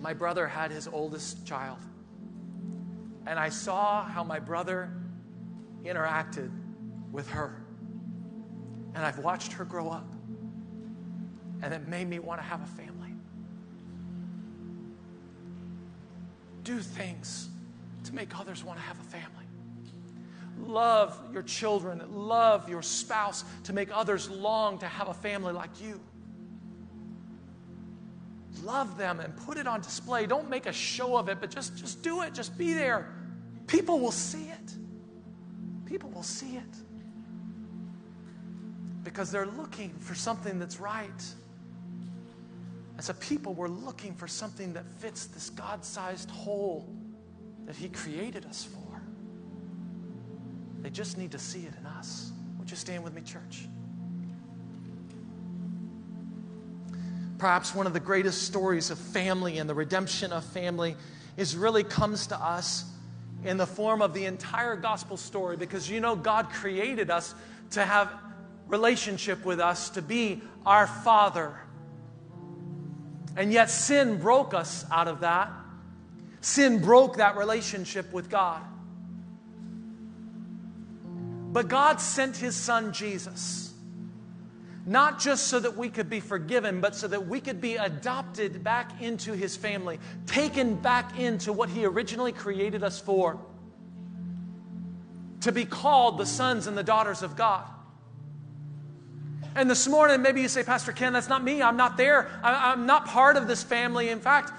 my 0.00 0.12
brother 0.12 0.46
had 0.46 0.70
his 0.70 0.86
oldest 0.88 1.46
child. 1.46 1.78
And 3.26 3.38
I 3.38 3.48
saw 3.48 4.04
how 4.04 4.22
my 4.22 4.38
brother 4.38 4.90
interacted 5.84 6.50
with 7.10 7.28
her. 7.30 7.62
And 8.94 9.04
I've 9.04 9.18
watched 9.18 9.52
her 9.54 9.64
grow 9.64 9.90
up. 9.90 10.08
And 11.62 11.72
it 11.72 11.88
made 11.88 12.08
me 12.08 12.18
want 12.18 12.40
to 12.40 12.46
have 12.46 12.62
a 12.62 12.66
family. 12.66 13.14
Do 16.62 16.78
things 16.80 17.48
to 18.04 18.14
make 18.14 18.38
others 18.38 18.62
want 18.62 18.78
to 18.78 18.84
have 18.84 18.98
a 19.00 19.04
family. 19.04 19.44
Love 20.58 21.18
your 21.32 21.42
children, 21.42 22.02
love 22.10 22.68
your 22.68 22.82
spouse 22.82 23.44
to 23.64 23.72
make 23.72 23.94
others 23.94 24.30
long 24.30 24.78
to 24.78 24.86
have 24.86 25.08
a 25.08 25.14
family 25.14 25.52
like 25.52 25.80
you. 25.82 26.00
Love 28.66 28.98
them 28.98 29.20
and 29.20 29.34
put 29.36 29.56
it 29.56 29.66
on 29.66 29.80
display. 29.80 30.26
Don't 30.26 30.50
make 30.50 30.66
a 30.66 30.72
show 30.72 31.16
of 31.16 31.28
it, 31.28 31.38
but 31.40 31.50
just, 31.50 31.76
just 31.76 32.02
do 32.02 32.22
it. 32.22 32.34
Just 32.34 32.58
be 32.58 32.74
there. 32.74 33.14
People 33.66 34.00
will 34.00 34.12
see 34.12 34.48
it. 34.48 34.74
People 35.86 36.10
will 36.10 36.22
see 36.22 36.56
it. 36.56 36.62
Because 39.04 39.30
they're 39.30 39.46
looking 39.46 39.90
for 40.00 40.14
something 40.14 40.58
that's 40.58 40.80
right. 40.80 41.24
As 42.98 43.08
a 43.08 43.14
people, 43.14 43.54
we're 43.54 43.68
looking 43.68 44.14
for 44.14 44.26
something 44.26 44.72
that 44.72 44.84
fits 44.98 45.26
this 45.26 45.50
God 45.50 45.84
sized 45.84 46.30
hole 46.30 46.88
that 47.66 47.76
He 47.76 47.88
created 47.88 48.44
us 48.46 48.64
for. 48.64 49.02
They 50.82 50.90
just 50.90 51.18
need 51.18 51.30
to 51.32 51.38
see 51.38 51.60
it 51.60 51.72
in 51.78 51.86
us. 51.86 52.32
Would 52.58 52.70
you 52.70 52.76
stand 52.76 53.04
with 53.04 53.14
me, 53.14 53.22
church? 53.22 53.68
Perhaps 57.46 57.76
one 57.76 57.86
of 57.86 57.92
the 57.92 58.00
greatest 58.00 58.42
stories 58.42 58.90
of 58.90 58.98
family 58.98 59.58
and 59.58 59.70
the 59.70 59.74
redemption 59.74 60.32
of 60.32 60.44
family 60.46 60.96
is 61.36 61.54
really 61.54 61.84
comes 61.84 62.26
to 62.26 62.36
us 62.36 62.84
in 63.44 63.56
the 63.56 63.68
form 63.68 64.02
of 64.02 64.14
the 64.14 64.24
entire 64.24 64.74
gospel 64.74 65.16
story 65.16 65.56
because 65.56 65.88
you 65.88 66.00
know 66.00 66.16
God 66.16 66.50
created 66.50 67.08
us 67.08 67.36
to 67.70 67.84
have 67.84 68.12
relationship 68.66 69.44
with 69.44 69.60
us 69.60 69.90
to 69.90 70.02
be 70.02 70.42
our 70.66 70.88
father. 70.88 71.56
And 73.36 73.52
yet 73.52 73.70
sin 73.70 74.18
broke 74.18 74.52
us 74.52 74.84
out 74.90 75.06
of 75.06 75.20
that. 75.20 75.48
Sin 76.40 76.80
broke 76.80 77.18
that 77.18 77.36
relationship 77.36 78.12
with 78.12 78.28
God. 78.28 78.60
But 81.52 81.68
God 81.68 82.00
sent 82.00 82.36
his 82.36 82.56
son 82.56 82.92
Jesus 82.92 83.65
not 84.86 85.18
just 85.18 85.48
so 85.48 85.58
that 85.58 85.76
we 85.76 85.88
could 85.88 86.08
be 86.08 86.20
forgiven, 86.20 86.80
but 86.80 86.94
so 86.94 87.08
that 87.08 87.26
we 87.26 87.40
could 87.40 87.60
be 87.60 87.74
adopted 87.74 88.62
back 88.62 89.02
into 89.02 89.32
his 89.32 89.56
family, 89.56 89.98
taken 90.26 90.76
back 90.76 91.18
into 91.18 91.52
what 91.52 91.68
he 91.68 91.84
originally 91.84 92.32
created 92.32 92.84
us 92.84 93.00
for 93.00 93.38
to 95.40 95.52
be 95.52 95.64
called 95.64 96.18
the 96.18 96.26
sons 96.26 96.66
and 96.68 96.78
the 96.78 96.82
daughters 96.82 97.22
of 97.22 97.36
God. 97.36 97.64
And 99.56 99.70
this 99.70 99.88
morning, 99.88 100.22
maybe 100.22 100.40
you 100.40 100.48
say, 100.48 100.62
Pastor 100.62 100.92
Ken, 100.92 101.12
that's 101.12 101.28
not 101.28 101.42
me. 101.42 101.62
I'm 101.62 101.76
not 101.76 101.96
there. 101.96 102.30
I, 102.42 102.72
am 102.72 102.86
not 102.86 103.06
part 103.06 103.36
of 103.36 103.48
this 103.48 103.62
family. 103.62 104.10
In 104.10 104.20
fact, 104.20 104.52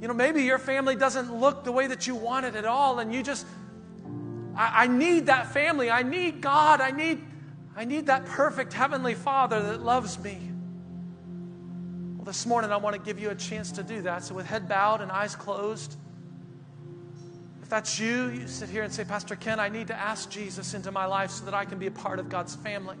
you 0.00 0.08
know, 0.08 0.14
maybe 0.14 0.42
your 0.42 0.58
family 0.58 0.96
doesn't 0.96 1.34
look 1.34 1.64
the 1.64 1.72
way 1.72 1.86
that 1.86 2.06
you 2.06 2.14
want 2.14 2.46
it 2.46 2.56
at 2.56 2.64
all. 2.64 2.98
And 2.98 3.12
you 3.12 3.22
just, 3.22 3.46
I, 4.56 4.84
I 4.84 4.86
need 4.86 5.26
that 5.26 5.52
family. 5.52 5.90
I 5.90 6.02
need 6.02 6.40
God. 6.40 6.80
I 6.80 6.92
need 6.92 7.20
I 7.78 7.84
need 7.84 8.06
that 8.06 8.26
perfect 8.26 8.72
Heavenly 8.72 9.14
Father 9.14 9.62
that 9.62 9.84
loves 9.84 10.18
me. 10.18 10.36
Well, 12.16 12.24
this 12.24 12.44
morning 12.44 12.72
I 12.72 12.76
want 12.76 12.96
to 12.96 13.00
give 13.00 13.20
you 13.20 13.30
a 13.30 13.36
chance 13.36 13.70
to 13.70 13.84
do 13.84 14.02
that. 14.02 14.24
So, 14.24 14.34
with 14.34 14.46
head 14.46 14.68
bowed 14.68 15.00
and 15.00 15.12
eyes 15.12 15.36
closed, 15.36 15.96
if 17.62 17.68
that's 17.68 18.00
you, 18.00 18.30
you 18.30 18.48
sit 18.48 18.68
here 18.68 18.82
and 18.82 18.92
say, 18.92 19.04
Pastor 19.04 19.36
Ken, 19.36 19.60
I 19.60 19.68
need 19.68 19.86
to 19.86 19.94
ask 19.94 20.28
Jesus 20.28 20.74
into 20.74 20.90
my 20.90 21.06
life 21.06 21.30
so 21.30 21.44
that 21.44 21.54
I 21.54 21.64
can 21.64 21.78
be 21.78 21.86
a 21.86 21.92
part 21.92 22.18
of 22.18 22.28
God's 22.28 22.56
family. 22.56 22.96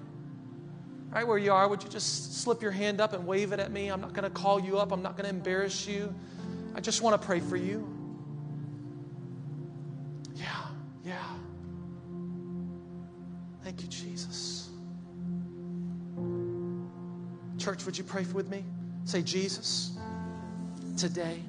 Right 1.10 1.26
where 1.26 1.38
you 1.38 1.52
are, 1.52 1.66
would 1.66 1.82
you 1.82 1.88
just 1.88 2.40
slip 2.40 2.62
your 2.62 2.70
hand 2.70 3.00
up 3.00 3.14
and 3.14 3.26
wave 3.26 3.50
it 3.52 3.58
at 3.58 3.72
me? 3.72 3.88
I'm 3.88 4.00
not 4.00 4.12
going 4.12 4.22
to 4.22 4.30
call 4.30 4.60
you 4.60 4.78
up, 4.78 4.92
I'm 4.92 5.02
not 5.02 5.16
going 5.16 5.28
to 5.28 5.34
embarrass 5.34 5.88
you. 5.88 6.14
I 6.76 6.80
just 6.80 7.02
want 7.02 7.20
to 7.20 7.26
pray 7.26 7.40
for 7.40 7.56
you. 7.56 7.84
Yeah, 10.36 10.46
yeah. 11.04 11.18
Thank 13.64 13.82
you, 13.82 13.88
Jesus. 13.88 14.47
Church, 17.68 17.84
would 17.84 17.98
you 17.98 18.04
pray 18.04 18.24
with 18.32 18.48
me? 18.48 18.64
Say, 19.04 19.20
Jesus, 19.20 19.90
today 20.96 21.42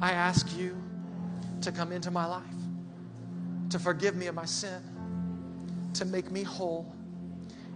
I 0.00 0.10
ask 0.10 0.58
you 0.58 0.76
to 1.60 1.70
come 1.70 1.92
into 1.92 2.10
my 2.10 2.26
life, 2.26 2.42
to 3.70 3.78
forgive 3.78 4.16
me 4.16 4.26
of 4.26 4.34
my 4.34 4.46
sin, 4.46 4.82
to 5.94 6.04
make 6.04 6.32
me 6.32 6.42
whole, 6.42 6.92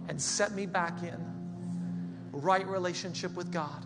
and 0.09 0.21
set 0.21 0.55
me 0.55 0.65
back 0.65 1.01
in 1.03 1.15
right 2.33 2.67
relationship 2.67 3.33
with 3.37 3.49
God. 3.49 3.85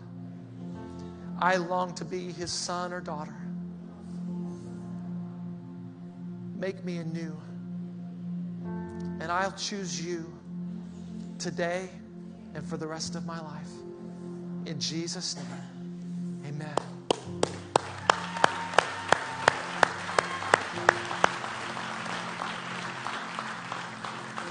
I 1.38 1.54
long 1.54 1.94
to 1.94 2.04
be 2.04 2.32
his 2.32 2.50
son 2.50 2.92
or 2.92 3.00
daughter. 3.00 3.36
Make 6.56 6.84
me 6.84 6.96
anew. 6.96 7.40
And 9.20 9.30
I'll 9.30 9.52
choose 9.52 10.04
you 10.04 10.36
today 11.38 11.90
and 12.54 12.64
for 12.64 12.76
the 12.76 12.86
rest 12.86 13.14
of 13.14 13.26
my 13.26 13.40
life. 13.40 13.70
In 14.66 14.78
Jesus' 14.78 15.36
name, 15.36 16.44
amen. 16.46 16.76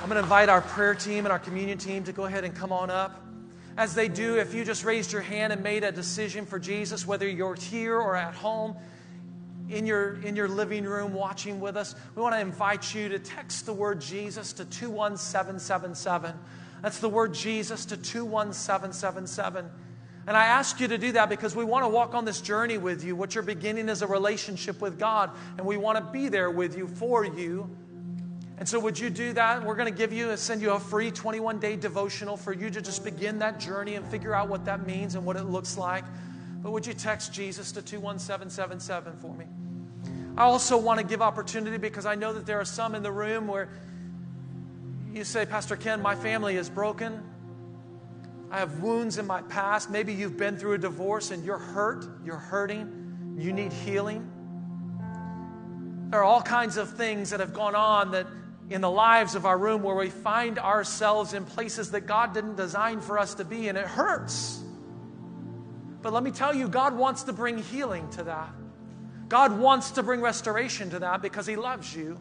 I'm 0.02 0.10
going 0.10 0.18
to 0.18 0.20
invite 0.20 0.50
our 0.50 0.62
prayer 0.62 0.96
team 0.96 1.26
and 1.26 1.32
our 1.32 1.40
communion 1.40 1.78
team 1.78 2.04
to 2.06 2.12
go 2.12 2.26
ahead 2.26 2.44
and 2.44 2.56
come 2.56 2.72
on 2.72 2.90
up. 2.90 3.24
As 3.78 3.96
they 3.96 4.10
do, 4.10 4.38
if 4.38 4.54
you 4.54 4.66
just 4.66 4.84
raised 4.84 5.14
your 5.14 5.22
hand 5.22 5.54
and 5.54 5.64
made 5.64 5.84
a 5.84 5.92
decision 5.92 6.46
for 6.46 6.60
Jesus, 6.60 7.08
whether 7.08 7.30
you're 7.30 7.56
here 7.56 7.96
or 7.96 8.16
at 8.16 8.34
home, 8.34 8.76
in 9.70 9.86
your, 9.86 10.20
in 10.22 10.36
your 10.36 10.50
living 10.50 10.84
room 10.84 11.14
watching 11.14 11.62
with 11.62 11.78
us, 11.78 11.96
we 12.16 12.22
want 12.22 12.36
to 12.36 12.42
invite 12.42 12.94
you 12.94 13.10
to 13.10 13.20
text 13.20 13.66
the 13.66 13.74
word 13.74 14.02
Jesus 14.02 14.52
to 14.54 14.66
21777. 14.66 16.34
That's 16.82 17.00
the 17.00 17.10
word 17.10 17.34
Jesus 17.34 17.86
to 17.86 17.98
21777. 17.98 19.70
And 20.28 20.38
I 20.38 20.46
ask 20.46 20.80
you 20.80 20.88
to 20.88 20.98
do 20.98 21.14
that 21.14 21.30
because 21.30 21.56
we 21.56 21.64
want 21.64 21.84
to 21.84 21.90
walk 21.90 22.14
on 22.14 22.26
this 22.26 22.42
journey 22.42 22.78
with 22.78 23.04
you. 23.04 23.16
What 23.16 23.34
you're 23.34 23.44
beginning 23.44 23.90
is 23.90 24.02
a 24.02 24.08
relationship 24.08 24.80
with 24.80 25.00
God, 25.00 25.32
and 25.58 25.66
we 25.66 25.78
want 25.78 25.98
to 25.98 26.12
be 26.12 26.30
there 26.30 26.52
with 26.52 26.78
you, 26.78 26.88
for 26.88 27.26
you. 27.26 27.70
And 28.58 28.70
so, 28.70 28.80
would 28.80 29.00
you 29.00 29.10
do 29.10 29.34
that? 29.34 29.64
We're 29.64 29.76
going 29.76 29.92
to 29.92 29.98
give 29.98 30.14
you, 30.14 30.30
and 30.30 30.38
send 30.38 30.62
you 30.62 30.72
a 30.74 30.80
free 30.80 31.10
21 31.10 31.60
day 31.60 31.76
devotional 31.76 32.38
for 32.38 32.54
you 32.54 32.70
to 32.70 32.82
just 32.82 33.04
begin 33.04 33.40
that 33.40 33.60
journey 33.60 33.96
and 33.96 34.06
figure 34.08 34.36
out 34.36 34.50
what 34.50 34.66
that 34.66 34.86
means 34.86 35.16
and 35.16 35.26
what 35.26 35.36
it 35.36 35.46
looks 35.46 35.78
like. 35.78 36.06
But 36.62 36.72
would 36.72 36.86
you 36.86 36.94
text 36.94 37.34
Jesus 37.34 37.72
to 37.72 37.82
21777 37.82 39.18
for 39.18 39.34
me? 39.34 39.46
I 40.38 40.44
also 40.44 40.78
want 40.78 41.00
to 41.00 41.06
give 41.06 41.22
opportunity 41.22 41.78
because 41.78 42.06
I 42.06 42.14
know 42.14 42.34
that 42.34 42.46
there 42.46 42.60
are 42.60 42.66
some 42.66 42.94
in 42.94 43.02
the 43.02 43.12
room 43.12 43.48
where 43.48 43.70
you 45.14 45.24
say, 45.24 45.46
Pastor 45.46 45.76
Ken, 45.76 46.02
my 46.02 46.16
family 46.16 46.56
is 46.56 46.70
broken. 46.70 47.22
I 48.50 48.60
have 48.60 48.80
wounds 48.82 49.18
in 49.18 49.28
my 49.28 49.42
past. 49.42 49.90
Maybe 49.90 50.14
you've 50.14 50.38
been 50.38 50.58
through 50.58 50.74
a 50.74 50.78
divorce 50.78 51.32
and 51.32 51.44
you're 51.44 51.58
hurt, 51.58 52.06
you're 52.26 52.38
hurting, 52.38 53.36
you 53.38 53.54
need 53.54 53.72
healing. 53.72 54.30
There 56.10 56.20
are 56.20 56.24
all 56.24 56.42
kinds 56.42 56.78
of 56.78 56.96
things 56.98 57.30
that 57.30 57.40
have 57.40 57.54
gone 57.54 57.76
on 57.76 58.12
that 58.12 58.28
in 58.70 58.82
the 58.82 58.92
lives 58.92 59.36
of 59.36 59.46
our 59.46 59.58
room 59.58 59.84
where 59.84 59.96
we 59.96 60.10
find 60.10 60.60
ourselves 60.60 61.34
in 61.34 61.46
places 61.46 61.92
that 61.92 62.02
God 62.02 62.34
didn't 62.34 62.56
design 62.56 63.02
for 63.02 63.20
us 63.20 63.36
to 63.36 63.46
be, 63.46 63.68
and 63.68 63.78
it 63.78 63.86
hurts. 63.86 64.62
But 66.02 66.14
let 66.14 66.24
me 66.24 66.32
tell 66.32 66.54
you, 66.56 66.68
God 66.68 66.96
wants 66.96 67.24
to 67.24 67.34
bring 67.34 67.58
healing 67.58 68.10
to 68.12 68.24
that. 68.24 68.50
God 69.28 69.58
wants 69.58 69.92
to 69.92 70.04
bring 70.04 70.20
restoration 70.20 70.90
to 70.90 71.00
that 71.00 71.22
because 71.22 71.46
He 71.46 71.56
loves 71.56 71.96
you. 71.96 72.18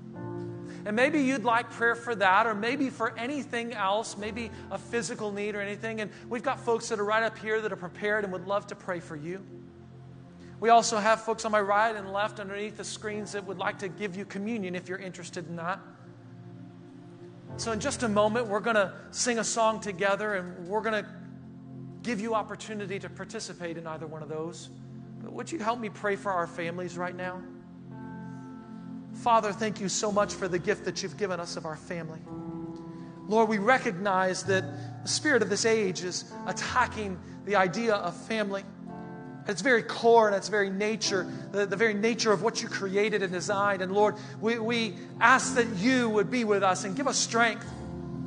And 0.84 0.96
maybe 0.96 1.20
you'd 1.20 1.44
like 1.44 1.70
prayer 1.70 1.94
for 1.94 2.14
that, 2.14 2.46
or 2.46 2.54
maybe 2.54 2.90
for 2.90 3.16
anything 3.18 3.72
else, 3.74 4.16
maybe 4.16 4.50
a 4.70 4.78
physical 4.78 5.30
need 5.30 5.54
or 5.54 5.60
anything. 5.60 6.00
And 6.00 6.10
we've 6.28 6.42
got 6.42 6.60
folks 6.60 6.88
that 6.88 6.98
are 6.98 7.04
right 7.04 7.22
up 7.22 7.38
here 7.38 7.60
that 7.60 7.72
are 7.72 7.76
prepared 7.76 8.24
and 8.24 8.32
would 8.32 8.46
love 8.46 8.66
to 8.68 8.74
pray 8.74 9.00
for 9.00 9.16
you. 9.16 9.44
We 10.58 10.68
also 10.68 10.98
have 10.98 11.22
folks 11.22 11.44
on 11.44 11.52
my 11.52 11.60
right 11.60 11.94
and 11.96 12.12
left 12.12 12.38
underneath 12.38 12.76
the 12.76 12.84
screens 12.84 13.32
that 13.32 13.46
would 13.46 13.58
like 13.58 13.78
to 13.78 13.88
give 13.88 14.16
you 14.16 14.24
communion 14.24 14.74
if 14.74 14.88
you're 14.88 14.98
interested 14.98 15.48
in 15.48 15.56
that. 15.56 15.80
So, 17.56 17.72
in 17.72 17.80
just 17.80 18.02
a 18.02 18.08
moment, 18.08 18.46
we're 18.46 18.60
going 18.60 18.76
to 18.76 18.92
sing 19.10 19.38
a 19.38 19.44
song 19.44 19.80
together 19.80 20.34
and 20.34 20.68
we're 20.68 20.82
going 20.82 21.02
to 21.02 21.10
give 22.02 22.20
you 22.20 22.34
opportunity 22.34 22.98
to 22.98 23.08
participate 23.08 23.76
in 23.76 23.86
either 23.86 24.06
one 24.06 24.22
of 24.22 24.28
those. 24.28 24.70
But 25.22 25.32
would 25.32 25.50
you 25.50 25.58
help 25.58 25.78
me 25.78 25.88
pray 25.88 26.16
for 26.16 26.32
our 26.32 26.46
families 26.46 26.96
right 26.96 27.14
now? 27.14 27.42
Father, 29.14 29.52
thank 29.52 29.80
you 29.80 29.88
so 29.88 30.10
much 30.10 30.34
for 30.34 30.48
the 30.48 30.58
gift 30.58 30.84
that 30.86 31.02
you've 31.02 31.16
given 31.16 31.40
us 31.40 31.56
of 31.56 31.66
our 31.66 31.76
family. 31.76 32.20
Lord, 33.26 33.48
we 33.48 33.58
recognize 33.58 34.42
that 34.44 34.64
the 35.02 35.08
spirit 35.08 35.42
of 35.42 35.50
this 35.50 35.64
age 35.64 36.02
is 36.02 36.24
attacking 36.46 37.18
the 37.44 37.56
idea 37.56 37.94
of 37.94 38.16
family. 38.26 38.64
At 39.44 39.50
its 39.50 39.62
very 39.62 39.82
core 39.82 40.26
and 40.26 40.36
its 40.36 40.48
very 40.48 40.70
nature, 40.70 41.26
the, 41.52 41.64
the 41.64 41.76
very 41.76 41.94
nature 41.94 42.32
of 42.32 42.42
what 42.42 42.62
you 42.62 42.68
created 42.68 43.22
and 43.22 43.32
designed. 43.32 43.82
And 43.82 43.92
Lord, 43.92 44.16
we, 44.40 44.58
we 44.58 44.94
ask 45.20 45.54
that 45.54 45.68
you 45.76 46.08
would 46.10 46.30
be 46.30 46.44
with 46.44 46.62
us 46.62 46.84
and 46.84 46.96
give 46.96 47.06
us 47.06 47.16
strength. 47.16 47.66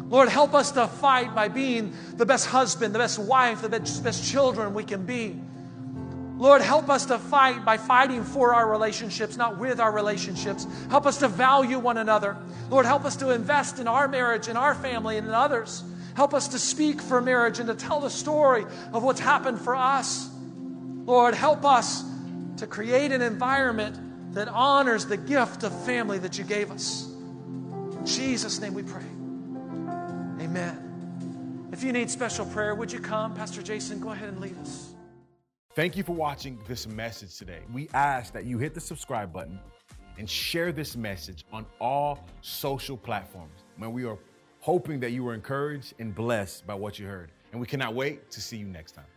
Lord, 0.07 0.29
help 0.29 0.53
us 0.53 0.71
to 0.71 0.87
fight 0.87 1.33
by 1.33 1.47
being 1.47 1.93
the 2.15 2.25
best 2.25 2.47
husband, 2.47 2.93
the 2.93 2.99
best 2.99 3.19
wife, 3.19 3.61
the 3.61 3.69
best, 3.69 4.03
best 4.03 4.29
children 4.29 4.73
we 4.73 4.83
can 4.83 5.05
be. 5.05 5.39
Lord, 6.37 6.61
help 6.61 6.89
us 6.89 7.05
to 7.07 7.19
fight 7.19 7.63
by 7.63 7.77
fighting 7.77 8.23
for 8.23 8.53
our 8.53 8.69
relationships, 8.69 9.37
not 9.37 9.59
with 9.59 9.79
our 9.79 9.91
relationships. 9.91 10.67
Help 10.89 11.05
us 11.05 11.19
to 11.19 11.27
value 11.27 11.77
one 11.79 11.97
another. 11.97 12.37
Lord, 12.69 12.85
help 12.85 13.05
us 13.05 13.15
to 13.17 13.29
invest 13.29 13.79
in 13.79 13.87
our 13.87 14.07
marriage, 14.07 14.47
in 14.47 14.57
our 14.57 14.73
family, 14.73 15.17
and 15.17 15.27
in 15.27 15.33
others. 15.33 15.83
Help 16.15 16.33
us 16.33 16.49
to 16.49 16.59
speak 16.59 17.01
for 17.01 17.21
marriage 17.21 17.59
and 17.59 17.67
to 17.67 17.75
tell 17.75 17.99
the 17.99 18.09
story 18.09 18.65
of 18.93 19.03
what's 19.03 19.19
happened 19.19 19.59
for 19.59 19.75
us. 19.75 20.29
Lord, 21.05 21.33
help 21.33 21.65
us 21.65 22.03
to 22.57 22.67
create 22.67 23.11
an 23.11 23.21
environment 23.21 24.33
that 24.33 24.47
honors 24.47 25.05
the 25.05 25.17
gift 25.17 25.63
of 25.63 25.85
family 25.85 26.17
that 26.19 26.37
you 26.37 26.43
gave 26.43 26.71
us. 26.71 27.07
In 27.07 28.05
Jesus' 28.05 28.59
name 28.59 28.73
we 28.73 28.83
pray. 28.83 29.03
Amen. 30.43 31.69
If 31.71 31.83
you 31.83 31.91
need 31.91 32.09
special 32.09 32.45
prayer, 32.45 32.73
would 32.75 32.91
you 32.91 32.99
come? 32.99 33.33
Pastor 33.33 33.61
Jason, 33.61 33.99
go 33.99 34.11
ahead 34.11 34.29
and 34.29 34.39
lead 34.39 34.57
us. 34.59 34.92
Thank 35.75 35.97
you 35.97 36.03
for 36.03 36.11
watching 36.11 36.59
this 36.67 36.85
message 36.85 37.35
today. 37.35 37.61
We 37.73 37.89
ask 37.95 38.31
that 38.33 38.45
you 38.45 38.59
hit 38.59 38.75
the 38.75 38.79
subscribe 38.79 39.33
button 39.33 39.59
and 40.19 40.29
share 40.29 40.71
this 40.71 40.95
message 40.95 41.45
on 41.51 41.65
all 41.81 42.27
social 42.41 42.95
platforms. 42.95 43.63
Man, 43.79 43.91
we 43.91 44.05
are 44.05 44.19
hoping 44.59 44.99
that 44.99 45.13
you 45.13 45.23
were 45.23 45.33
encouraged 45.33 45.95
and 45.97 46.13
blessed 46.13 46.67
by 46.67 46.75
what 46.75 46.99
you 46.99 47.07
heard. 47.07 47.31
And 47.51 47.59
we 47.59 47.65
cannot 47.65 47.95
wait 47.95 48.29
to 48.29 48.39
see 48.39 48.57
you 48.57 48.67
next 48.67 48.91
time. 48.91 49.07